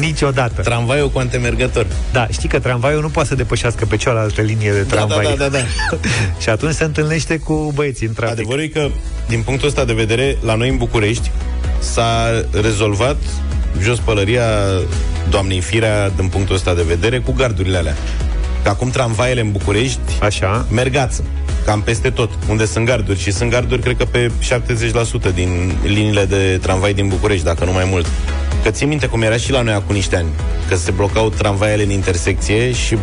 niciodată. 0.00 0.62
Tramvaiul 0.62 1.10
cu 1.10 1.18
antemergător. 1.18 1.86
Da, 2.12 2.26
știi 2.32 2.48
că 2.48 2.58
tramvaiul 2.58 3.00
nu 3.00 3.08
poate 3.08 3.28
să 3.28 3.34
depășească 3.34 3.84
pe 3.84 3.96
cealaltă 3.96 4.40
linie 4.40 4.70
de 4.72 4.80
Da, 4.80 4.94
da, 4.96 5.04
tramvai. 5.04 5.24
da, 5.38 5.48
da, 5.48 5.48
da. 5.48 5.58
și 6.42 6.48
atunci 6.48 6.74
se 6.74 6.84
întâlnește 6.84 7.38
cu 7.38 7.72
băieții 7.74 8.06
în 8.06 8.12
trafic. 8.12 8.34
Adevărul 8.38 8.62
e 8.62 8.66
că, 8.68 8.88
din 9.28 9.42
punctul 9.42 9.68
ăsta 9.68 9.84
de 9.84 9.92
vedere, 9.92 10.36
la 10.44 10.54
noi 10.54 10.68
în 10.68 10.76
București 10.76 11.30
s-a 11.78 12.44
rezolvat 12.62 13.16
jos 13.80 13.98
pălăria 13.98 14.44
doamnei 15.30 15.60
Firea 15.60 16.08
din 16.08 16.28
punctul 16.28 16.54
ăsta 16.54 16.74
de 16.74 16.82
vedere 16.82 17.18
cu 17.18 17.32
gardurile 17.32 17.76
alea. 17.76 17.96
Că 18.62 18.68
acum 18.68 18.90
tramvaiele 18.90 19.40
în 19.40 19.52
București 19.52 20.00
Așa. 20.20 20.66
mergață, 20.70 21.24
cam 21.64 21.82
peste 21.82 22.10
tot, 22.10 22.30
unde 22.48 22.66
sunt 22.66 22.86
garduri. 22.86 23.18
Și 23.18 23.30
sunt 23.30 23.50
garduri, 23.50 23.80
cred 23.80 23.96
că 23.96 24.04
pe 24.04 24.30
70% 25.30 25.34
din 25.34 25.72
liniile 25.84 26.24
de 26.24 26.58
tramvai 26.62 26.94
din 26.94 27.08
București, 27.08 27.44
dacă 27.44 27.64
nu 27.64 27.72
mai 27.72 27.86
mult. 27.90 28.06
Că 28.62 28.70
ții 28.70 28.86
minte 28.86 29.06
cum 29.06 29.22
era 29.22 29.36
și 29.36 29.50
la 29.50 29.62
noi 29.62 29.72
acum 29.72 29.94
niște 29.94 30.16
ani, 30.16 30.28
că 30.68 30.76
se 30.76 30.90
blocau 30.90 31.28
tramvaiele 31.28 31.82
în 31.82 31.90
intersecție 31.90 32.72
și 32.72 32.96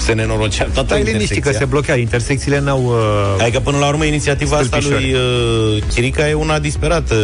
se 0.00 0.12
nenorocea 0.12 0.64
toată 0.64 0.88
Stai 0.88 0.98
liniștit 1.02 1.20
intersecția. 1.20 1.50
că 1.52 1.58
se 1.58 1.64
blochează. 1.64 2.00
Intersecțiile 2.00 2.60
n-au... 2.60 2.84
Uh... 2.84 3.42
Adică 3.42 3.60
până 3.60 3.78
la 3.78 3.88
urmă 3.88 4.04
inițiativa 4.04 4.56
asta 4.56 4.78
lui 4.80 5.12
uh, 5.12 5.82
Chirica 5.94 6.28
e 6.28 6.32
una 6.34 6.58
disperată 6.58 7.14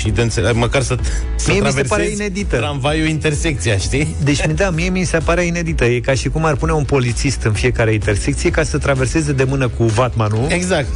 și 0.00 0.08
de 0.10 0.22
înțeleg, 0.22 0.54
măcar 0.54 0.82
să, 0.82 0.96
să 1.36 1.50
Mie 1.50 1.60
mi 1.60 1.66
se 1.66 1.72
pare 1.72 1.82
traversezi 1.86 2.20
inedită. 2.20 2.56
tramvaiul 2.56 3.06
intersecția, 3.08 3.76
știi? 3.76 4.14
Deci, 4.24 4.40
da, 4.54 4.70
mie 4.70 4.88
mi 4.88 5.04
se 5.04 5.18
pare 5.24 5.44
inedită. 5.44 5.84
E 5.84 6.00
ca 6.00 6.14
și 6.14 6.28
cum 6.28 6.44
ar 6.44 6.54
pune 6.56 6.72
un 6.72 6.84
polițist 6.84 7.42
în 7.42 7.52
fiecare 7.52 7.92
intersecție 7.92 8.50
ca 8.50 8.62
să 8.62 8.78
traverseze 8.78 9.32
de 9.32 9.44
mână 9.44 9.68
cu 9.68 9.84
vatmanul. 9.84 10.44
Exact. 10.48 10.88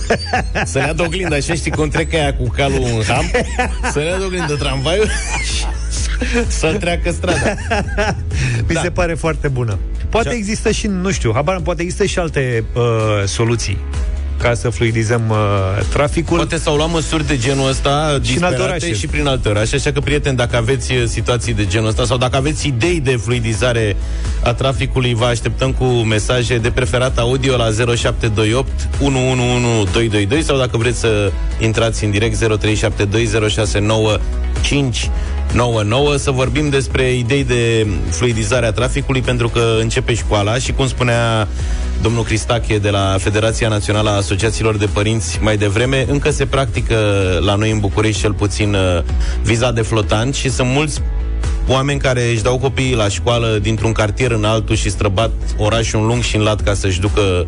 Să 0.64 0.78
ne 0.78 1.02
oglindă, 1.04 1.34
așa 1.34 1.54
știi 1.54 1.70
cum 1.70 1.88
trec 1.88 2.14
aia 2.14 2.34
cu 2.34 2.48
calul 2.56 2.82
în 2.96 3.02
ham, 3.08 3.30
să 3.92 3.98
ne 3.98 4.24
oglindă 4.24 4.54
tramvaiul 4.54 5.06
și 5.44 5.64
să 6.48 6.76
treacă 6.80 7.10
strada. 7.10 7.54
Mi 8.68 8.74
Da. 8.74 8.80
se 8.80 8.90
pare 8.90 9.14
foarte 9.14 9.48
bună. 9.48 9.78
Poate 10.08 10.34
există 10.34 10.70
și, 10.70 10.86
nu 10.86 11.10
știu, 11.10 11.32
habar 11.34 11.54
n-am, 11.54 11.62
poate 11.62 11.82
există 11.82 12.04
și 12.04 12.18
alte 12.18 12.64
uh, 12.74 12.82
soluții 13.24 13.78
ca 14.42 14.54
să 14.54 14.70
fluidizăm 14.70 15.22
uh, 15.28 15.36
traficul. 15.92 16.36
Poate 16.36 16.56
s-au 16.56 16.76
luat 16.76 16.90
măsuri 16.90 17.26
de 17.26 17.36
genul 17.36 17.68
ăsta 17.68 17.90
Și 18.22 18.36
în 18.36 18.42
alte 18.42 18.56
disperate 18.56 18.62
orașe. 18.62 18.94
și 18.94 19.06
prin 19.06 19.26
alte 19.26 19.48
orașe, 19.48 19.76
așa 19.76 19.92
că, 19.92 20.00
prieteni, 20.00 20.36
dacă 20.36 20.56
aveți 20.56 20.92
uh, 20.92 21.04
situații 21.06 21.54
de 21.54 21.66
genul 21.66 21.88
ăsta 21.88 22.04
sau 22.04 22.16
dacă 22.16 22.36
aveți 22.36 22.66
idei 22.66 23.00
de 23.00 23.16
fluidizare 23.16 23.96
a 24.42 24.52
traficului, 24.52 25.14
vă 25.14 25.24
așteptăm 25.24 25.72
cu 25.72 25.84
mesaje 25.84 26.58
de 26.58 26.70
preferat 26.70 27.18
audio 27.18 27.56
la 27.56 27.70
0728 27.70 28.70
111222 29.00 30.42
sau 30.42 30.58
dacă 30.58 30.76
vreți 30.76 30.98
să 30.98 31.32
intrați 31.60 32.04
în 32.04 32.10
direct 32.10 32.36
0372069599 32.36 34.20
99 35.52 36.16
să 36.16 36.30
vorbim 36.30 36.68
despre 36.68 37.12
idei 37.12 37.44
de 37.44 37.86
fluidizare 38.10 38.66
a 38.66 38.72
traficului 38.72 39.20
pentru 39.20 39.48
că 39.48 39.76
începe 39.80 40.14
școala 40.14 40.54
și 40.54 40.72
cum 40.72 40.86
spunea 40.86 41.48
domnul 42.02 42.22
Cristache 42.22 42.78
de 42.78 42.90
la 42.90 43.16
Federația 43.18 43.68
Națională 43.68 44.10
a 44.10 44.16
Asociațiilor 44.16 44.76
de 44.76 44.86
Părinți 44.86 45.38
mai 45.42 45.56
devreme, 45.56 46.06
încă 46.08 46.30
se 46.30 46.46
practică 46.46 46.96
la 47.40 47.54
noi 47.54 47.70
în 47.70 47.78
București 47.78 48.20
cel 48.20 48.32
puțin 48.32 48.74
uh, 48.74 49.02
viza 49.42 49.72
de 49.72 49.82
flotant 49.82 50.34
și 50.34 50.50
sunt 50.50 50.68
mulți 50.68 51.00
oameni 51.66 52.00
care 52.00 52.30
își 52.30 52.42
dau 52.42 52.58
copiii 52.58 52.94
la 52.94 53.08
școală 53.08 53.58
dintr-un 53.62 53.92
cartier 53.92 54.30
în 54.30 54.44
altul 54.44 54.76
și 54.76 54.90
străbat 54.90 55.30
orașul 55.56 56.00
în 56.00 56.06
lung 56.06 56.22
și 56.22 56.36
în 56.36 56.42
lat 56.42 56.60
ca 56.60 56.74
să-și 56.74 57.00
ducă 57.00 57.46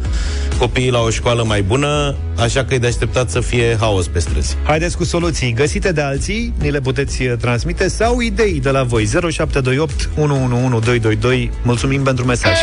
copiii 0.58 0.90
la 0.90 1.00
o 1.00 1.10
școală 1.10 1.44
mai 1.46 1.62
bună, 1.62 2.14
așa 2.38 2.64
că 2.64 2.74
e 2.74 2.78
de 2.78 2.86
așteptat 2.86 3.30
să 3.30 3.40
fie 3.40 3.76
haos 3.80 4.06
pe 4.06 4.18
străzi. 4.18 4.56
Haideți 4.62 4.96
cu 4.96 5.04
soluții 5.04 5.52
găsite 5.52 5.92
de 5.92 6.00
alții, 6.00 6.54
ni 6.58 6.70
le 6.70 6.80
puteți 6.80 7.22
uh, 7.22 7.32
transmite 7.40 7.88
sau 7.88 8.20
idei 8.20 8.60
de 8.60 8.70
la 8.70 8.82
voi 8.82 9.06
0728 9.06 10.10
111222. 10.16 11.50
Mulțumim 11.62 12.02
pentru 12.02 12.24
mesaj. 12.24 12.58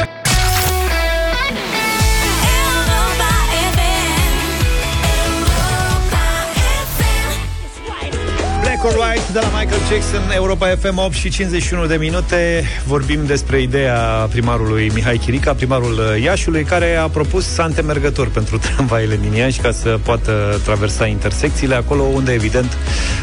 De 9.31 9.39
la 9.39 9.59
Michael 9.59 9.81
Jackson, 9.89 10.31
Europa 10.35 10.67
FM 10.67 10.97
8 10.97 11.13
și 11.13 11.29
51 11.29 11.85
de 11.85 11.95
minute. 11.95 12.63
Vorbim 12.85 13.25
despre 13.25 13.61
ideea 13.61 13.99
primarului 14.29 14.91
Mihai 14.93 15.17
Chirica, 15.17 15.53
primarul 15.53 15.93
uh, 15.93 16.23
Iașului, 16.23 16.63
care 16.63 16.95
a 16.95 17.07
propus 17.07 17.57
antemergători 17.57 18.29
pentru 18.29 18.57
tramvaiele 18.67 19.19
din 19.21 19.33
Iași 19.33 19.59
ca 19.59 19.71
să 19.71 19.99
poată 20.03 20.61
traversa 20.63 21.05
intersecțiile 21.05 21.75
acolo 21.75 22.01
unde, 22.01 22.33
evident, 22.33 22.77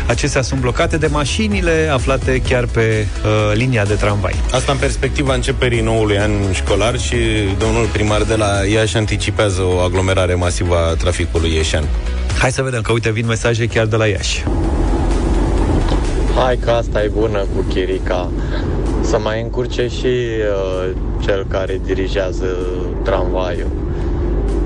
acestea 0.07 0.43
sunt 0.43 0.61
blocate 0.61 0.97
de 0.97 1.07
mașinile 1.07 1.91
aflate 1.93 2.41
chiar 2.49 2.67
pe 2.67 3.07
uh, 3.25 3.57
linia 3.57 3.85
de 3.85 3.95
tramvai. 3.95 4.35
Asta 4.53 4.73
în 4.73 4.79
perspectiva 4.79 5.35
începerii 5.35 5.81
noului 5.81 6.19
an 6.19 6.31
școlar 6.53 6.99
și 6.99 7.17
domnul 7.59 7.87
primar 7.87 8.23
de 8.23 8.35
la 8.35 8.51
Iași 8.73 8.97
anticipează 8.97 9.63
o 9.63 9.79
aglomerare 9.79 10.35
masivă 10.35 10.77
a 10.77 10.95
traficului 10.95 11.55
ieșean. 11.55 11.85
Hai 12.39 12.53
să 12.53 12.63
vedem 12.63 12.81
că, 12.81 12.93
uite, 12.93 13.11
vin 13.11 13.27
mesaje 13.27 13.67
chiar 13.67 13.87
de 13.87 13.97
la 13.97 14.07
Iași. 14.07 14.45
Hai 16.35 16.57
că 16.57 16.71
asta 16.71 17.05
e 17.05 17.11
bună 17.19 17.39
cu 17.39 17.65
Chirica. 17.69 18.31
Să 19.01 19.19
mai 19.19 19.43
încurce 19.43 19.89
și 19.89 20.07
uh, 20.07 20.91
cel 21.23 21.47
care 21.49 21.81
dirigează 21.85 22.47
tramvaiul. 23.03 23.71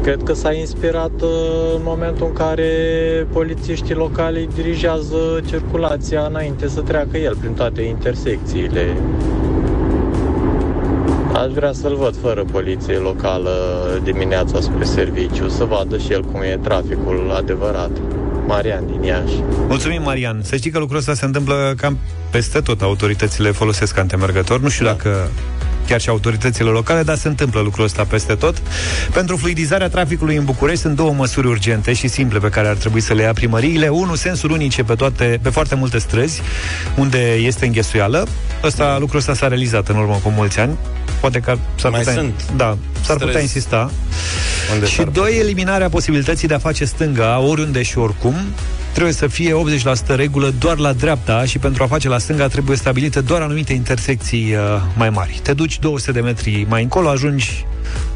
Cred 0.03 0.23
că 0.23 0.33
s-a 0.33 0.53
inspirat 0.53 1.23
uh, 1.23 1.29
în 1.75 1.81
momentul 1.85 2.27
în 2.27 2.33
care 2.33 2.71
polițiștii 3.33 3.95
locali 3.95 4.49
dirigează 4.55 5.41
circulația 5.47 6.27
înainte 6.29 6.69
să 6.69 6.81
treacă 6.81 7.17
el 7.17 7.37
prin 7.37 7.53
toate 7.53 7.83
intersecțiile. 7.83 8.97
Aș 11.33 11.53
vrea 11.53 11.73
să-l 11.73 11.95
văd 11.95 12.17
fără 12.17 12.45
poliție 12.53 12.97
locală 12.97 13.51
dimineața 14.03 14.61
spre 14.61 14.85
serviciu, 14.85 15.49
să 15.49 15.65
vadă 15.65 15.99
și 15.99 16.13
el 16.13 16.23
cum 16.23 16.41
e 16.41 16.59
traficul 16.63 17.33
adevărat. 17.37 17.91
Marian 18.49 18.87
din 18.87 19.03
Iași. 19.03 19.35
Mulțumim, 19.69 20.03
Marian. 20.03 20.41
Să 20.43 20.57
știi 20.57 20.71
că 20.71 20.79
lucrul 20.79 20.99
ăsta 20.99 21.15
se 21.15 21.25
întâmplă 21.25 21.75
cam 21.77 21.99
peste 22.31 22.61
tot. 22.61 22.83
Autoritățile 22.83 23.51
folosesc 23.51 23.99
antemergători. 23.99 24.63
Nu 24.63 24.69
știu 24.69 24.85
da. 24.85 24.91
dacă 24.91 25.31
chiar 25.89 26.01
și 26.01 26.09
autoritățile 26.09 26.71
locale, 26.71 27.03
dar 27.03 27.17
se 27.17 27.29
întâmplă 27.29 27.61
lucrul 27.61 27.85
ăsta 27.85 28.05
peste 28.05 28.35
tot. 28.35 28.63
Pentru 29.13 29.37
fluidizarea 29.37 29.89
traficului 29.89 30.37
în 30.37 30.45
București 30.45 30.81
sunt 30.81 30.97
două 30.97 31.13
măsuri 31.13 31.47
urgente 31.47 31.93
și 31.93 32.09
simple 32.09 32.39
pe 32.39 32.49
care 32.49 32.69
ar 32.69 32.75
trebui 32.77 33.01
să 33.01 33.15
le 33.15 33.23
ia 33.23 33.33
primăriile. 33.33 33.89
Unul, 33.89 34.17
sensuri 34.17 34.53
unice 34.53 34.83
pe, 34.83 34.95
toate, 34.95 35.39
pe 35.43 35.51
foarte 35.51 35.75
multe 35.75 35.99
străzi 35.99 36.41
unde 36.97 37.35
este 37.35 37.67
înghesuială. 37.67 38.27
Ăsta, 38.65 38.97
lucrul 39.01 39.19
ăsta 39.19 39.35
s-a 39.35 39.49
realizat 39.49 39.89
în 39.89 39.97
urmă 39.97 40.21
cu 40.23 40.29
mulți 40.29 40.61
ani. 40.61 40.77
Poate 41.21 41.41
că 41.41 41.57
s-ar 41.75 41.91
Mai 41.91 42.01
putea, 42.01 42.15
sunt 42.15 42.35
da, 42.57 42.67
s-ar 42.67 42.79
străzi 43.03 43.25
putea 43.25 43.41
insista. 43.41 43.91
unde 44.73 44.87
și 44.87 44.95
s-ar 44.95 45.07
doi, 45.09 45.39
eliminarea 45.39 45.89
posibilității 45.89 46.49
de 46.49 46.55
a 46.55 46.59
face 46.59 46.85
stânga 46.85 47.39
oriunde 47.39 47.83
și 47.83 47.99
oricum. 47.99 48.35
Trebuie 48.99 49.19
să 49.19 49.27
fie 49.27 49.55
80% 50.13 50.17
regulă 50.17 50.55
doar 50.59 50.79
la 50.79 50.93
dreapta 50.93 51.45
și 51.45 51.59
pentru 51.59 51.83
a 51.83 51.87
face 51.87 52.09
la 52.09 52.19
stânga 52.19 52.47
trebuie 52.47 52.77
stabilite 52.77 53.21
doar 53.21 53.41
anumite 53.41 53.73
intersecții 53.73 54.55
uh, 54.55 54.83
mai 54.97 55.11
mari. 55.11 55.41
Te 55.43 55.53
duci 55.53 55.79
200 55.79 56.13
de 56.13 56.21
metri 56.21 56.67
mai 56.69 56.83
încolo, 56.83 57.09
ajungi 57.09 57.67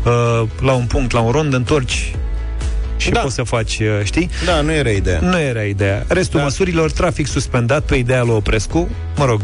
uh, 0.05 0.49
la 0.61 0.72
un 0.72 0.85
punct, 0.85 1.12
la 1.12 1.20
un 1.20 1.30
rond, 1.30 1.53
întorci 1.53 2.14
și 2.97 3.11
da. 3.11 3.20
poți 3.20 3.35
să 3.35 3.43
faci, 3.43 3.78
uh, 3.78 4.05
știi? 4.05 4.30
Da, 4.45 4.61
nu 4.61 4.72
era 4.72 4.91
ideea. 4.91 5.20
Nu 5.20 5.41
era 5.41 5.62
ideea. 5.62 6.05
Restul 6.09 6.39
da. 6.39 6.45
măsurilor, 6.45 6.91
trafic 6.91 7.26
suspendat 7.26 7.85
pe 7.85 7.95
ideea 7.95 8.22
lui 8.22 8.35
Oprescu, 8.35 8.89
mă 9.16 9.24
rog, 9.24 9.41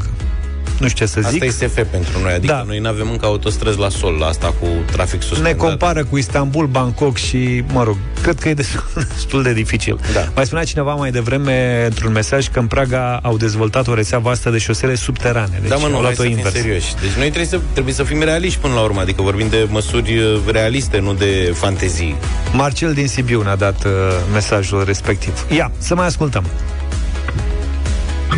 nu 0.79 0.89
știu 0.89 1.07
ce 1.07 1.13
să 1.13 1.21
zic. 1.31 1.45
Asta 1.45 1.65
e 1.65 1.69
SF 1.69 1.81
pentru 1.91 2.19
noi, 2.23 2.33
adică 2.33 2.53
Da. 2.53 2.63
noi 2.67 2.79
nu 2.79 2.89
avem 2.89 3.11
încă 3.11 3.27
autostrăzi 3.27 3.79
la 3.79 3.89
sol, 3.89 4.13
la 4.21 4.27
asta 4.27 4.47
cu 4.61 4.67
trafic 4.93 5.21
ne 5.21 5.27
suspendat. 5.27 5.57
compară 5.57 6.05
cu 6.05 6.17
Istanbul, 6.19 6.67
Bangkok 6.67 7.17
și, 7.17 7.65
mă 7.73 7.83
rog, 7.83 7.97
cred 8.23 8.39
că 8.41 8.49
e 8.49 8.55
destul, 8.55 8.83
destul 9.15 9.43
de 9.43 9.53
dificil. 9.53 9.99
Da. 10.13 10.29
Mai 10.35 10.47
spunea 10.47 10.65
cineva 10.65 10.95
mai 10.95 11.11
devreme 11.11 11.85
într-un 11.85 12.13
mesaj 12.13 12.49
că 12.49 12.59
în 12.59 12.67
Praga 12.67 13.19
au 13.23 13.37
dezvoltat 13.37 13.89
o 13.89 13.95
rețea 13.95 14.19
vastă 14.19 14.51
de 14.51 14.59
șosele 14.59 14.95
subterane. 14.95 15.59
Deci 15.61 15.71
da, 15.71 15.77
mă, 15.77 15.83
au 15.85 15.89
nu, 15.89 15.95
hai 15.95 16.03
luat-o 16.03 16.17
să 16.17 16.23
fim 16.23 16.37
invers. 16.37 16.55
serioși. 16.55 16.95
Deci 17.01 17.11
noi 17.11 17.27
trebuie 17.27 17.45
să, 17.47 17.61
trebuie 17.73 17.95
să 17.95 18.03
fim 18.03 18.23
realiști 18.23 18.59
până 18.59 18.75
la 18.75 18.81
urmă, 18.81 19.01
adică 19.01 19.23
vorbim 19.23 19.49
de 19.49 19.67
măsuri 19.71 20.19
uh, 20.19 20.39
realiste, 20.53 20.99
nu 20.99 21.15
de 21.15 21.53
fantezii. 21.55 22.17
Marcel 22.53 22.93
din 22.93 23.09
Sibiu 23.09 23.43
ne-a 23.43 23.57
dat 23.57 23.85
uh, 23.85 23.93
mesajul 24.33 24.85
respectiv. 24.85 25.47
Ia, 25.51 25.71
să 25.79 25.95
mai 25.95 26.07
ascultăm. 26.07 26.45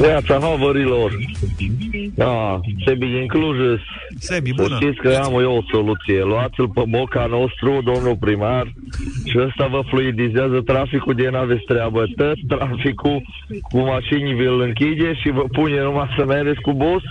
Neața 0.00 0.38
havarilor. 0.40 1.12
Da, 2.14 2.60
Sebi 2.84 3.06
din 3.06 3.26
Cluj. 3.26 3.58
Sebi, 4.18 4.48
Să 4.56 4.62
bună. 4.62 4.76
știți 4.80 4.96
că 4.96 5.20
am 5.24 5.40
eu 5.40 5.56
o 5.56 5.62
soluție. 5.72 6.22
Luați-l 6.24 6.68
pe 6.68 6.82
boca 6.88 7.26
nostru, 7.26 7.80
domnul 7.84 8.16
primar, 8.20 8.72
și 9.24 9.38
ăsta 9.46 9.66
vă 9.66 9.80
fluidizează 9.88 10.60
traficul 10.60 11.14
de 11.14 11.28
n-aveți 11.30 11.64
treabă. 11.64 12.04
Tot 12.16 12.36
traficul 12.48 13.22
cu 13.70 13.78
mașini 13.78 14.32
vi-l 14.34 14.60
închide 14.60 15.14
și 15.14 15.30
vă 15.30 15.44
pune 15.52 15.82
numai 15.82 16.14
să 16.18 16.24
mergeți 16.24 16.60
cu 16.60 16.72
bus 16.72 17.02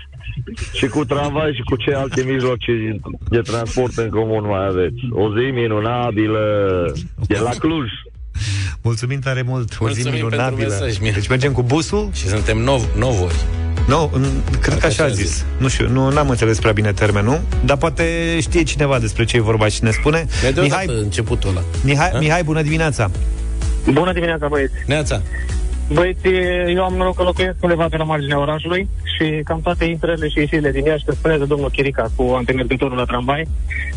și 0.74 0.88
cu 0.88 1.06
tramvai 1.06 1.54
și 1.54 1.62
cu 1.62 1.76
ce 1.76 1.94
alte 1.94 2.24
mijloace 2.32 3.00
de 3.30 3.40
transport 3.40 3.98
în 3.98 4.10
comun 4.10 4.46
mai 4.48 4.66
aveți. 4.66 5.02
O 5.12 5.30
zi 5.38 5.52
minunabilă 5.52 6.42
de 7.28 7.38
la 7.44 7.50
Cluj. 7.60 7.90
Mulțumim 8.82 9.20
tare 9.20 9.42
mult, 9.42 9.72
o 9.72 9.74
zi 9.74 9.80
Mulțumim 9.82 10.12
pentru 10.12 10.28
minunabilă. 10.30 10.68
mesaj, 10.80 10.98
Mir. 11.00 11.14
Deci 11.14 11.28
mergem 11.28 11.52
cu 11.52 11.64
busul? 11.64 12.10
Și 12.14 12.28
suntem 12.28 12.58
nov, 12.58 12.88
novori. 12.98 13.36
Nu, 13.88 14.12
no, 14.18 14.28
cred 14.62 14.78
că 14.78 14.86
așa 14.86 15.04
a 15.04 15.08
zis. 15.10 15.46
Nu 15.58 15.68
știu, 15.68 15.90
nu 15.90 16.02
am 16.18 16.30
înțeles 16.30 16.60
prea 16.60 16.72
bine 16.72 16.92
termenul, 16.94 17.42
dar 17.66 17.78
poate 17.78 18.38
știe 18.42 18.64
cineva 18.64 19.00
despre 19.00 19.26
ce 19.26 19.38
e 19.38 19.42
vorba 19.42 19.68
și 19.68 19.84
ne 19.84 19.92
spune. 19.92 20.26
Ne 20.56 20.62
Mihai, 20.62 20.86
începutul 20.88 21.50
ăla. 21.50 21.64
Mihai, 21.84 22.10
Ha? 22.12 22.20
Mihai, 22.20 22.44
bună 22.44 22.62
dimineața! 22.62 23.12
Bună 23.92 24.14
dimineața, 24.14 24.48
băieți! 24.48 24.74
Neața. 24.86 25.22
Băieți, 25.94 26.28
eu 26.76 26.84
am 26.84 26.94
noroc 26.94 27.16
că 27.16 27.24
locuiesc 27.24 27.56
undeva 27.62 27.88
pe 27.90 27.98
la 27.98 28.04
marginea 28.04 28.40
orașului 28.40 28.90
și 29.18 29.42
cam 29.44 29.62
toate 29.62 29.86
intrările 29.86 30.28
și 30.28 30.38
ieșirile 30.38 30.72
din 30.72 30.86
Iași, 30.86 31.06
că 31.06 31.12
spunează 31.12 31.46
domnul 31.46 31.70
Chirica 31.70 32.06
cu 32.16 32.24
antemergătorul 32.38 32.98
la 32.98 33.04
tramvai, 33.04 33.48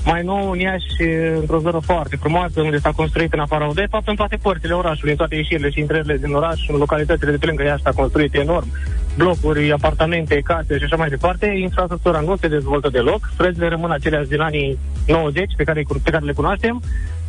mai 0.04 0.22
nou 0.22 0.50
în 0.50 0.58
Iași, 0.58 1.02
într-o 1.40 1.58
zonă 1.58 1.80
foarte 1.80 2.16
frumoasă, 2.16 2.60
unde 2.60 2.78
s-a 2.78 2.90
construit 2.90 3.32
în 3.32 3.38
afara 3.38 3.70
de 3.74 3.86
fapt 3.90 4.08
în 4.08 4.14
toate 4.14 4.36
părțile 4.42 4.74
orașului, 4.74 5.10
în 5.10 5.16
toate 5.16 5.34
ieșirile 5.34 5.70
și 5.70 5.78
intrările 5.78 6.16
din 6.16 6.32
oraș, 6.32 6.68
în 6.68 6.76
localitățile 6.76 7.30
de 7.30 7.36
pe 7.36 7.46
lângă 7.46 7.62
Iași 7.62 7.82
s-a 7.82 7.90
construit 7.90 8.34
enorm, 8.34 8.68
blocuri, 9.16 9.72
apartamente, 9.72 10.40
case 10.44 10.78
și 10.78 10.84
așa 10.84 10.96
mai 10.96 11.08
departe, 11.08 11.46
infrastructura 11.46 12.20
nu 12.20 12.36
se 12.36 12.48
dezvoltă 12.48 12.88
deloc, 12.88 13.30
străzile 13.32 13.68
rămân 13.68 13.90
aceleași 13.90 14.28
din 14.28 14.40
anii 14.40 14.78
90 15.06 15.52
pe 15.56 15.64
care, 15.64 15.84
pe 16.02 16.10
care 16.10 16.24
le 16.24 16.32
cunoaștem 16.32 16.82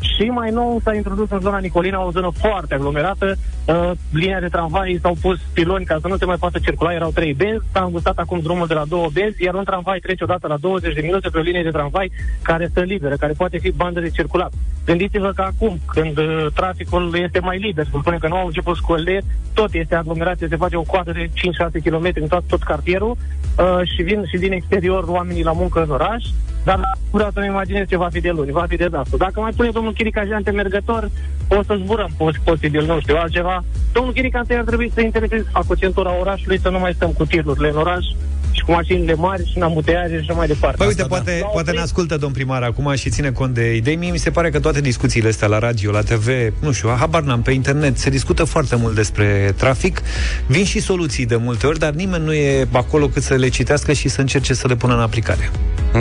și 0.03 0.23
mai 0.23 0.51
nou 0.51 0.79
s-a 0.83 0.93
introdus 0.93 1.29
în 1.29 1.39
zona 1.39 1.57
Nicolina 1.57 2.05
o 2.05 2.11
zonă 2.11 2.29
foarte 2.37 2.73
aglomerată. 2.73 3.35
Uh, 3.65 3.91
linia 4.11 4.39
de 4.39 4.47
tramvai 4.47 4.99
s-au 5.01 5.15
pus 5.21 5.39
piloni 5.53 5.85
ca 5.85 5.97
să 6.01 6.07
nu 6.07 6.17
se 6.17 6.25
mai 6.25 6.35
poată 6.35 6.59
circula, 6.59 6.93
erau 6.93 7.11
trei 7.11 7.33
benzi, 7.33 7.65
s-a 7.71 7.83
îngustat 7.83 8.17
acum 8.17 8.39
drumul 8.39 8.67
de 8.67 8.73
la 8.73 8.85
două 8.85 9.09
benzi, 9.13 9.43
iar 9.43 9.53
un 9.53 9.63
tramvai 9.63 9.99
trece 9.99 10.23
odată 10.23 10.47
la 10.47 10.57
20 10.57 10.93
de 10.93 11.01
minute 11.01 11.29
pe 11.29 11.37
o 11.37 11.41
linie 11.41 11.63
de 11.63 11.69
tramvai 11.69 12.11
care 12.41 12.67
stă 12.67 12.81
liberă, 12.81 13.15
care 13.15 13.33
poate 13.37 13.57
fi 13.57 13.71
bandă 13.71 13.99
de 13.99 14.09
circulat. 14.09 14.51
Gândiți-vă 14.85 15.31
că 15.35 15.41
acum, 15.41 15.79
când 15.85 16.17
uh, 16.17 16.47
traficul 16.53 17.15
este 17.15 17.39
mai 17.39 17.57
liber, 17.57 17.85
să 17.85 17.97
spunem 17.99 18.19
că 18.19 18.27
nu 18.27 18.35
au 18.35 18.45
început 18.45 18.75
școlile, 18.75 19.21
tot 19.53 19.73
este 19.73 19.95
aglomerație, 19.95 20.47
se 20.47 20.55
face 20.55 20.75
o 20.75 20.81
coadă 20.81 21.11
de 21.11 21.29
5-6 21.29 21.83
km 21.83 22.11
în 22.13 22.27
tot, 22.27 22.43
tot 22.47 22.63
cartierul 22.63 23.17
uh, 23.57 23.79
și 23.95 24.01
vin 24.01 24.23
și 24.27 24.37
din 24.37 24.51
exterior 24.51 25.03
oamenii 25.07 25.43
la 25.43 25.51
muncă 25.51 25.81
în 25.81 25.89
oraș, 25.89 26.23
dar 26.63 26.79
vreau 27.11 27.29
să-mi 27.33 27.45
imaginez 27.45 27.87
ce 27.87 27.97
va 27.97 28.07
fi 28.11 28.19
de 28.19 28.29
luni, 28.29 28.51
va 28.51 28.65
fi 28.67 28.75
de 28.75 28.87
dată. 28.87 29.17
Dacă 29.17 29.39
mai 29.39 29.51
pune 29.55 29.69
domnul 29.69 29.93
Chirica 29.93 30.25
Jante 30.25 30.51
mergător, 30.51 31.09
o 31.47 31.63
să 31.63 31.79
zburăm 31.83 32.09
pos- 32.17 32.37
posibil, 32.43 32.85
nu 32.85 32.99
știu, 32.99 33.15
altceva. 33.15 33.63
Domnul 33.93 34.13
Chirica 34.13 34.39
întâi 34.39 34.57
ar 34.57 34.63
trebui 34.63 34.91
să 34.93 35.01
intereseze 35.01 35.51
cu 35.67 35.75
centura 35.75 36.19
orașului, 36.19 36.59
să 36.59 36.69
nu 36.69 36.79
mai 36.79 36.93
stăm 36.93 37.11
cu 37.11 37.25
tirurile 37.25 37.69
în 37.69 37.77
oraș 37.77 38.05
și 38.53 38.63
cu 38.63 38.71
mașinile 38.71 39.13
mari 39.13 39.49
și 39.49 39.57
în 39.57 39.61
ambuteiaje 39.63 40.13
și 40.13 40.19
așa 40.29 40.33
mai 40.33 40.47
departe. 40.47 40.77
Păi 40.77 40.87
uite, 40.87 41.03
poate, 41.03 41.37
La 41.41 41.45
poate 41.47 41.69
oprit- 41.69 41.75
ne 41.75 41.81
ascultă 41.81 42.17
domn 42.17 42.33
primar 42.33 42.61
acum 42.63 42.95
și 42.95 43.09
ține 43.09 43.31
cont 43.31 43.53
de 43.53 43.75
idei. 43.75 43.95
Mie 43.95 44.11
mi 44.11 44.17
se 44.17 44.29
pare 44.31 44.49
că 44.49 44.59
toate 44.59 44.81
discuțiile 44.81 45.27
astea 45.27 45.47
la 45.47 45.59
radio, 45.59 45.91
la 45.91 46.01
TV, 46.01 46.27
nu 46.59 46.71
știu, 46.71 46.95
habar 46.99 47.21
n-am, 47.21 47.41
pe 47.41 47.51
internet, 47.51 47.97
se 47.97 48.09
discută 48.09 48.43
foarte 48.43 48.75
mult 48.75 48.95
despre 48.95 49.53
trafic. 49.57 50.01
Vin 50.47 50.65
și 50.65 50.79
soluții 50.79 51.25
de 51.25 51.35
multe 51.35 51.67
ori, 51.67 51.79
dar 51.79 51.91
nimeni 51.91 52.23
nu 52.23 52.33
e 52.33 52.67
acolo 52.71 53.07
cât 53.07 53.23
să 53.23 53.33
le 53.35 53.47
citească 53.47 53.93
și 53.93 54.07
să 54.09 54.21
încerce 54.21 54.53
să 54.53 54.67
le 54.67 54.75
pună 54.75 54.93
în 54.93 54.99
aplicare. 54.99 55.51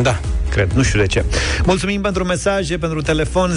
Da. 0.03 0.21
Cred, 0.51 0.71
nu 0.73 0.83
știu 0.83 0.99
de 1.01 1.07
ce. 1.07 1.25
Mulțumim 1.65 2.01
pentru 2.01 2.25
mesaje, 2.25 2.79
pentru 2.79 3.03
telefon 3.03 3.51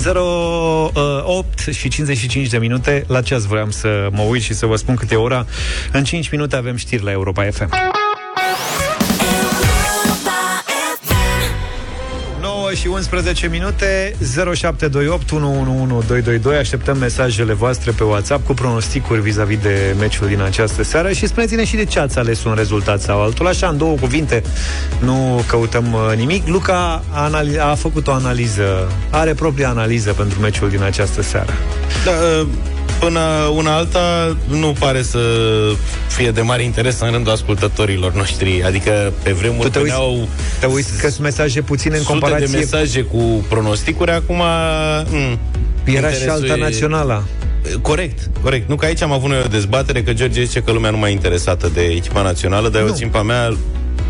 08 1.26 1.60
și 1.72 1.90
55 1.90 2.48
de 2.48 2.58
minute. 2.58 3.04
La 3.08 3.22
ceas 3.22 3.44
vreau 3.44 3.70
să 3.72 4.08
mă 4.12 4.22
uit 4.22 4.42
și 4.42 4.54
să 4.54 4.66
vă 4.66 4.76
spun 4.76 4.96
câte 4.96 5.14
e 5.14 5.18
ora. 5.18 5.46
În 5.92 6.04
5 6.04 6.30
minute 6.30 6.56
avem 6.56 6.76
știri 6.76 7.04
la 7.04 7.12
Europa 7.12 7.44
FM. 7.52 7.70
Și 12.76 12.88
11 12.88 13.48
minute 13.48 14.16
0728 14.54 15.32
111222 15.32 16.58
Așteptăm 16.58 16.98
mesajele 16.98 17.54
voastre 17.54 17.92
pe 17.92 18.04
WhatsApp 18.04 18.46
Cu 18.46 18.54
pronosticuri 18.54 19.22
vis-a-vis 19.22 19.60
de 19.60 19.96
meciul 20.00 20.28
din 20.28 20.42
această 20.42 20.84
seară 20.84 21.12
Și 21.12 21.28
spuneți-ne 21.28 21.66
și 21.66 21.76
de 21.76 21.86
ce 21.86 22.00
ați 22.00 22.18
ales 22.20 22.44
un 22.44 22.54
rezultat 22.54 23.02
sau 23.02 23.22
altul. 23.22 23.48
Așa, 23.48 23.68
în 23.68 23.78
două 23.78 23.96
cuvinte 23.96 24.44
Nu 25.00 25.44
căutăm 25.48 25.94
uh, 25.94 26.18
nimic. 26.18 26.48
Luca 26.48 27.04
a, 27.12 27.30
anali- 27.30 27.60
a 27.60 27.76
făcut 27.76 28.08
o 28.08 28.12
analiză 28.12 28.92
Are 29.10 29.34
propria 29.34 29.70
analiză 29.70 30.14
pentru 30.14 30.40
meciul 30.40 30.70
din 30.70 30.84
această 30.84 31.22
seară. 31.22 31.54
Da, 32.06 32.12
uh, 32.12 32.48
până 33.00 33.20
una 33.56 33.76
alta 33.76 34.38
nu 34.48 34.76
pare 34.80 35.02
să 35.02 35.20
fie 36.08 36.32
de 36.32 36.42
mare 36.42 36.64
interes 36.64 37.00
în 37.00 37.12
rândul 37.12 37.32
ascultătorilor 37.32 38.14
noștri. 38.14 38.64
Adică 38.64 39.14
pe 39.24 39.32
vremuri 39.32 39.62
Tu 39.62 39.70
te 39.70 39.80
uiți- 39.80 39.92
veneau 39.92 40.28
Te 40.60 40.66
uiți 40.66 40.98
că 40.98 41.10
sunt 41.10 41.22
mesaje 41.22 41.62
puține 41.62 41.96
în 41.96 42.02
sute 42.02 42.12
comparație 42.12 42.46
de 42.48 42.58
mesaje 42.58 43.02
cu 43.02 43.46
pronosticuri, 43.50 44.12
acum... 44.12 44.42
Mm, 45.10 45.40
Era 45.84 46.10
și 46.10 46.16
interesul 46.16 46.30
alta 46.30 46.54
e- 46.54 46.58
națională 46.60 47.24
Corect, 47.82 48.30
corect. 48.42 48.70
Nu 48.70 48.76
că 48.76 48.86
aici 48.86 49.02
am 49.02 49.12
avut 49.12 49.30
noi 49.30 49.42
o 49.46 49.48
dezbatere 49.48 50.04
că 50.04 50.14
George 50.14 50.44
zice 50.44 50.60
că 50.60 50.72
lumea 50.72 50.90
nu 50.90 50.98
mai 50.98 51.10
e 51.10 51.14
interesată 51.14 51.72
de 51.74 51.82
echipa 51.82 52.22
națională, 52.22 52.70
dar 52.70 52.82
eu 52.82 52.90
țin 52.94 53.08
pe 53.08 53.18
a 53.18 53.22
mea 53.22 53.58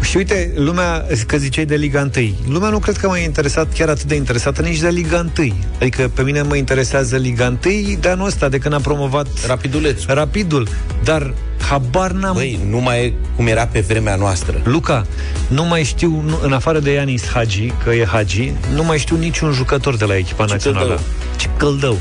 Și 0.01 0.17
uite, 0.17 0.51
lumea, 0.55 1.05
că 1.27 1.37
ziceai 1.37 1.65
de 1.65 1.75
Liga 1.75 2.09
1 2.17 2.27
Lumea 2.49 2.69
nu 2.69 2.79
cred 2.79 2.97
că 2.97 3.07
m-a 3.07 3.17
interesat 3.17 3.73
chiar 3.73 3.89
atât 3.89 4.03
de 4.03 4.15
interesată 4.15 4.61
Nici 4.61 4.79
de 4.79 4.89
Liga 4.89 5.25
1 5.37 5.53
Adică 5.81 6.11
pe 6.13 6.21
mine 6.21 6.41
mă 6.41 6.55
interesează 6.55 7.17
Liga 7.17 7.47
1 7.47 7.57
De 7.99 8.09
anul 8.09 8.25
ăsta, 8.25 8.49
de 8.49 8.57
când 8.57 8.73
a 8.73 8.79
promovat 8.79 9.27
Rapidulețul 9.47 10.13
Rapidul 10.13 10.67
Dar 11.03 11.33
habar 11.69 12.11
n-am 12.11 12.33
Băi, 12.33 12.59
nu 12.69 12.79
mai 12.79 13.05
e 13.05 13.13
cum 13.35 13.47
era 13.47 13.65
pe 13.67 13.79
vremea 13.79 14.15
noastră 14.15 14.61
Luca, 14.63 15.05
nu 15.47 15.65
mai 15.65 15.83
știu, 15.83 16.23
nu, 16.25 16.39
în 16.41 16.53
afară 16.53 16.79
de 16.79 16.91
Ianis 16.91 17.27
Hagi, 17.27 17.71
că 17.83 17.89
e 17.93 18.05
Hagi, 18.05 18.51
nu 18.73 18.83
mai 18.83 18.97
știu 18.97 19.15
niciun 19.17 19.51
jucător 19.51 19.95
de 19.97 20.05
la 20.05 20.17
echipa 20.17 20.45
Ce 20.45 20.51
națională. 20.51 20.85
căldău. 20.87 21.03
Ce 21.37 21.49
căldău. 21.57 21.97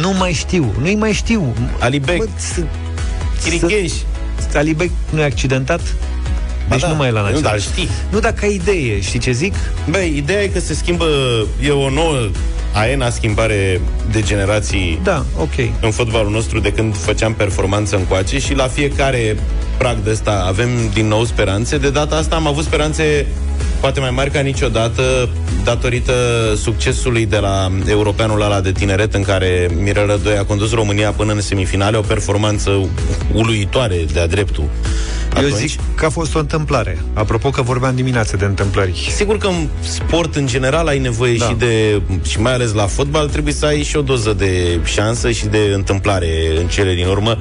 Nu 0.00 0.12
mai 0.12 0.32
știu, 0.32 0.74
nu-i 0.80 0.94
mai 0.94 1.12
știu. 1.12 1.54
Alibec. 1.78 2.16
Bă, 2.16 2.26
să- 2.36 2.62
Chiricheș. 3.44 3.92
să- 4.50 4.58
Alibec 4.58 4.90
nu 5.10 5.20
e 5.20 5.24
accidentat? 5.24 5.80
Deci 6.68 6.80
da. 6.80 6.88
nu 6.88 6.94
mai 6.94 7.08
e 7.08 7.10
la 7.10 7.18
Nu, 7.20 7.24
național. 7.26 7.50
dar 7.50 7.60
știi. 7.60 7.88
Nu, 8.10 8.18
dacă 8.20 8.44
ai 8.44 8.54
idee, 8.54 9.00
știi 9.00 9.18
ce 9.18 9.30
zic? 9.32 9.54
Băi, 9.90 10.12
ideea 10.16 10.42
e 10.42 10.46
că 10.46 10.60
se 10.60 10.74
schimbă, 10.74 11.04
e 11.62 11.70
o 11.70 11.90
nouă 11.90 12.16
aena 12.72 13.10
schimbare 13.10 13.80
de 14.10 14.22
generații 14.22 15.00
Da, 15.02 15.24
ok. 15.40 15.54
în 15.80 15.90
fotbalul 15.90 16.30
nostru 16.30 16.60
de 16.60 16.72
când 16.72 16.96
făceam 16.96 17.34
performanță 17.34 17.96
încoace 17.96 18.38
și 18.38 18.54
la 18.54 18.66
fiecare 18.66 19.36
prag 19.78 19.96
de 20.04 20.10
ăsta 20.10 20.44
avem 20.48 20.68
din 20.92 21.06
nou 21.08 21.24
speranțe. 21.24 21.78
De 21.78 21.90
data 21.90 22.16
asta 22.16 22.36
am 22.36 22.46
avut 22.46 22.64
speranțe 22.64 23.26
poate 23.80 24.00
mai 24.00 24.10
mari 24.10 24.30
ca 24.30 24.40
niciodată 24.40 25.28
datorită 25.64 26.12
succesului 26.62 27.26
de 27.26 27.36
la 27.38 27.70
europeanul 27.88 28.40
ăla 28.42 28.60
de 28.60 28.72
tineret 28.72 29.14
în 29.14 29.22
care 29.22 29.68
Mirel 29.82 30.06
Rădoi 30.06 30.36
a 30.36 30.44
condus 30.44 30.72
România 30.72 31.10
până 31.10 31.32
în 31.32 31.40
semifinale, 31.40 31.96
o 31.96 32.00
performanță 32.00 32.70
uluitoare 33.32 34.04
de-a 34.12 34.26
dreptul. 34.26 34.64
Eu 35.38 35.44
Atunci, 35.44 35.60
zic 35.68 35.80
că 35.94 36.04
a 36.04 36.08
fost 36.08 36.34
o 36.34 36.38
întâmplare. 36.38 36.98
Apropo 37.12 37.50
că 37.50 37.62
vorbeam 37.62 37.94
dimineață 37.94 38.36
de 38.36 38.44
întâmplări. 38.44 39.10
Sigur 39.14 39.38
că 39.38 39.46
în 39.46 39.66
sport, 39.80 40.34
în 40.36 40.46
general, 40.46 40.86
ai 40.86 40.98
nevoie 40.98 41.36
Da. 41.36 41.46
și 41.46 41.54
de, 41.54 42.00
și 42.28 42.40
mai 42.40 42.52
ales 42.52 42.72
la 42.72 42.86
fotbal, 42.86 43.28
trebuie 43.28 43.52
să 43.54 43.66
ai 43.66 43.82
și 43.82 43.96
o 43.96 44.02
doză 44.02 44.32
de 44.32 44.78
șansă 44.84 45.30
și 45.30 45.46
de 45.46 45.58
întâmplare 45.74 46.28
în 46.60 46.66
cele 46.66 46.94
din 46.94 47.06
urmă. 47.06 47.38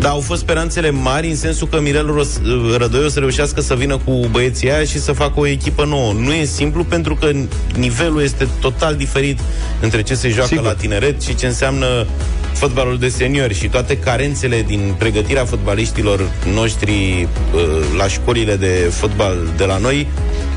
Dar 0.00 0.10
au 0.10 0.20
fost 0.20 0.40
speranțele 0.40 0.90
mari 0.90 1.28
în 1.28 1.36
sensul 1.36 1.68
că 1.68 1.80
Mirel 1.80 2.06
Ros- 2.06 2.40
Rădoi 2.76 3.04
o 3.04 3.08
să 3.08 3.18
reușească 3.18 3.60
să 3.60 3.74
vină 3.74 3.98
cu 4.04 4.26
băieții 4.30 4.70
aia 4.72 4.84
și 4.84 4.98
să 5.00 5.12
facă 5.12 5.40
o 5.40 5.46
echipă 5.46 5.84
nouă. 5.84 6.12
Nu 6.12 6.32
e 6.32 6.44
simplu 6.44 6.84
pentru 6.84 7.14
că 7.14 7.30
nivelul 7.76 8.22
este 8.22 8.48
total 8.60 8.94
diferit 8.94 9.38
între 9.80 10.02
ce 10.02 10.14
se 10.14 10.28
joacă 10.28 10.46
Sigur. 10.48 10.64
la 10.64 10.74
tineret 10.74 11.22
și 11.22 11.34
ce 11.34 11.46
înseamnă 11.46 12.06
fotbalul 12.52 12.98
de 12.98 13.08
seniori 13.08 13.54
și 13.54 13.68
toate 13.68 13.98
carențele 13.98 14.62
din 14.62 14.94
pregătirea 14.98 15.44
fotbaliștilor 15.44 16.30
noștri 16.54 17.28
uh, 17.54 17.60
la 17.96 18.08
școlile 18.08 18.56
de 18.56 18.90
fotbal 18.90 19.36
de 19.56 19.64
la 19.64 19.76
noi, 19.76 20.08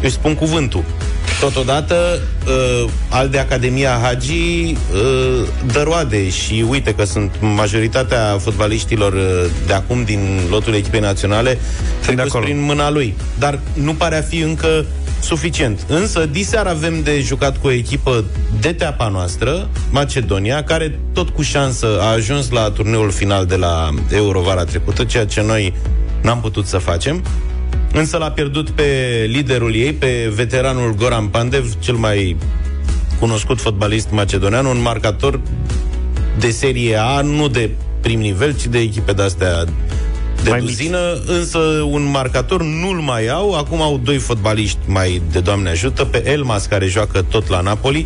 își 0.01 0.11
spun 0.11 0.35
cuvântul. 0.35 0.83
Totodată, 1.39 2.19
uh, 2.47 2.89
al 3.09 3.29
de 3.29 3.37
Academia 3.39 3.99
Hagi 4.01 4.75
uh, 4.93 5.47
dă 5.71 5.81
roade 5.83 6.29
și 6.29 6.65
uite 6.69 6.93
că 6.93 7.03
sunt 7.03 7.31
majoritatea 7.39 8.37
fotbaliștilor 8.39 9.13
uh, 9.13 9.45
de 9.67 9.73
acum 9.73 10.03
din 10.03 10.39
lotul 10.49 10.73
echipei 10.73 10.99
naționale 10.99 11.57
trecuți 12.01 12.37
prin 12.37 12.61
mâna 12.61 12.89
lui. 12.89 13.15
Dar 13.39 13.59
nu 13.73 13.93
pare 13.93 14.17
a 14.17 14.21
fi 14.21 14.39
încă 14.39 14.85
suficient. 15.23 15.85
Însă, 15.87 16.25
diseară 16.25 16.69
avem 16.69 17.01
de 17.01 17.21
jucat 17.21 17.57
cu 17.57 17.67
o 17.67 17.71
echipă 17.71 18.23
de 18.59 18.73
teapa 18.73 19.07
noastră, 19.07 19.69
Macedonia, 19.91 20.63
care 20.63 20.99
tot 21.13 21.29
cu 21.29 21.41
șansă 21.41 21.87
a 22.01 22.11
ajuns 22.11 22.49
la 22.49 22.69
turneul 22.69 23.11
final 23.11 23.45
de 23.45 23.55
la 23.55 23.89
Eurovara 24.11 24.63
trecută, 24.63 25.03
ceea 25.03 25.25
ce 25.25 25.41
noi 25.41 25.73
n-am 26.21 26.41
putut 26.41 26.65
să 26.65 26.77
facem. 26.77 27.23
Însă 27.93 28.17
l-a 28.17 28.31
pierdut 28.31 28.69
pe 28.69 28.83
liderul 29.27 29.75
ei, 29.75 29.93
pe 29.93 30.31
veteranul 30.35 30.95
Goran 30.95 31.27
Pandev, 31.27 31.79
cel 31.79 31.95
mai 31.95 32.37
cunoscut 33.19 33.61
fotbalist 33.61 34.11
macedonian, 34.11 34.65
un 34.65 34.81
marcator 34.81 35.39
de 36.39 36.49
serie 36.49 36.95
A, 36.95 37.21
nu 37.21 37.47
de 37.47 37.69
prim 38.01 38.19
nivel, 38.19 38.55
ci 38.55 38.65
de 38.65 38.79
echipe 38.79 39.11
de-astea 39.11 39.65
de 40.43 40.49
mai 40.49 40.59
duzină, 40.59 40.97
mici. 41.13 41.37
însă 41.37 41.57
un 41.89 42.09
marcator 42.11 42.63
nu-l 42.63 42.99
mai 42.99 43.27
au. 43.27 43.53
Acum 43.53 43.81
au 43.81 43.99
doi 44.03 44.17
fotbaliști 44.17 44.77
mai 44.85 45.21
de 45.31 45.39
Doamne 45.39 45.69
ajută, 45.69 46.05
pe 46.05 46.29
Elmas, 46.29 46.65
care 46.65 46.85
joacă 46.85 47.25
tot 47.29 47.47
la 47.47 47.59
Napoli, 47.59 48.05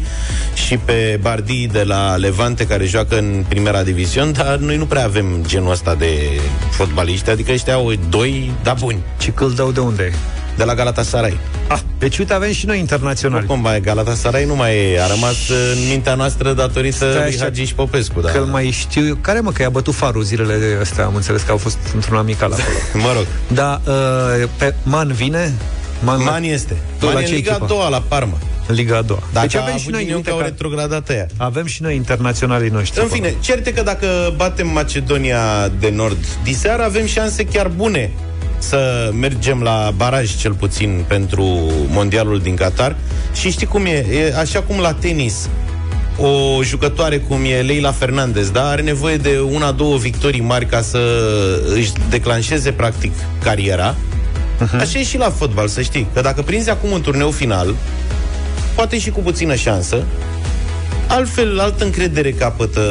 și 0.68 0.78
pe 0.78 1.20
Bardi 1.22 1.68
de 1.68 1.84
la 1.84 2.16
Levante, 2.16 2.68
care 2.68 2.86
joacă 2.86 3.18
în 3.18 3.46
primera 3.48 3.84
diviziune, 3.84 4.32
dar 4.32 4.58
noi 4.58 4.78
nu 4.78 4.86
prea 4.86 5.04
avem 5.04 5.44
genul 5.48 5.72
ăsta 5.72 5.96
de 5.96 6.40
fotbaliști, 6.72 7.30
adică 7.30 7.52
ăștia 7.52 7.74
au 7.74 7.94
doi, 8.10 8.52
da 8.64 8.74
buni. 8.74 9.00
Și 9.20 9.34
dau 9.56 9.72
de 9.72 9.80
unde 9.80 10.14
de 10.58 10.64
la 10.64 10.74
Galatasaray. 10.74 11.38
Ah, 11.68 11.80
deci 12.00 12.18
uite, 12.18 12.34
avem 12.34 12.52
și 12.52 12.66
noi 12.66 12.80
internaționali. 12.80 13.46
cum 13.46 13.60
mai 13.60 13.82
Galatasaray 13.82 14.46
nu 14.46 14.56
mai 14.56 14.92
e, 14.94 15.02
a 15.02 15.08
rămas 15.08 15.50
în 15.50 15.88
mintea 15.90 16.16
noastră 16.16 16.54
datorită 16.54 17.06
lui 17.24 17.38
Hagi 17.40 17.64
și 17.64 17.74
Popescu. 17.74 18.22
Da. 18.22 18.32
Că 18.32 18.46
mai 18.52 18.70
știu, 18.70 19.18
care 19.22 19.40
mă, 19.40 19.52
că 19.52 19.62
i-a 19.62 19.70
bătut 19.70 19.94
farul 19.94 20.24
zilele 20.24 20.78
astea, 20.82 21.06
am 21.06 21.16
înțeles 21.16 21.42
că 21.42 21.52
au 21.52 21.58
fost 21.58 21.78
într-un 21.94 22.18
amical 22.18 22.52
acolo. 22.52 22.68
mă 23.08 23.14
rog. 23.16 23.26
Da, 23.48 23.82
uh, 23.86 24.50
pe 24.58 24.74
Man 24.84 25.12
vine? 25.12 25.54
Man, 26.04 26.24
Man 26.24 26.44
este. 26.44 26.76
Man 27.02 27.14
la 27.14 27.22
e 27.22 27.26
Liga 27.26 27.58
a 27.62 27.66
doua, 27.66 27.90
la 27.90 28.04
Parma. 28.08 28.38
Liga 28.68 28.98
a 28.98 29.02
doua. 29.02 29.20
Dacă 29.34 29.48
deci 29.48 29.56
avem 29.56 29.78
și 29.78 29.90
noi 29.90 30.12
uite, 30.16 30.30
au 30.30 30.40
retrogradat 30.40 31.10
aia. 31.10 31.28
Avem 31.38 31.66
și 31.66 31.82
noi 31.82 31.96
internaționalii 31.96 32.70
noștri. 32.70 33.02
În 33.02 33.08
fine, 33.08 33.36
certe 33.40 33.74
că 33.74 33.82
dacă 33.82 34.34
batem 34.36 34.68
Macedonia 34.68 35.72
de 35.80 35.90
Nord 35.90 36.26
diseară, 36.44 36.84
avem 36.84 37.06
șanse 37.06 37.46
chiar 37.46 37.68
bune 37.68 38.12
să 38.58 39.10
mergem 39.20 39.62
la 39.62 39.94
baraj 39.96 40.36
cel 40.36 40.54
puțin 40.54 41.06
pentru 41.08 41.44
mondialul 41.88 42.40
din 42.40 42.56
Qatar. 42.56 42.96
Și 43.34 43.52
știi 43.52 43.68
cum 43.68 43.86
e? 43.86 44.06
e 44.12 44.36
așa 44.38 44.62
cum 44.62 44.80
la 44.80 44.94
tenis 44.94 45.50
o 46.18 46.64
jucătoare 46.64 47.18
cum 47.18 47.40
e 47.46 47.62
Leila 47.62 47.92
Fernandez, 47.92 48.50
da, 48.50 48.68
are 48.68 48.82
nevoie 48.82 49.18
de 49.18 49.40
una, 49.52 49.72
două 49.72 49.98
victorii 49.98 50.42
mari 50.42 50.66
ca 50.66 50.82
să 50.82 51.00
își 51.74 51.92
declanșeze 52.10 52.72
practic 52.72 53.12
cariera. 53.44 53.96
Uh-huh. 53.96 54.80
Așa 54.80 55.00
e 55.00 55.04
și 55.04 55.18
la 55.18 55.30
fotbal, 55.30 55.68
să 55.68 55.82
știi, 55.82 56.08
că 56.14 56.22
dacă 56.22 56.42
prinzi 56.42 56.70
acum 56.70 56.92
un 56.92 57.02
turneu 57.02 57.32
final, 57.32 57.76
poate 58.76 59.00
și 59.00 59.10
cu 59.10 59.20
puțină 59.20 59.56
șansă, 59.56 60.04
altfel, 61.08 61.60
altă 61.60 61.84
încredere 61.84 62.32
capătă 62.32 62.82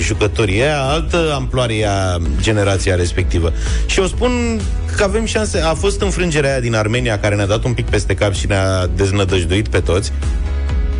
jucătorii 0.00 0.62
aia, 0.62 0.82
altă 0.82 1.32
amploare 1.34 1.74
ea 1.74 2.18
generația 2.40 2.94
respectivă. 2.94 3.52
Și 3.86 4.00
eu 4.00 4.06
spun 4.06 4.60
că 4.96 5.02
avem 5.02 5.24
șanse. 5.24 5.58
A 5.58 5.74
fost 5.74 6.00
înfrângerea 6.00 6.50
aia 6.50 6.60
din 6.60 6.74
Armenia 6.74 7.18
care 7.18 7.34
ne-a 7.34 7.46
dat 7.46 7.64
un 7.64 7.74
pic 7.74 7.88
peste 7.88 8.14
cap 8.14 8.32
și 8.32 8.46
ne-a 8.46 8.86
deznădăjduit 8.86 9.68
pe 9.68 9.80
toți. 9.80 10.12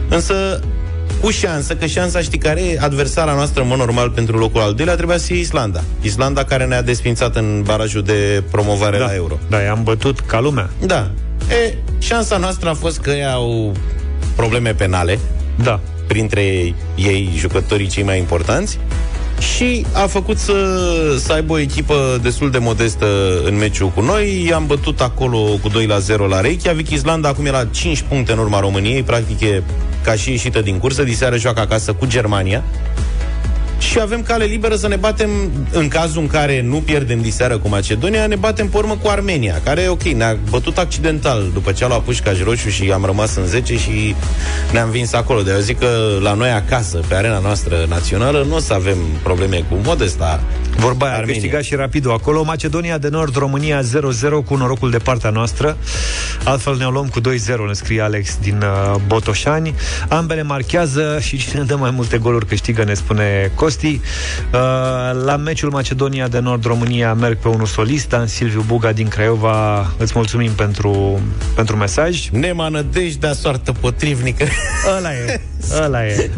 Însă 0.08 0.60
cu 1.20 1.30
șansă, 1.30 1.74
că 1.74 1.86
șansa 1.86 2.20
știi 2.20 2.38
care 2.38 2.60
e 2.60 2.78
adversara 2.80 3.34
noastră, 3.34 3.62
în 3.62 3.68
mod 3.68 3.78
normal, 3.78 4.10
pentru 4.10 4.38
locul 4.38 4.60
al 4.60 4.74
doilea, 4.74 4.94
trebuia 4.94 5.16
să 5.16 5.26
fie 5.26 5.38
Islanda. 5.38 5.82
Islanda 6.00 6.44
care 6.44 6.64
ne-a 6.64 6.82
desfințat 6.82 7.36
în 7.36 7.62
barajul 7.64 8.02
de 8.02 8.42
promovare 8.50 8.98
da, 8.98 9.04
la 9.04 9.14
Euro. 9.14 9.38
Da, 9.48 9.60
i-am 9.60 9.82
bătut 9.82 10.20
ca 10.20 10.40
lumea. 10.40 10.70
Da. 10.86 11.10
E, 11.64 11.74
șansa 11.98 12.36
noastră 12.36 12.68
a 12.68 12.74
fost 12.74 13.00
că 13.00 13.10
ei 13.10 13.26
au 13.26 13.72
probleme 14.36 14.74
penale. 14.74 15.18
Da 15.62 15.80
printre 16.12 16.74
ei 16.96 17.32
jucătorii 17.36 17.86
cei 17.86 18.02
mai 18.02 18.18
importanți 18.18 18.78
și 19.42 19.86
a 19.92 20.06
făcut 20.06 20.38
să, 20.38 20.54
să 21.18 21.32
aibă 21.32 21.52
o 21.52 21.58
echipă 21.58 22.18
destul 22.22 22.50
de 22.50 22.58
modestă 22.58 23.06
în 23.44 23.56
meciul 23.56 23.88
cu 23.88 24.00
noi. 24.00 24.44
I-am 24.48 24.66
bătut 24.66 25.00
acolo 25.00 25.38
cu 25.38 25.68
2 25.68 25.86
la 25.86 25.98
0 25.98 26.26
la 26.26 26.40
Reykjavik. 26.40 26.90
Islanda 26.90 27.28
acum 27.28 27.46
e 27.46 27.50
la 27.50 27.64
5 27.64 28.02
puncte 28.08 28.32
în 28.32 28.38
urma 28.38 28.60
României, 28.60 29.02
practic 29.02 29.40
e 29.40 29.62
ca 30.04 30.14
și 30.14 30.30
ieșită 30.30 30.60
din 30.60 30.78
cursă. 30.78 31.02
Diseară 31.02 31.36
joacă 31.36 31.60
acasă 31.60 31.92
cu 31.92 32.06
Germania 32.06 32.64
și 33.90 34.00
avem 34.00 34.22
cale 34.22 34.44
liberă 34.44 34.74
să 34.74 34.88
ne 34.88 34.96
batem, 34.96 35.30
în 35.70 35.88
cazul 35.88 36.20
în 36.20 36.26
care 36.26 36.62
nu 36.62 36.76
pierdem 36.76 37.20
diseară 37.20 37.58
cu 37.58 37.68
Macedonia, 37.68 38.26
ne 38.26 38.36
batem 38.36 38.68
pe 38.68 38.76
urmă 38.76 38.96
cu 39.02 39.08
Armenia, 39.08 39.60
care, 39.64 39.88
ok, 39.88 40.02
ne-a 40.02 40.36
bătut 40.50 40.78
accidental 40.78 41.50
după 41.52 41.72
ce 41.72 41.84
a 41.84 41.86
luat 41.86 42.00
pușcaș 42.00 42.42
roșu 42.42 42.68
și 42.68 42.90
am 42.90 43.04
rămas 43.04 43.36
în 43.36 43.46
10 43.46 43.76
și 43.76 44.14
ne-am 44.72 44.90
vins 44.90 45.12
acolo. 45.12 45.42
De 45.42 45.50
eu 45.50 45.58
zic 45.58 45.78
că 45.78 46.18
la 46.20 46.34
noi 46.34 46.50
acasă, 46.50 47.00
pe 47.08 47.14
arena 47.14 47.38
noastră 47.38 47.86
națională, 47.88 48.44
nu 48.48 48.54
o 48.54 48.58
să 48.58 48.72
avem 48.72 48.96
probleme 49.22 49.64
cu 49.68 49.78
Modesta. 49.84 50.42
Vorba 50.76 51.06
aia, 51.06 51.16
a 51.16 51.20
câștigat 51.20 51.62
și 51.62 51.74
rapidul 51.74 52.12
acolo. 52.12 52.42
Macedonia 52.42 52.98
de 52.98 53.08
Nord, 53.08 53.36
România 53.36 53.80
0-0 53.80 53.84
cu 54.46 54.54
norocul 54.56 54.90
de 54.90 54.98
partea 54.98 55.30
noastră. 55.30 55.76
Altfel 56.44 56.76
ne 56.76 56.86
luăm 56.92 57.06
cu 57.06 57.20
2-0, 57.20 57.24
ne 57.66 57.72
scrie 57.72 58.00
Alex 58.00 58.38
din 58.40 58.56
uh, 58.56 59.00
Botoșani. 59.06 59.74
Ambele 60.08 60.42
marchează 60.42 61.18
și 61.20 61.36
cine 61.36 61.62
dă 61.62 61.76
mai 61.76 61.90
multe 61.90 62.18
goluri 62.18 62.46
câștigă, 62.46 62.84
ne 62.84 62.94
spune 62.94 63.50
Costi. 63.54 63.71
Costi. 63.72 64.00
Uh, 64.52 64.60
la 65.24 65.36
meciul 65.36 65.70
Macedonia 65.70 66.28
de 66.28 66.38
Nord-România 66.38 67.14
merg 67.14 67.38
pe 67.38 67.48
unul 67.48 67.66
solist, 67.66 68.08
Dan 68.08 68.26
Silviu 68.26 68.64
Buga 68.66 68.92
din 68.92 69.08
Craiova. 69.08 69.92
Îți 69.98 70.12
mulțumim 70.14 70.52
pentru, 70.52 71.20
pentru 71.54 71.76
mesaj. 71.76 72.28
Nemanădejdea 72.28 73.32
soartă 73.32 73.72
potrivnică. 73.72 74.46
Ăla 74.96 75.12
e, 75.12 75.40
ăla 75.82 76.06
e. 76.06 76.30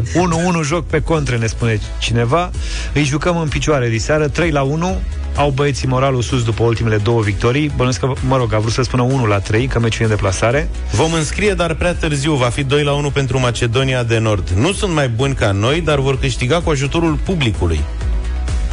1-1 0.63 0.67
joc 0.67 0.87
pe 0.87 1.01
contre, 1.01 1.37
ne 1.37 1.45
spune 1.45 1.79
cineva. 1.99 2.51
Îi 2.93 3.03
jucăm 3.03 3.37
în 3.37 3.47
picioare 3.47 3.89
diseară, 3.89 4.27
3 4.27 4.51
la 4.51 4.61
1 4.61 5.01
au 5.35 5.49
băieții 5.49 5.87
moralul 5.87 6.21
sus 6.21 6.43
după 6.43 6.63
ultimele 6.63 6.97
două 6.97 7.21
victorii. 7.21 7.71
Bănuiesc 7.75 7.99
că, 7.99 8.13
mă 8.27 8.37
rog, 8.37 8.53
a 8.53 8.57
vrut 8.59 8.71
să 8.71 8.81
spună 8.81 9.01
1 9.01 9.25
la 9.25 9.39
3, 9.39 9.67
că 9.67 9.79
meciul 9.79 10.01
e 10.01 10.03
în 10.03 10.09
deplasare. 10.09 10.69
Vom 10.91 11.13
înscrie, 11.13 11.53
dar 11.53 11.73
prea 11.73 11.93
târziu. 11.93 12.33
Va 12.33 12.49
fi 12.49 12.63
2 12.63 12.83
la 12.83 12.91
1 12.91 13.09
pentru 13.09 13.39
Macedonia 13.39 14.03
de 14.03 14.17
Nord. 14.17 14.49
Nu 14.49 14.73
sunt 14.73 14.93
mai 14.93 15.09
buni 15.09 15.33
ca 15.33 15.51
noi, 15.51 15.81
dar 15.81 15.99
vor 15.99 16.19
câștiga 16.19 16.61
cu 16.61 16.69
ajutorul 16.69 17.13
publicului. 17.13 17.79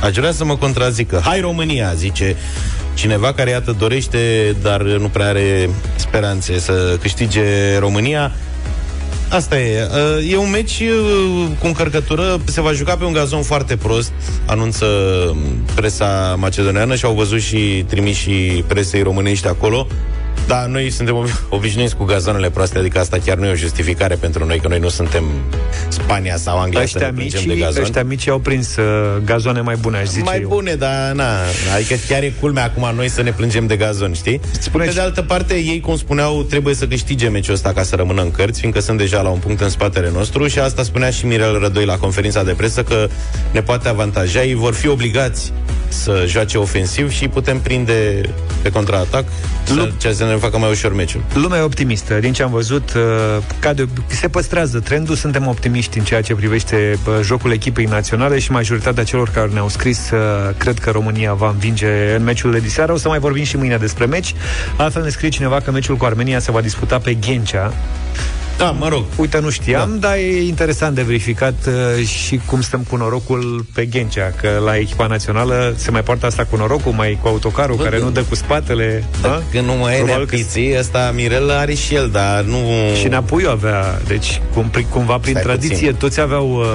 Aș 0.02 0.14
vrea 0.14 0.32
să 0.32 0.44
mă 0.44 0.56
contrazică. 0.56 1.20
Hai 1.24 1.40
România, 1.40 1.92
zice 1.94 2.36
cineva 2.94 3.32
care, 3.32 3.50
iată, 3.50 3.76
dorește, 3.78 4.54
dar 4.62 4.82
nu 4.82 5.08
prea 5.08 5.28
are 5.28 5.70
speranțe 5.96 6.58
să 6.58 6.98
câștige 7.00 7.78
România. 7.78 8.32
Asta 9.32 9.58
e. 9.58 9.88
Uh, 9.90 10.32
e 10.32 10.36
un 10.36 10.50
meci 10.50 10.80
uh, 10.80 11.46
cu 11.58 11.66
încărcătură. 11.66 12.40
Se 12.44 12.60
va 12.60 12.72
juca 12.72 12.96
pe 12.96 13.04
un 13.04 13.12
gazon 13.12 13.42
foarte 13.42 13.76
prost, 13.76 14.12
anunță 14.46 14.86
presa 15.74 16.34
macedoniană 16.38 16.94
și 16.94 17.04
au 17.04 17.12
văzut 17.12 17.40
și 17.40 17.84
trimiși 17.88 18.30
presei 18.66 19.02
românești 19.02 19.46
acolo. 19.46 19.86
Da, 20.46 20.66
noi 20.66 20.90
suntem 20.90 21.16
obișnuiți 21.48 21.96
cu 21.96 22.04
gazonele 22.04 22.50
proaste, 22.50 22.78
adică 22.78 22.98
asta 22.98 23.18
chiar 23.24 23.36
nu 23.36 23.46
e 23.46 23.50
o 23.50 23.54
justificare 23.54 24.14
pentru 24.14 24.44
noi, 24.46 24.58
că 24.58 24.68
noi 24.68 24.78
nu 24.78 24.88
suntem 24.88 25.24
Spania 25.88 26.36
sau 26.36 26.58
Anglia 26.60 26.82
ăștia 26.82 27.00
să 27.00 27.06
ne 27.06 27.22
mici, 27.22 27.44
de 27.44 27.56
gazon. 27.56 27.82
Ăștia 27.82 28.04
mici 28.04 28.28
au 28.28 28.38
prins 28.38 28.76
uh, 28.76 28.84
gazoane 29.24 29.60
mai 29.60 29.76
bune, 29.76 29.96
aș 29.96 30.06
zice 30.06 30.24
Mai 30.24 30.40
eu. 30.40 30.48
bune, 30.48 30.74
dar 30.74 31.12
na, 31.12 31.24
adică 31.74 31.94
chiar 32.08 32.22
e 32.22 32.32
culmea 32.40 32.64
acum 32.64 32.94
noi 32.94 33.08
să 33.08 33.22
ne 33.22 33.30
plângem 33.32 33.66
de 33.66 33.76
gazon, 33.76 34.12
știi? 34.12 34.40
Spune 34.58 34.84
Pe 34.84 34.92
de 34.92 35.00
altă 35.00 35.22
parte, 35.22 35.54
ei, 35.54 35.80
cum 35.80 35.96
spuneau, 35.96 36.42
trebuie 36.42 36.74
să 36.74 36.86
câștige 36.86 37.28
meciul 37.28 37.54
ăsta 37.54 37.72
ca 37.72 37.82
să 37.82 37.96
rămână 37.96 38.22
în 38.22 38.30
cărți, 38.30 38.60
fiindcă 38.60 38.80
sunt 38.80 38.98
deja 38.98 39.20
la 39.20 39.28
un 39.28 39.38
punct 39.38 39.60
în 39.60 39.68
spatele 39.68 40.10
nostru 40.14 40.46
și 40.46 40.58
asta 40.58 40.82
spunea 40.82 41.10
și 41.10 41.26
Mirel 41.26 41.58
Rădoi 41.58 41.84
la 41.84 41.96
conferința 41.96 42.42
de 42.42 42.52
presă, 42.52 42.82
că 42.82 43.08
ne 43.52 43.62
poate 43.62 43.88
avantaja, 43.88 44.42
ei 44.42 44.54
vor 44.54 44.74
fi 44.74 44.88
obligați 44.88 45.52
să 45.92 46.24
joace 46.26 46.58
ofensiv 46.58 47.10
și 47.10 47.28
putem 47.28 47.60
prinde 47.60 48.20
pe 48.62 48.70
contraatac, 48.70 49.24
Lu- 49.74 49.90
ce 49.98 50.12
să 50.12 50.24
ne 50.24 50.34
facă 50.36 50.58
mai 50.58 50.70
ușor 50.70 50.94
meciul. 50.94 51.22
Lumea 51.34 51.58
e 51.58 51.62
optimistă. 51.62 52.14
Din 52.14 52.32
ce 52.32 52.42
am 52.42 52.50
văzut, 52.50 52.92
uh, 52.96 53.02
ca 53.58 53.72
de, 53.72 53.88
se 54.06 54.28
păstrează 54.28 54.80
trendul, 54.80 55.14
suntem 55.14 55.46
optimiști 55.46 55.98
în 55.98 56.04
ceea 56.04 56.20
ce 56.20 56.34
privește 56.34 56.98
uh, 57.06 57.14
jocul 57.22 57.52
echipei 57.52 57.84
naționale 57.84 58.38
și 58.38 58.50
majoritatea 58.50 59.04
celor 59.04 59.28
care 59.28 59.50
ne-au 59.52 59.68
scris 59.68 60.10
uh, 60.10 60.18
cred 60.56 60.78
că 60.78 60.90
România 60.90 61.32
va 61.32 61.48
învinge 61.48 62.14
în 62.16 62.22
meciul 62.22 62.52
de 62.52 62.58
diseară. 62.58 62.92
O 62.92 62.96
să 62.96 63.08
mai 63.08 63.18
vorbim 63.18 63.44
și 63.44 63.56
mâine 63.56 63.76
despre 63.76 64.04
meci. 64.04 64.34
Altfel 64.76 65.02
ne 65.02 65.08
scrie 65.08 65.28
cineva 65.28 65.60
că 65.60 65.70
meciul 65.70 65.96
cu 65.96 66.04
Armenia 66.04 66.38
se 66.38 66.50
va 66.50 66.60
disputa 66.60 66.98
pe 66.98 67.14
Ghencea 67.14 67.72
Da, 68.62 68.70
mă 68.70 68.88
rog. 68.88 69.04
Uite, 69.16 69.38
nu 69.40 69.50
știam, 69.50 69.90
da. 69.98 70.08
dar 70.08 70.16
e 70.16 70.42
interesant 70.42 70.94
de 70.94 71.02
verificat 71.02 71.54
uh, 71.66 72.06
și 72.06 72.40
cum 72.46 72.60
stăm 72.60 72.86
cu 72.90 72.96
norocul 72.96 73.66
pe 73.74 73.84
Ghencea, 73.86 74.32
că 74.40 74.60
la 74.64 74.76
echipa 74.76 75.06
națională 75.06 75.74
se 75.76 75.90
mai 75.90 76.02
poartă 76.02 76.26
asta 76.26 76.44
cu 76.50 76.56
norocul, 76.56 76.92
mai 76.92 77.18
cu 77.22 77.28
autocarul, 77.28 77.76
Bă, 77.76 77.82
care 77.82 77.96
când- 77.96 78.08
nu 78.08 78.14
dă 78.14 78.22
cu 78.28 78.34
spatele. 78.34 79.04
da? 79.22 79.42
Când 79.50 79.66
nu 79.66 79.72
mai 79.74 79.92
e 79.94 79.96
Probabil 79.96 80.26
că- 80.26 80.34
neapiții, 80.34 80.74
ăsta 80.78 81.12
Mirel 81.14 81.50
are 81.50 81.74
și 81.74 81.94
el, 81.94 82.08
dar 82.12 82.42
nu... 82.42 82.56
Și 83.00 83.08
Neapuiu 83.08 83.50
avea, 83.50 84.00
deci 84.06 84.40
cum, 84.54 84.70
pri- 84.70 84.88
cumva 84.88 85.16
prin 85.18 85.32
Stai 85.32 85.42
tradiție, 85.42 85.76
puțin. 85.76 85.94
toți 85.94 86.20
aveau 86.20 86.50
uh, 86.52 86.66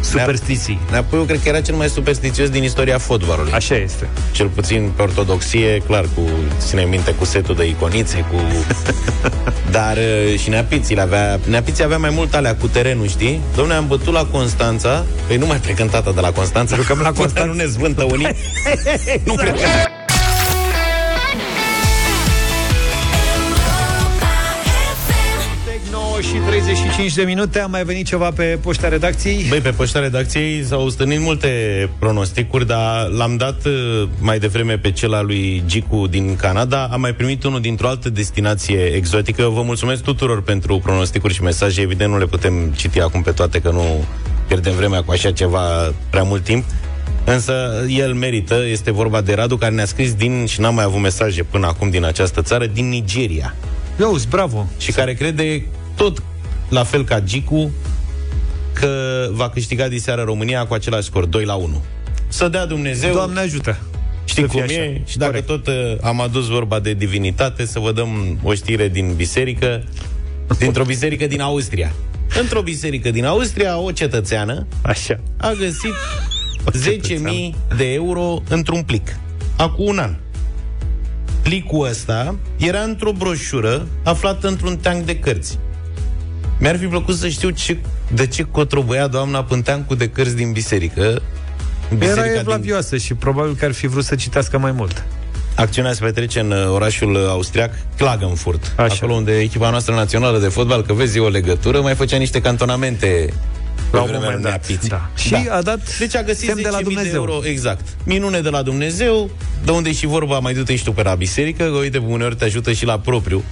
superstiții. 0.00 0.80
Neapoi 0.90 1.18
eu 1.18 1.24
cred 1.24 1.42
că 1.42 1.48
era 1.48 1.60
cel 1.60 1.74
mai 1.74 1.88
superstițios 1.88 2.48
din 2.48 2.62
istoria 2.62 2.98
fotbalului. 2.98 3.52
Așa 3.52 3.74
este. 3.76 4.08
Cel 4.32 4.46
puțin 4.48 4.90
pe 4.96 5.02
ortodoxie, 5.02 5.82
clar, 5.86 6.04
cu 6.14 6.22
ține 6.58 6.82
minte 6.82 7.10
cu 7.14 7.24
setul 7.24 7.54
de 7.54 7.66
iconițe, 7.68 8.24
cu... 8.32 8.40
Dar 9.70 9.96
uh, 9.96 10.38
și 10.38 10.48
Neapiții 10.48 11.00
avea... 11.00 11.35
Neapiții 11.44 11.84
avea 11.84 11.98
mai 11.98 12.10
mult 12.12 12.34
alea 12.34 12.56
cu 12.56 12.68
terenul, 12.68 13.08
știi? 13.08 13.40
Domne, 13.56 13.74
am 13.74 13.86
bătut 13.86 14.12
la 14.12 14.24
Constanța, 14.24 15.04
păi 15.26 15.36
nu 15.36 15.46
mai 15.46 15.56
plecăm 15.56 15.88
tata 15.88 16.12
de 16.12 16.20
la 16.20 16.32
Constanța. 16.32 16.76
Jucăm 16.76 16.98
la 16.98 17.12
Constanța. 17.18 17.44
nu 17.44 17.52
ne 17.52 17.66
zvântă 17.66 18.04
unii. 18.04 18.28
nu 19.26 19.34
cred 19.34 19.54
și 26.36 26.42
35 26.42 27.14
de 27.14 27.22
minute, 27.22 27.60
a 27.60 27.66
mai 27.66 27.84
venit 27.84 28.06
ceva 28.06 28.30
pe 28.30 28.58
poșta 28.62 28.88
redacției? 28.88 29.46
Băi, 29.48 29.60
pe 29.60 29.70
poșta 29.70 29.98
redacției 29.98 30.64
s-au 30.64 30.88
stănit 30.88 31.20
multe 31.20 31.48
pronosticuri, 31.98 32.66
dar 32.66 33.08
l-am 33.08 33.36
dat 33.36 33.64
uh, 33.64 34.08
mai 34.20 34.38
devreme 34.38 34.78
pe 34.78 34.90
cel 34.90 35.14
al 35.14 35.26
lui 35.26 35.62
Gicu 35.66 36.06
din 36.06 36.36
Canada. 36.36 36.88
Am 36.92 37.00
mai 37.00 37.14
primit 37.14 37.44
unul 37.44 37.60
dintr-o 37.60 37.88
altă 37.88 38.10
destinație 38.10 38.78
exotică. 38.78 39.42
Vă 39.42 39.62
mulțumesc 39.62 40.02
tuturor 40.02 40.42
pentru 40.42 40.78
pronosticuri 40.78 41.34
și 41.34 41.42
mesaje. 41.42 41.80
Evident, 41.80 42.12
nu 42.12 42.18
le 42.18 42.26
putem 42.26 42.72
citi 42.76 43.00
acum 43.00 43.22
pe 43.22 43.30
toate, 43.30 43.60
că 43.60 43.70
nu 43.70 44.04
pierdem 44.46 44.74
vremea 44.74 45.02
cu 45.02 45.10
așa 45.12 45.32
ceva 45.32 45.92
prea 46.10 46.22
mult 46.22 46.44
timp. 46.44 46.64
Însă 47.24 47.84
el 47.88 48.14
merită, 48.14 48.62
este 48.70 48.92
vorba 48.92 49.20
de 49.20 49.34
Radu 49.34 49.56
care 49.56 49.74
ne-a 49.74 49.86
scris 49.86 50.14
din, 50.14 50.46
și 50.46 50.60
n-am 50.60 50.74
mai 50.74 50.84
avut 50.84 51.00
mesaje 51.00 51.42
până 51.42 51.66
acum 51.66 51.90
din 51.90 52.04
această 52.04 52.42
țară, 52.42 52.66
din 52.66 52.88
Nigeria. 52.88 53.54
Eu, 54.00 54.16
bravo! 54.28 54.66
Și 54.78 54.92
care 54.92 55.14
crede 55.14 55.66
tot 55.96 56.22
la 56.68 56.84
fel 56.84 57.04
ca 57.04 57.20
Gicu 57.20 57.70
că 58.72 58.90
va 59.30 59.50
câștiga 59.50 59.88
diseară 59.88 60.22
România 60.22 60.66
cu 60.66 60.74
același 60.74 61.06
scor, 61.06 61.24
2 61.24 61.44
la 61.44 61.54
1. 61.54 61.82
Să 62.28 62.48
dea 62.48 62.66
Dumnezeu... 62.66 63.12
Doamne 63.12 63.40
ajută! 63.40 63.78
Știi 64.24 64.42
Să 64.42 64.48
fie 64.48 64.60
cum 64.60 64.70
așa. 64.70 64.82
e? 64.82 65.00
Și 65.06 65.18
dacă 65.18 65.30
Corect. 65.30 65.46
tot 65.46 65.66
uh, 65.66 65.96
am 66.02 66.20
adus 66.20 66.48
vorba 66.48 66.80
de 66.80 66.94
divinitate, 66.94 67.66
să 67.66 67.78
vă 67.78 67.92
dăm 67.92 68.38
o 68.42 68.54
știre 68.54 68.88
din 68.88 69.14
biserică, 69.16 69.84
dintr-o 70.58 70.84
biserică 70.84 71.26
din 71.26 71.40
Austria. 71.40 71.92
Într-o 72.40 72.62
biserică 72.62 73.10
din 73.10 73.24
Austria, 73.24 73.78
o 73.78 73.90
cetățeană 73.90 74.66
Așa. 74.82 75.20
a 75.36 75.52
găsit 75.58 75.94
10.000 77.50 77.76
de 77.76 77.92
euro 77.92 78.42
într-un 78.48 78.82
plic. 78.82 79.16
Acum 79.56 79.86
un 79.86 79.98
an. 79.98 80.14
Plicul 81.42 81.88
ăsta 81.88 82.36
era 82.56 82.80
într-o 82.80 83.12
broșură 83.12 83.86
aflată 84.02 84.48
într-un 84.48 84.76
teanc 84.76 85.04
de 85.04 85.18
cărți. 85.18 85.58
Mi-ar 86.58 86.78
fi 86.78 86.84
plăcut 86.86 87.16
să 87.16 87.28
știu 87.28 87.50
ce, 87.50 87.76
de 88.12 88.26
ce 88.26 88.42
cotrobăia 88.50 89.06
doamna 89.06 89.44
pe 89.44 89.56
teancul 89.56 89.96
de 89.96 90.08
cărți 90.08 90.36
din 90.36 90.52
biserică. 90.52 91.22
Era 91.98 92.22
din- 92.22 92.32
evlavioasă 92.38 92.96
și 92.96 93.14
probabil 93.14 93.54
că 93.54 93.64
ar 93.64 93.72
fi 93.72 93.86
vrut 93.86 94.04
să 94.04 94.14
citească 94.14 94.58
mai 94.58 94.72
mult. 94.72 95.04
Acțiunea 95.54 95.92
se 95.92 96.04
petrece 96.04 96.40
în 96.40 96.50
uh, 96.50 96.68
orașul 96.72 97.14
uh, 97.14 97.26
austriac 97.28 97.70
Klagenfurt, 97.96 98.72
Așa. 98.76 98.94
acolo 98.94 99.12
unde 99.14 99.38
echipa 99.38 99.70
noastră 99.70 99.94
națională 99.94 100.38
de 100.38 100.48
fotbal, 100.48 100.82
că 100.82 100.92
vezi 100.92 101.16
e 101.16 101.20
o 101.20 101.28
legătură, 101.28 101.80
mai 101.80 101.94
făcea 101.94 102.16
niște 102.16 102.40
cantonamente 102.40 103.28
La 103.90 103.90
pe 103.90 103.96
un 103.98 104.02
vremea 104.02 104.18
moment 104.18 104.42
lui 104.42 104.50
dat, 104.50 104.68
Neapiți. 104.68 104.88
da. 104.88 105.10
Și 105.16 105.34
a 105.50 105.62
dat 105.62 105.98
deci 105.98 106.16
a 106.16 106.22
găsit 106.22 106.48
semn 106.48 106.62
de 106.62 106.68
la 106.68 106.78
10.000 106.78 106.82
Dumnezeu. 106.82 107.12
euro, 107.14 107.40
exact. 107.44 107.86
Minune 108.04 108.40
de 108.40 108.48
la 108.48 108.62
Dumnezeu, 108.62 109.30
de 109.64 109.70
unde 109.70 109.88
e 109.88 109.92
și 109.92 110.06
vorba, 110.06 110.38
mai 110.38 110.54
du-te 110.54 110.76
și 110.76 110.84
tu 110.84 110.92
pe 110.92 111.02
la 111.02 111.14
biserică, 111.14 111.64
că 111.64 111.70
uite, 111.78 111.98
uneori 111.98 112.36
te 112.36 112.44
ajută 112.44 112.72
și 112.72 112.84
la 112.84 112.98
propriu. 112.98 113.42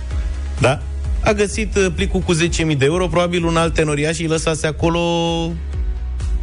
Da? 0.60 0.82
A 1.24 1.32
găsit 1.32 1.76
uh, 1.76 1.86
plicul 1.94 2.20
cu 2.20 2.34
10.000 2.34 2.76
de 2.76 2.84
euro, 2.84 3.06
probabil 3.06 3.44
un 3.44 3.56
alt 3.56 3.74
tenoriaș 3.74 4.18
îi 4.18 4.26
lăsase 4.26 4.66
acolo 4.66 5.00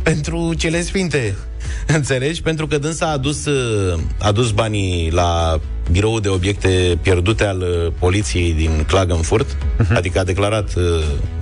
pentru 0.04 0.54
cele 0.58 0.82
sfinte. 0.82 1.36
Înțelegi? 1.88 2.42
Pentru 2.42 2.68
că 2.68 2.78
dânsa 2.78 3.06
a 3.06 3.12
adus, 3.12 3.46
uh, 3.46 4.00
a 4.20 4.28
adus 4.28 4.52
banii 4.52 5.12
la 5.12 5.60
biroul 5.92 6.22
de 6.22 6.28
obiecte 6.28 6.98
pierdute 7.02 7.46
al 7.46 7.60
uh, 7.60 7.94
poliției 8.00 8.54
din 8.54 8.84
Klagenfurt, 8.88 9.58
adică 9.94 10.20
a 10.20 10.24
declarat 10.24 10.76
uh, 10.76 10.84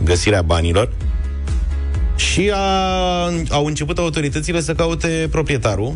găsirea 0.03 0.41
banilor 0.41 0.89
și 2.15 2.51
a, 2.53 3.23
au 3.49 3.65
început 3.65 3.97
autoritățile 3.97 4.61
să 4.61 4.73
caute 4.73 5.27
proprietarul, 5.31 5.95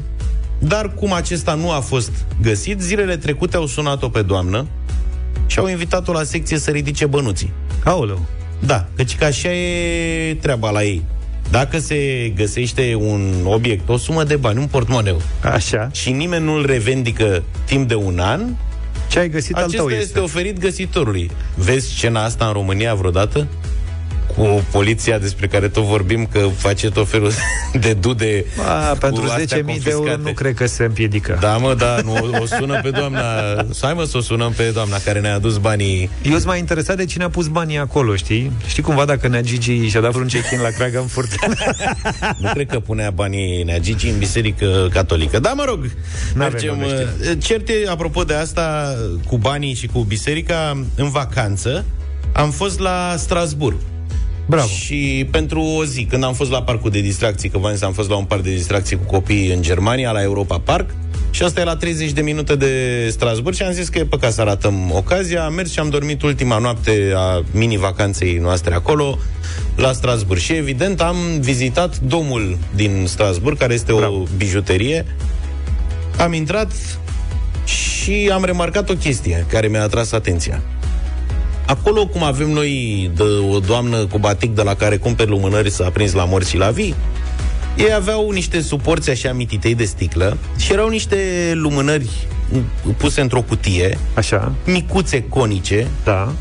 dar 0.60 0.94
cum 0.94 1.14
acesta 1.14 1.54
nu 1.54 1.72
a 1.72 1.80
fost 1.80 2.12
găsit, 2.42 2.82
zilele 2.82 3.18
trecute 3.18 3.56
au 3.56 3.66
sunat-o 3.66 4.10
pe 4.10 4.22
doamnă 4.22 4.68
și 5.46 5.60
au 5.60 5.68
invitat-o 5.68 6.12
la 6.12 6.24
secție 6.24 6.58
să 6.58 6.72
ridice 6.72 7.06
bănuții. 7.06 7.52
Aoleu. 7.84 8.26
Da, 8.60 8.86
căci 8.96 9.16
că 9.16 9.26
așa 9.26 9.52
e 9.54 10.38
treaba 10.42 10.70
la 10.70 10.84
ei. 10.84 11.04
Dacă 11.52 11.80
se 11.80 12.32
găsește 12.36 12.96
un 13.00 13.34
obiect, 13.44 13.90
o 13.90 13.98
sumă 13.98 14.24
de 14.24 14.36
bani, 14.36 14.60
un 14.60 14.68
portmoneu, 14.68 15.22
Așa. 15.54 15.90
și 15.92 16.12
nimeni 16.12 16.46
nu-l 16.46 16.66
revendică 16.66 17.44
timp 17.66 17.88
de 17.88 17.96
un 17.96 18.20
an, 18.20 18.42
Ce 19.10 19.20
ai 19.20 19.30
găsit 19.30 19.56
al 19.56 19.62
acesta 19.64 19.78
tău 19.82 19.90
este. 19.92 20.02
este. 20.04 20.20
oferit 20.20 20.60
găsitorului. 20.60 21.32
Vezi 21.56 21.88
scena 21.96 22.24
asta 22.24 22.46
în 22.46 22.54
România 22.54 22.94
vreodată? 22.94 23.48
Cu 24.38 24.64
poliția 24.72 25.18
despre 25.20 25.48
care 25.48 25.68
tot 25.68 25.84
vorbim 25.84 26.26
că 26.32 26.48
face 26.56 26.90
tot 26.90 27.10
felul 27.10 27.32
de 27.86 27.94
dude 27.94 28.46
A, 28.68 28.96
pentru 29.00 29.22
cu 29.24 29.30
astea 29.32 29.58
10.000 29.60 29.64
de 29.66 29.72
euro 29.90 29.98
confiscate. 29.98 30.22
nu 30.24 30.32
cred 30.34 30.54
că 30.56 30.66
se 30.66 30.84
împiedică. 30.84 31.38
Da, 31.40 31.58
mă, 31.58 31.74
da, 31.74 31.98
nu, 32.04 32.38
o 32.42 32.46
sună 32.46 32.80
pe 32.82 32.90
doamna 32.90 33.22
Hai 33.82 33.94
mă 33.94 34.04
să 34.04 34.18
o 34.18 34.22
sunăm 34.22 34.52
pe 34.52 34.64
doamna 34.74 34.98
care 35.06 35.20
ne-a 35.20 35.34
adus 35.36 35.58
banii 35.58 36.10
Eu 36.24 36.32
sunt 36.32 36.46
mai 36.46 36.60
interesat 36.60 36.98
de 36.98 37.06
cine 37.06 37.24
a 37.24 37.30
pus 37.30 37.48
banii 37.48 37.78
acolo, 37.78 38.16
știi? 38.16 38.52
Știi 38.68 38.84
cumva 38.84 39.06
dacă 39.06 39.28
Nea 39.28 39.42
Gigi 39.42 39.88
și-a 39.88 40.02
dat 40.02 40.12
vreun 40.12 40.28
check-in 40.28 40.60
la 40.62 40.70
Klagenfurt? 40.70 41.30
Nu 42.38 42.50
cred 42.54 42.68
că 42.68 42.80
punea 42.80 43.10
banii 43.12 43.64
Nea 43.64 43.80
Gigi 43.80 44.08
în 44.10 44.18
biserică 44.18 44.88
catolică. 44.94 45.40
Da, 45.40 45.54
mă 45.54 45.64
rog, 45.68 45.86
mergem. 46.36 46.72
unde 46.78 46.86
știm. 46.88 47.32
uh, 47.32 47.38
Cert 47.44 47.70
e, 47.70 47.74
apropo 47.90 48.24
de 48.24 48.34
asta, 48.34 48.96
cu 49.28 49.38
banii 49.38 49.74
și 49.74 49.88
cu 49.88 50.00
biserica, 50.00 50.84
în 50.96 51.10
vacanță, 51.10 51.86
am 52.34 52.50
fost 52.52 52.80
la 52.80 53.14
Strasburg. 53.18 53.76
Bravo. 54.46 54.68
Și 54.68 55.28
pentru 55.32 55.62
o 55.62 55.86
zi, 55.86 56.04
când 56.04 56.24
am 56.24 56.34
fost 56.34 56.52
la 56.52 56.64
parcul 56.64 56.92
de 56.92 57.02
distracții, 57.02 57.50
că 57.50 57.58
v-am 57.58 57.72
zis, 57.72 57.82
am 57.82 57.94
fost 57.94 58.10
la 58.10 58.16
un 58.16 58.26
parc 58.26 58.42
de 58.42 58.54
distracții 58.54 58.98
cu 58.98 59.04
copii 59.04 59.52
în 59.54 59.62
Germania, 59.62 60.12
la 60.12 60.22
Europa 60.22 60.60
Park, 60.60 60.90
și 61.34 61.44
asta 61.44 61.62
e 61.62 61.64
la 61.64 61.76
30 61.76 62.12
de 62.12 62.22
minute 62.22 62.56
de 62.56 63.08
Strasburg 63.12 63.56
și 63.56 63.64
am 63.64 63.72
zis 63.72 63.90
că 63.90 63.98
e 64.00 64.06
păcat 64.06 64.34
să 64.34 64.42
ratăm 64.42 64.92
ocazia. 64.92 65.44
Am 65.44 65.54
mers 65.54 65.72
și 65.72 65.80
am 65.80 65.90
dormit 65.90 66.22
ultima 66.22 66.58
noapte 66.58 67.14
a 67.16 67.44
mini-vacanței 67.52 68.38
noastre 68.38 68.74
acolo, 68.74 69.18
la 69.76 69.92
Strasburg. 69.92 70.40
Și 70.40 70.54
evident 70.54 71.02
am 71.02 71.16
vizitat 71.40 72.00
domul 72.00 72.58
din 72.76 73.04
Strasburg, 73.08 73.58
care 73.58 73.74
este 73.74 73.94
Bravo. 73.94 74.16
o 74.16 74.24
bijuterie. 74.38 75.06
Am 76.18 76.34
intrat 76.34 76.72
și 77.66 78.30
am 78.34 78.44
remarcat 78.44 78.90
o 78.90 78.94
chestie 78.94 79.46
care 79.50 79.68
mi-a 79.68 79.84
atras 79.84 80.12
atenția. 80.12 80.62
Acolo, 81.74 82.06
cum 82.08 82.24
avem 82.24 82.50
noi 82.50 83.12
de 83.16 83.24
o 83.52 83.60
doamnă 83.60 84.06
cu 84.06 84.18
batic 84.18 84.56
de 84.56 84.62
la 84.62 84.76
care 84.76 84.98
cumperi 84.98 85.30
lumânări 85.30 85.70
să 85.72 85.84
aprins 85.84 86.12
la 86.14 86.26
morți 86.26 86.50
și 86.50 86.58
la 86.58 86.70
vii, 86.70 86.96
ei 87.78 87.94
aveau 87.94 88.30
niște 88.30 88.62
suporți 88.62 89.10
așa 89.10 89.34
mititei 89.34 89.76
de 89.76 89.86
sticlă 89.86 90.38
și 90.58 90.72
erau 90.72 90.90
niște 90.90 91.18
lumânări 91.54 92.10
puse 92.98 93.22
într-o 93.22 93.42
cutie, 93.42 93.98
Așa. 94.14 94.52
micuțe, 94.66 95.24
conice, 95.24 95.88
Da. 96.04 96.34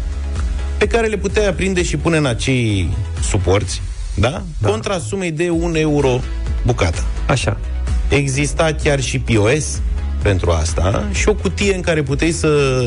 pe 0.78 0.86
care 0.86 1.06
le 1.06 1.16
puteai 1.16 1.48
aprinde 1.48 1.82
și 1.82 1.96
pune 1.96 2.16
în 2.16 2.26
acei 2.26 2.88
suporți, 3.28 3.82
da? 4.14 4.42
da. 4.58 4.68
Contra 4.68 4.98
sumei 4.98 5.30
de 5.30 5.50
un 5.50 5.74
euro 5.74 6.20
bucata. 6.66 7.04
Așa. 7.28 7.56
Exista 8.08 8.74
chiar 8.82 9.00
și 9.00 9.18
POS 9.18 9.80
pentru 10.22 10.50
asta 10.50 11.08
și 11.12 11.28
o 11.28 11.34
cutie 11.34 11.74
în 11.74 11.80
care 11.80 12.02
puteai 12.02 12.30
să 12.30 12.82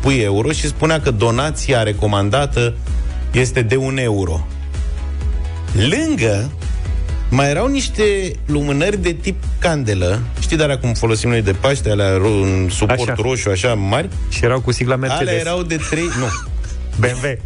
pui 0.00 0.16
euro 0.16 0.52
și 0.52 0.66
spunea 0.66 1.00
că 1.00 1.10
donația 1.10 1.82
recomandată 1.82 2.74
este 3.32 3.62
de 3.62 3.76
un 3.76 3.98
euro. 3.98 4.46
Lângă 5.72 6.50
mai 7.30 7.50
erau 7.50 7.66
niște 7.66 8.32
lumânări 8.46 9.02
de 9.02 9.12
tip 9.12 9.42
candelă. 9.58 10.20
Știi, 10.40 10.56
dar 10.56 10.70
acum 10.70 10.94
folosim 10.94 11.28
noi 11.28 11.42
de 11.42 11.52
Paște, 11.52 11.90
alea 11.90 12.16
ro- 12.16 12.42
în 12.42 12.68
suport 12.70 13.00
Așa. 13.00 13.12
așa. 13.12 13.22
roșu, 13.22 13.48
așa 13.50 13.74
mari. 13.74 14.08
Și 14.28 14.44
erau 14.44 14.60
cu 14.60 14.72
sigla 14.72 14.96
Mercedes. 14.96 15.28
Alea 15.28 15.40
erau 15.40 15.62
de 15.62 15.76
trei... 15.90 16.08
Nu. 16.18 16.26
BMW. 16.98 17.38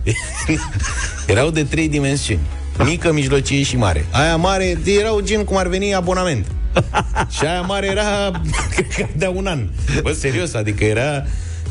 erau 1.35 1.51
de 1.51 1.63
trei 1.65 1.89
dimensiuni. 1.89 2.41
Mică, 2.85 3.13
mijlocie 3.13 3.63
și 3.63 3.77
mare. 3.77 4.07
Aia 4.11 4.37
mare 4.37 4.79
erau 4.85 5.21
gen 5.21 5.45
cum 5.45 5.57
ar 5.57 5.67
veni 5.67 5.95
abonament. 5.95 6.47
și 7.39 7.45
aia 7.45 7.61
mare 7.61 7.87
era, 7.87 8.41
cred 8.75 8.87
că 8.97 9.07
de 9.17 9.27
un 9.27 9.47
an. 9.47 9.69
Bă, 10.03 10.13
serios, 10.13 10.55
adică 10.55 10.85
era 10.85 11.25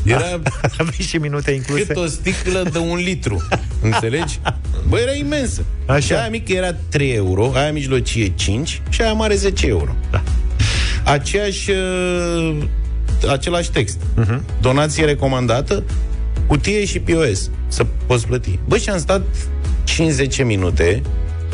Era 0.04 0.24
Aveai 0.78 1.06
și 1.08 1.16
minute 1.16 1.50
incluse. 1.50 1.84
cât 1.86 1.96
o 1.96 2.06
sticlă 2.06 2.68
de 2.72 2.78
un 2.78 2.96
litru. 2.96 3.46
Înțelegi? 3.82 4.40
Bă, 4.88 4.98
era 4.98 5.12
imensă. 5.12 5.64
Așa. 5.86 6.00
Și 6.00 6.12
aia 6.12 6.28
mică 6.28 6.52
era 6.52 6.72
3 6.72 7.10
euro, 7.12 7.50
aia 7.54 7.72
mijlocie 7.72 8.28
5 8.28 8.82
și 8.88 9.02
aia 9.02 9.12
mare 9.12 9.34
10 9.34 9.66
euro. 9.66 9.94
Da. 10.10 10.22
Aceeași, 11.04 11.70
uh, 11.70 12.56
același 13.30 13.70
text. 13.70 13.98
Mhm. 14.16 14.38
Uh-huh. 14.40 14.60
Donație 14.60 15.04
recomandată, 15.04 15.82
cutie 16.46 16.84
și 16.84 16.98
POS. 16.98 17.50
Să 17.68 17.86
poți 18.06 18.26
plăti. 18.26 18.58
Bă, 18.64 18.76
și 18.76 18.88
am 18.90 18.98
stat 18.98 19.22
50 19.84 20.44
minute 20.44 21.02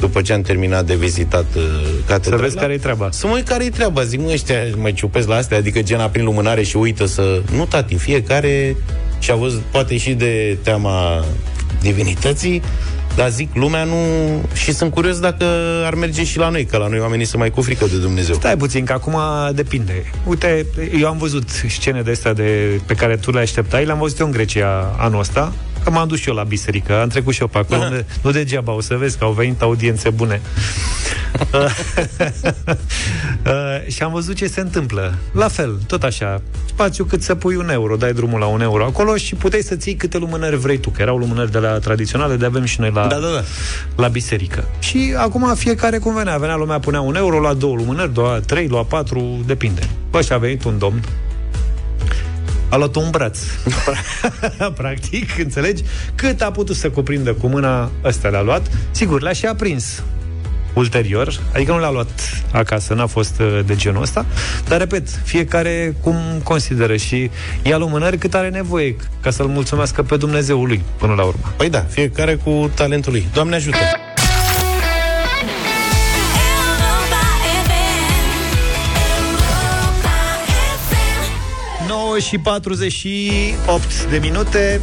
după 0.00 0.22
ce 0.22 0.32
am 0.32 0.42
terminat 0.42 0.84
de 0.84 0.94
vizitat 0.94 1.46
uh, 1.56 1.62
catedrala. 2.06 2.42
Să 2.42 2.48
vezi 2.48 2.56
care-i 2.56 2.78
treaba. 2.78 3.08
Să 3.10 3.26
mă 3.26 3.32
uit 3.34 3.48
care-i 3.48 3.70
treaba. 3.70 4.02
Zic, 4.02 4.20
mă, 4.20 4.30
ăștia 4.32 4.56
mă 4.76 4.90
ciupesc 4.90 5.28
la 5.28 5.34
astea, 5.34 5.56
adică 5.56 5.82
gena 5.82 6.08
prin 6.08 6.24
lumânare 6.24 6.62
și 6.62 6.76
uită 6.76 7.06
să... 7.06 7.42
Nu, 7.56 7.64
tati, 7.64 7.94
fiecare 7.94 8.76
și-a 9.18 9.34
văzut, 9.34 9.60
poate 9.60 9.96
și 9.96 10.12
de 10.12 10.58
teama 10.62 11.24
divinității, 11.80 12.62
dar 13.16 13.30
zic, 13.30 13.54
lumea 13.54 13.84
nu... 13.84 13.94
Și 14.52 14.72
sunt 14.72 14.92
curios 14.92 15.18
dacă 15.18 15.44
ar 15.84 15.94
merge 15.94 16.24
și 16.24 16.38
la 16.38 16.48
noi, 16.48 16.64
că 16.64 16.76
la 16.76 16.86
noi 16.86 17.00
oamenii 17.00 17.24
sunt 17.24 17.40
mai 17.40 17.50
cu 17.50 17.60
frică 17.60 17.86
de 17.90 17.96
Dumnezeu. 17.96 18.34
Stai 18.34 18.56
puțin, 18.56 18.84
că 18.84 18.92
acum 18.92 19.16
depinde. 19.52 20.12
Uite, 20.24 20.66
eu 21.00 21.08
am 21.08 21.18
văzut 21.18 21.48
scene 21.68 22.02
de 22.02 22.10
astea 22.10 22.32
de, 22.32 22.80
pe 22.86 22.94
care 22.94 23.16
tu 23.16 23.30
le 23.30 23.40
așteptai, 23.40 23.84
le-am 23.84 23.98
văzut 23.98 24.18
eu 24.18 24.26
în 24.26 24.32
Grecia 24.32 24.96
anul 24.98 25.20
ăsta, 25.20 25.52
că 25.88 25.94
m-am 25.94 26.08
dus 26.08 26.18
și 26.18 26.28
eu 26.28 26.34
la 26.34 26.42
biserică, 26.42 27.00
am 27.00 27.08
trecut 27.08 27.34
și 27.34 27.40
eu 27.40 27.46
pe 27.46 27.58
acolo, 27.58 27.88
nu, 27.88 28.04
nu 28.22 28.30
degeaba, 28.30 28.72
o 28.72 28.80
să 28.80 28.94
vezi 28.94 29.18
că 29.18 29.24
au 29.24 29.32
venit 29.32 29.62
audiențe 29.62 30.10
bune. 30.10 30.40
Uh, 31.54 31.70
și 33.94 34.02
am 34.02 34.12
văzut 34.12 34.36
ce 34.36 34.46
se 34.46 34.60
întâmplă. 34.60 35.14
La 35.32 35.48
fel, 35.48 35.80
tot 35.86 36.02
așa, 36.02 36.42
spațiu 36.66 37.04
cât 37.04 37.22
să 37.22 37.34
pui 37.34 37.56
un 37.56 37.70
euro, 37.70 37.96
dai 37.96 38.12
drumul 38.12 38.38
la 38.38 38.46
un 38.46 38.60
euro 38.60 38.84
acolo 38.84 39.16
și 39.16 39.34
puteai 39.34 39.62
să 39.62 39.76
ții 39.76 39.94
câte 39.94 40.18
lumânări 40.18 40.56
vrei 40.56 40.78
tu, 40.78 40.90
că 40.90 41.02
erau 41.02 41.16
lumânări 41.16 41.50
de 41.50 41.58
la 41.58 41.78
tradiționale, 41.78 42.36
de 42.36 42.44
avem 42.44 42.64
și 42.64 42.80
noi 42.80 42.90
la, 42.94 43.06
Da, 43.06 43.18
da, 43.18 43.28
da. 43.28 43.42
la 43.96 44.08
biserică. 44.08 44.64
Și 44.78 45.14
acum 45.16 45.54
fiecare 45.54 45.98
cum 45.98 46.14
venea. 46.14 46.36
Venea 46.36 46.56
lumea, 46.56 46.78
punea 46.78 47.00
un 47.00 47.16
euro, 47.16 47.38
lua 47.38 47.54
două 47.54 47.76
lumânări, 47.76 48.10
lua 48.14 48.40
trei, 48.46 48.68
lua 48.68 48.82
patru, 48.82 49.42
depinde. 49.46 49.88
Bă, 50.10 50.20
și 50.20 50.32
a 50.32 50.38
venit 50.38 50.64
un 50.64 50.78
domn, 50.78 51.00
a 52.68 52.76
luat 52.76 52.96
un 52.96 53.10
braț. 53.10 53.38
Practic, 54.80 55.38
înțelegi? 55.38 55.82
Cât 56.14 56.40
a 56.40 56.50
putut 56.50 56.76
să 56.76 56.90
cuprindă 56.90 57.32
cu 57.32 57.46
mâna, 57.46 57.90
ăsta 58.04 58.28
le-a 58.28 58.42
luat. 58.42 58.70
Sigur, 58.90 59.22
le-a 59.22 59.32
și 59.32 59.46
aprins 59.46 60.02
ulterior, 60.74 61.40
adică 61.54 61.72
nu 61.72 61.78
l-a 61.78 61.90
luat 61.90 62.42
acasă, 62.52 62.94
n-a 62.94 63.06
fost 63.06 63.40
uh, 63.40 63.60
de 63.66 63.76
genul 63.76 64.02
ăsta, 64.02 64.26
dar 64.68 64.78
repet, 64.78 65.08
fiecare 65.08 65.94
cum 66.00 66.16
consideră 66.42 66.96
și 66.96 67.30
ia 67.62 67.76
lumânări 67.76 68.18
cât 68.18 68.34
are 68.34 68.48
nevoie 68.48 68.96
ca 69.20 69.30
să-l 69.30 69.46
mulțumească 69.46 70.02
pe 70.02 70.16
Dumnezeul 70.16 70.66
lui 70.66 70.82
până 70.98 71.14
la 71.14 71.22
urmă. 71.22 71.52
Păi 71.56 71.70
da, 71.70 71.80
fiecare 71.80 72.34
cu 72.34 72.70
talentul 72.74 73.12
lui. 73.12 73.26
Doamne 73.32 73.54
ajută! 73.54 73.76
9 82.18 82.30
și 82.30 82.38
48 82.38 84.04
de 84.10 84.18
minute 84.18 84.80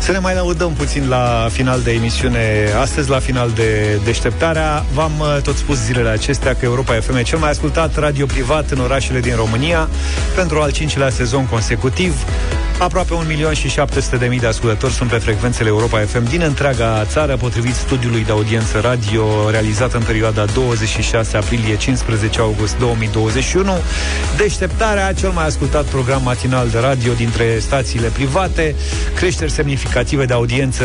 să 0.00 0.12
ne 0.12 0.18
mai 0.18 0.34
laudăm 0.34 0.72
puțin 0.72 1.08
la 1.08 1.48
final 1.50 1.80
de 1.80 1.92
emisiune 1.92 2.72
astăzi, 2.80 3.10
la 3.10 3.18
final 3.18 3.50
de 3.50 4.00
deșteptarea. 4.04 4.84
V-am 4.92 5.12
uh, 5.18 5.38
tot 5.42 5.56
spus 5.56 5.78
zilele 5.78 6.08
acestea 6.08 6.54
că 6.54 6.64
Europa 6.64 6.94
FM 6.94 7.16
e 7.16 7.22
cel 7.22 7.38
mai 7.38 7.50
ascultat 7.50 7.98
radio 7.98 8.26
privat 8.26 8.70
în 8.70 8.78
orașele 8.78 9.20
din 9.20 9.34
România 9.36 9.88
pentru 10.34 10.60
al 10.60 10.72
cincilea 10.72 11.10
sezon 11.10 11.46
consecutiv. 11.46 12.14
Aproape 12.80 13.14
1 13.14 13.24
milion 13.24 13.54
și 13.54 13.68
700 13.68 14.16
de 14.16 14.26
mii 14.26 14.38
de 14.38 14.46
ascultători 14.46 14.92
sunt 14.92 15.10
pe 15.10 15.16
frecvențele 15.16 15.68
Europa 15.68 15.98
FM 15.98 16.28
din 16.28 16.40
întreaga 16.40 17.04
țară, 17.04 17.36
potrivit 17.36 17.74
studiului 17.74 18.24
de 18.24 18.32
audiență 18.32 18.78
radio 18.80 19.50
realizat 19.50 19.92
în 19.92 20.02
perioada 20.02 20.44
26 20.44 21.36
aprilie-15 21.36 22.38
august 22.38 22.78
2021. 22.78 23.72
Deșteptarea, 24.36 25.12
cel 25.12 25.30
mai 25.30 25.46
ascultat 25.46 25.84
program 25.84 26.22
matinal 26.22 26.68
de 26.68 26.78
radio 26.78 27.12
dintre 27.12 27.58
stațiile 27.58 28.08
private, 28.08 28.74
creșteri 29.14 29.50
semnificative 29.50 30.24
de 30.24 30.32
audiență 30.32 30.84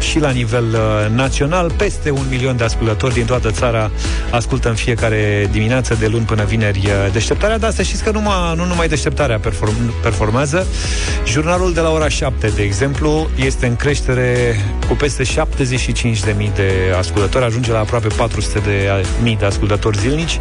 și 0.00 0.18
la 0.18 0.30
nivel 0.30 0.64
uh, 0.64 1.14
național, 1.14 1.70
peste 1.76 2.10
un 2.10 2.24
milion 2.30 2.56
de 2.56 2.64
ascultători 2.64 3.14
din 3.14 3.24
toată 3.24 3.50
țara 3.50 3.90
ascultă 4.30 4.68
în 4.68 4.74
fiecare 4.74 5.48
dimineață 5.50 5.94
de 5.94 6.06
luni 6.06 6.24
până 6.24 6.44
vineri 6.44 6.82
uh, 6.84 7.12
deșteptarea, 7.12 7.58
dar 7.58 7.72
să 7.72 7.82
știți 7.82 8.04
că 8.04 8.10
numai, 8.10 8.54
nu 8.56 8.64
numai 8.64 8.88
deșteptarea 8.88 9.38
perform, 9.38 10.00
performează. 10.02 10.66
Jurnalul 11.26 11.72
de 11.72 11.80
la 11.80 11.90
ora 11.90 12.08
7, 12.08 12.48
de 12.48 12.62
exemplu, 12.62 13.28
este 13.36 13.66
în 13.66 13.76
creștere 13.76 14.56
cu 14.88 14.94
peste 14.94 15.24
75.000 15.24 15.28
de 16.54 16.94
ascultători, 16.98 17.44
ajunge 17.44 17.72
la 17.72 17.78
aproape 17.78 18.08
400.000 18.08 18.14
de, 18.64 18.90
de 19.38 19.44
ascultători 19.44 19.98
zilnici, 19.98 20.40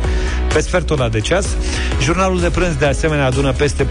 pe 0.53 0.59
sfertul 0.59 0.99
ăla 0.99 1.09
de 1.09 1.19
ceas. 1.19 1.47
Jurnalul 2.01 2.39
de 2.39 2.49
prânz, 2.49 2.75
de 2.75 2.85
asemenea, 2.85 3.25
adună 3.25 3.51
peste 3.51 3.83
400.000 3.83 3.87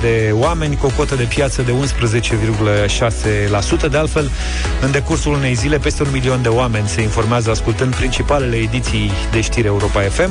de 0.00 0.30
oameni, 0.32 0.76
cu 0.76 0.86
o 0.86 0.90
cotă 0.96 1.14
de 1.14 1.22
piață 1.22 1.62
de 1.62 1.72
11,6%. 1.72 3.90
De 3.90 3.96
altfel, 3.96 4.30
în 4.80 4.90
decursul 4.90 5.32
unei 5.32 5.54
zile, 5.54 5.78
peste 5.78 6.02
un 6.02 6.08
milion 6.12 6.42
de 6.42 6.48
oameni 6.48 6.88
se 6.88 7.02
informează 7.02 7.50
ascultând 7.50 7.94
principalele 7.94 8.56
ediții 8.56 9.10
de 9.32 9.40
știri 9.40 9.66
Europa 9.66 10.00
FM. 10.00 10.30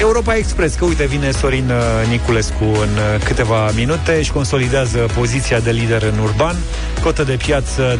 Europa 0.00 0.36
Express, 0.36 0.74
că 0.74 0.84
uite, 0.84 1.06
vine 1.06 1.30
Sorin 1.30 1.70
uh, 1.70 2.08
Niculescu 2.10 2.64
în 2.64 2.72
uh, 2.72 3.24
câteva 3.24 3.70
minute 3.74 4.22
și 4.22 4.32
consolidează 4.32 4.98
poziția 5.18 5.60
de 5.60 5.70
lider 5.70 6.02
în 6.02 6.18
urban, 6.18 6.56
cotă 7.02 7.24
de 7.24 7.36
piață 7.36 7.98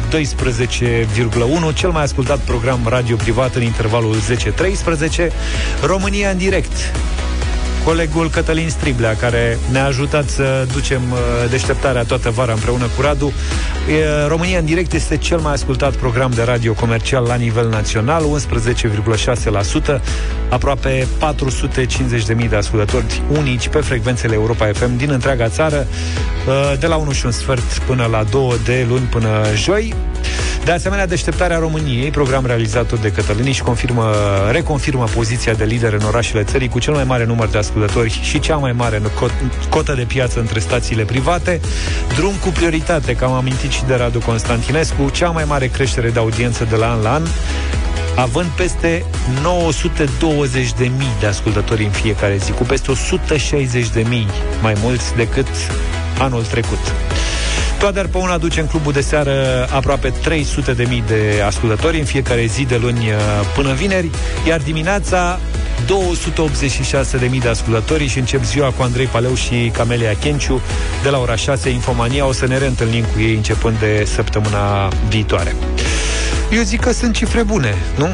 12,1, 1.69 1.73
cel 1.73 1.89
mai 1.89 2.03
ascultat 2.03 2.39
program 2.39 2.79
radio 2.87 3.15
privat 3.15 3.55
în 3.55 3.61
intervalul 3.61 4.15
10-13, 4.15 5.31
România 5.85 6.29
în 6.29 6.37
direct, 6.37 6.71
colegul 7.83 8.29
Cătălin 8.29 8.69
Striblea, 8.69 9.15
care 9.15 9.57
ne-a 9.71 9.85
ajutat 9.85 10.29
să 10.29 10.67
ducem 10.73 11.01
uh, 11.11 11.17
deșteptarea 11.49 12.03
toată 12.03 12.29
vara 12.29 12.51
împreună 12.51 12.85
cu 12.95 13.01
Radu. 13.01 13.33
E, 13.89 14.27
România 14.27 14.59
în 14.59 14.65
direct 14.65 14.93
este 14.93 15.17
cel 15.17 15.39
mai 15.39 15.53
ascultat 15.53 15.95
program 15.95 16.31
de 16.35 16.43
radio 16.43 16.73
comercial 16.73 17.23
la 17.23 17.35
nivel 17.35 17.69
național, 17.69 18.23
11,6%, 19.95 20.01
aproape 20.49 21.07
450.000 22.39 22.49
de 22.49 22.55
ascultători 22.55 23.21
unici 23.37 23.67
pe 23.67 23.79
frecvențele 23.79 24.33
Europa 24.33 24.65
FM 24.73 24.97
din 24.97 25.09
întreaga 25.09 25.47
țară, 25.47 25.87
uh, 26.47 26.79
de 26.79 26.87
la 26.87 26.95
1 26.95 27.11
și 27.11 27.25
un 27.25 27.31
sfert 27.31 27.77
până 27.77 28.05
la 28.11 28.23
2 28.23 28.59
de 28.63 28.85
luni 28.89 29.05
până 29.05 29.45
joi. 29.55 29.93
De 30.65 30.71
asemenea, 30.71 31.07
Deșteptarea 31.07 31.57
României, 31.57 32.11
program 32.11 32.45
realizat 32.45 32.85
tot 32.85 33.01
de 33.01 33.11
Cătălin 33.11 33.51
și 33.53 33.61
confirmă, 33.61 34.11
reconfirmă 34.51 35.03
poziția 35.03 35.53
de 35.53 35.63
lider 35.63 35.93
în 35.93 36.01
orașele 36.07 36.43
țării 36.43 36.67
cu 36.69 36.79
cel 36.79 36.93
mai 36.93 37.03
mare 37.03 37.25
număr 37.25 37.47
de 37.47 37.57
ascultători 37.57 38.19
și 38.23 38.39
cea 38.39 38.55
mai 38.55 38.71
mare 38.71 39.01
cot- 39.01 39.69
cotă 39.69 39.93
de 39.93 40.03
piață 40.07 40.39
între 40.39 40.59
stațiile 40.59 41.03
private. 41.03 41.59
Drum 42.15 42.33
cu 42.43 42.49
prioritate, 42.49 43.15
că 43.15 43.25
am 43.25 43.33
amintit 43.33 43.71
și 43.71 43.83
de 43.83 43.95
Radu 43.95 44.19
Constantinescu, 44.19 45.09
cea 45.09 45.29
mai 45.29 45.43
mare 45.47 45.67
creștere 45.67 46.09
de 46.09 46.19
audiență 46.19 46.67
de 46.69 46.75
la 46.75 46.91
an 46.91 47.01
la 47.01 47.13
an, 47.13 47.23
având 48.15 48.47
peste 48.49 49.05
920 49.41 50.73
de 50.73 50.91
mii 50.97 51.15
de 51.19 51.25
ascultători 51.25 51.83
în 51.83 51.91
fiecare 51.91 52.37
zi, 52.37 52.51
cu 52.51 52.63
peste 52.63 52.91
160 52.91 53.89
de 53.89 54.05
mii 54.09 54.27
mai 54.61 54.73
mulți 54.81 55.15
decât 55.15 55.47
anul 56.19 56.43
trecut. 56.43 56.93
Toader 57.79 58.07
pe 58.07 58.17
una 58.17 58.33
aduce 58.33 58.59
în 58.59 58.67
clubul 58.67 58.91
de 58.91 59.01
seară 59.01 59.67
aproape 59.71 60.09
300 60.09 60.73
de 60.73 60.85
mii 60.89 61.03
de 61.07 61.41
ascultători 61.45 61.99
în 61.99 62.05
fiecare 62.05 62.45
zi 62.45 62.65
de 62.65 62.77
luni 62.77 62.99
uh, 62.99 63.15
până 63.55 63.73
vineri, 63.73 64.09
iar 64.47 64.59
dimineața 64.59 65.39
286 65.85 67.17
de 67.17 67.27
mii 67.27 67.39
de 67.39 67.47
ascultători 67.47 68.07
și 68.07 68.19
încep 68.19 68.43
ziua 68.43 68.69
cu 68.69 68.81
Andrei 68.81 69.05
Paleu 69.05 69.33
și 69.33 69.71
Camelia 69.73 70.13
Kenciu 70.13 70.61
de 71.03 71.09
la 71.09 71.19
ora 71.19 71.35
6 71.35 71.69
Infomania. 71.69 72.27
O 72.27 72.31
să 72.31 72.47
ne 72.47 72.57
reîntâlnim 72.57 73.03
cu 73.03 73.19
ei 73.19 73.33
începând 73.35 73.79
de 73.79 74.03
săptămâna 74.05 74.87
viitoare. 75.09 75.55
Eu 76.51 76.61
zic 76.61 76.79
că 76.79 76.91
sunt 76.91 77.15
cifre 77.15 77.43
bune, 77.43 77.75
nu? 77.97 78.09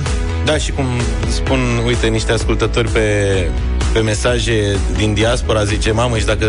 Da, 0.45 0.57
și 0.57 0.71
cum 0.71 0.85
spun, 1.27 1.59
uite, 1.85 2.07
niște 2.07 2.31
ascultători 2.31 2.89
pe, 2.89 3.01
pe 3.95 4.01
mesaje 4.01 4.77
din 4.97 5.13
diaspora, 5.13 5.63
zice, 5.63 5.91
mamă, 5.91 6.17
și 6.17 6.25
dacă 6.25 6.45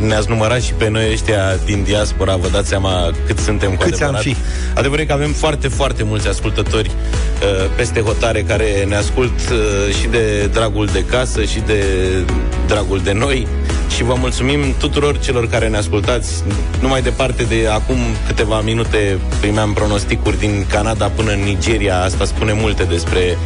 ne-ați 0.00 0.28
numărat 0.28 0.62
și 0.62 0.72
pe 0.72 0.88
noi 0.88 1.08
ăștia 1.12 1.56
din 1.64 1.82
diaspora, 1.82 2.36
vă 2.36 2.48
dați 2.48 2.68
seama 2.68 3.10
cât 3.26 3.38
suntem 3.38 3.70
cu 3.70 3.76
Câți 3.76 4.02
am 4.02 4.14
adevărat. 4.14 4.22
fi? 4.22 4.36
Adevărul 4.74 5.02
e 5.04 5.06
că 5.06 5.12
avem 5.12 5.32
foarte, 5.32 5.68
foarte 5.68 6.02
mulți 6.02 6.28
ascultători 6.28 6.90
uh, 6.90 7.70
peste 7.76 8.00
hotare 8.00 8.42
care 8.42 8.84
ne 8.88 8.94
ascult 8.94 9.38
uh, 9.50 9.94
și 10.00 10.06
de 10.08 10.46
dragul 10.52 10.86
de 10.86 11.04
casă 11.04 11.44
și 11.44 11.62
de 11.66 11.84
dragul 12.66 13.00
de 13.04 13.12
noi 13.12 13.46
și 13.96 14.02
vă 14.02 14.14
mulțumim 14.18 14.74
tuturor 14.78 15.18
celor 15.18 15.48
care 15.48 15.68
ne 15.68 15.76
ascultați. 15.76 16.42
Numai 16.80 17.02
departe 17.02 17.42
de 17.42 17.68
acum 17.72 17.96
câteva 18.26 18.60
minute 18.60 19.18
primeam 19.40 19.72
pronosticuri 19.72 20.38
din 20.38 20.66
Canada 20.68 21.06
până 21.06 21.32
în 21.32 21.40
Nigeria. 21.40 22.02
Asta 22.02 22.24
spune 22.24 22.52
multe 22.52 22.82
despre 22.82 23.38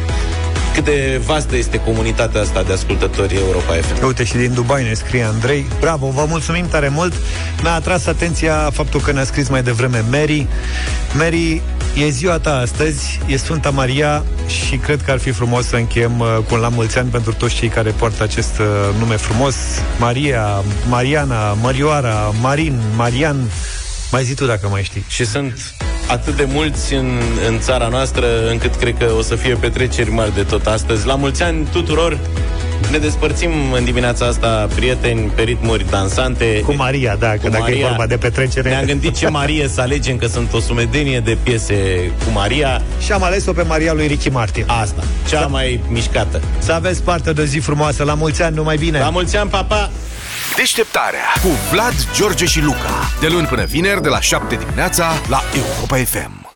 cât 0.73 0.83
de 0.83 1.21
vastă 1.25 1.55
este 1.55 1.79
comunitatea 1.79 2.41
asta 2.41 2.63
de 2.63 2.73
ascultători 2.73 3.35
Europa 3.35 3.73
FM. 3.73 4.05
Uite 4.05 4.23
și 4.23 4.35
din 4.35 4.53
Dubai 4.53 4.83
ne 4.83 4.93
scrie 4.93 5.23
Andrei. 5.23 5.65
Bravo, 5.79 6.07
vă 6.07 6.25
mulțumim 6.29 6.67
tare 6.67 6.89
mult. 6.89 7.13
Mi-a 7.61 7.73
atras 7.73 8.05
atenția 8.05 8.69
faptul 8.73 8.99
că 8.99 9.11
ne-a 9.11 9.23
scris 9.23 9.49
mai 9.49 9.63
devreme 9.63 10.03
Mary. 10.09 10.47
Mary, 11.13 11.61
e 11.95 12.09
ziua 12.09 12.39
ta 12.39 12.57
astăzi, 12.57 13.19
e 13.27 13.37
Sfânta 13.37 13.69
Maria 13.69 14.23
și 14.47 14.75
cred 14.75 15.01
că 15.01 15.11
ar 15.11 15.19
fi 15.19 15.31
frumos 15.31 15.65
să 15.65 15.75
încheiem 15.75 16.19
uh, 16.19 16.37
cu 16.47 16.53
un 16.53 16.59
la 16.59 16.69
mulți 16.69 16.97
ani 16.97 17.09
pentru 17.09 17.33
toți 17.33 17.55
cei 17.55 17.67
care 17.67 17.89
poartă 17.89 18.23
acest 18.23 18.59
uh, 18.59 18.65
nume 18.99 19.15
frumos. 19.15 19.55
Maria, 19.99 20.63
Mariana, 20.89 21.53
Marioara, 21.53 22.33
Marin, 22.41 22.79
Marian, 22.95 23.51
mai 24.11 24.23
zi 24.23 24.33
tu 24.33 24.45
dacă 24.45 24.67
mai 24.67 24.83
știi. 24.83 25.05
Și 25.07 25.25
sunt 25.25 25.75
atât 26.07 26.35
de 26.35 26.47
mulți 26.47 26.93
în, 26.93 27.21
în 27.47 27.59
țara 27.59 27.87
noastră, 27.87 28.49
încât 28.49 28.75
cred 28.75 28.97
că 28.97 29.13
o 29.17 29.21
să 29.21 29.35
fie 29.35 29.55
petreceri 29.55 30.11
mari 30.11 30.33
de 30.33 30.43
tot 30.43 30.65
astăzi. 30.65 31.05
La 31.05 31.15
mulți 31.15 31.43
ani 31.43 31.67
tuturor! 31.71 32.19
Ne 32.89 32.97
despărțim 32.97 33.51
în 33.71 33.83
dimineața 33.83 34.25
asta, 34.25 34.67
prieteni, 34.75 35.31
pe 35.35 35.41
ritmuri 35.41 35.89
dansante. 35.89 36.61
Cu 36.65 36.73
Maria, 36.73 37.15
da, 37.15 37.31
că 37.41 37.49
dacă 37.49 37.71
e 37.71 37.85
vorba 37.87 38.05
de 38.07 38.17
petrecere. 38.17 38.69
Ne-am 38.69 38.85
gândit 38.85 39.15
ce 39.17 39.29
Marie 39.29 39.67
să 39.67 39.81
alegem, 39.81 40.17
că 40.17 40.27
sunt 40.27 40.53
o 40.53 40.59
sumedenie 40.59 41.19
de 41.19 41.37
piese 41.43 41.75
cu 42.25 42.31
Maria. 42.31 42.81
Și 42.99 43.11
am 43.11 43.23
ales-o 43.23 43.51
pe 43.51 43.61
Maria 43.61 43.93
lui 43.93 44.07
Ricky 44.07 44.29
Martin. 44.29 44.63
Asta, 44.67 45.03
cea 45.29 45.39
Să- 45.39 45.47
mai 45.49 45.79
mișcată. 45.87 46.41
Să 46.59 46.71
aveți 46.71 47.03
parte 47.03 47.33
de 47.33 47.41
o 47.41 47.43
zi 47.45 47.59
frumoasă. 47.59 48.03
La 48.03 48.13
mulți 48.13 48.41
ani, 48.43 48.55
numai 48.55 48.77
bine! 48.77 48.99
La 48.99 49.09
mulți 49.09 49.37
ani, 49.37 49.49
papa! 49.49 49.89
Deșteptarea 50.55 51.25
cu 51.41 51.47
Vlad, 51.71 51.93
George 52.15 52.45
și 52.45 52.61
Luca. 52.61 53.09
De 53.19 53.27
luni 53.27 53.47
până 53.47 53.63
vineri, 53.63 54.01
de 54.01 54.09
la 54.09 54.21
7 54.21 54.55
dimineața, 54.55 55.11
la 55.29 55.41
Europa 55.55 55.95
FM. 55.97 56.40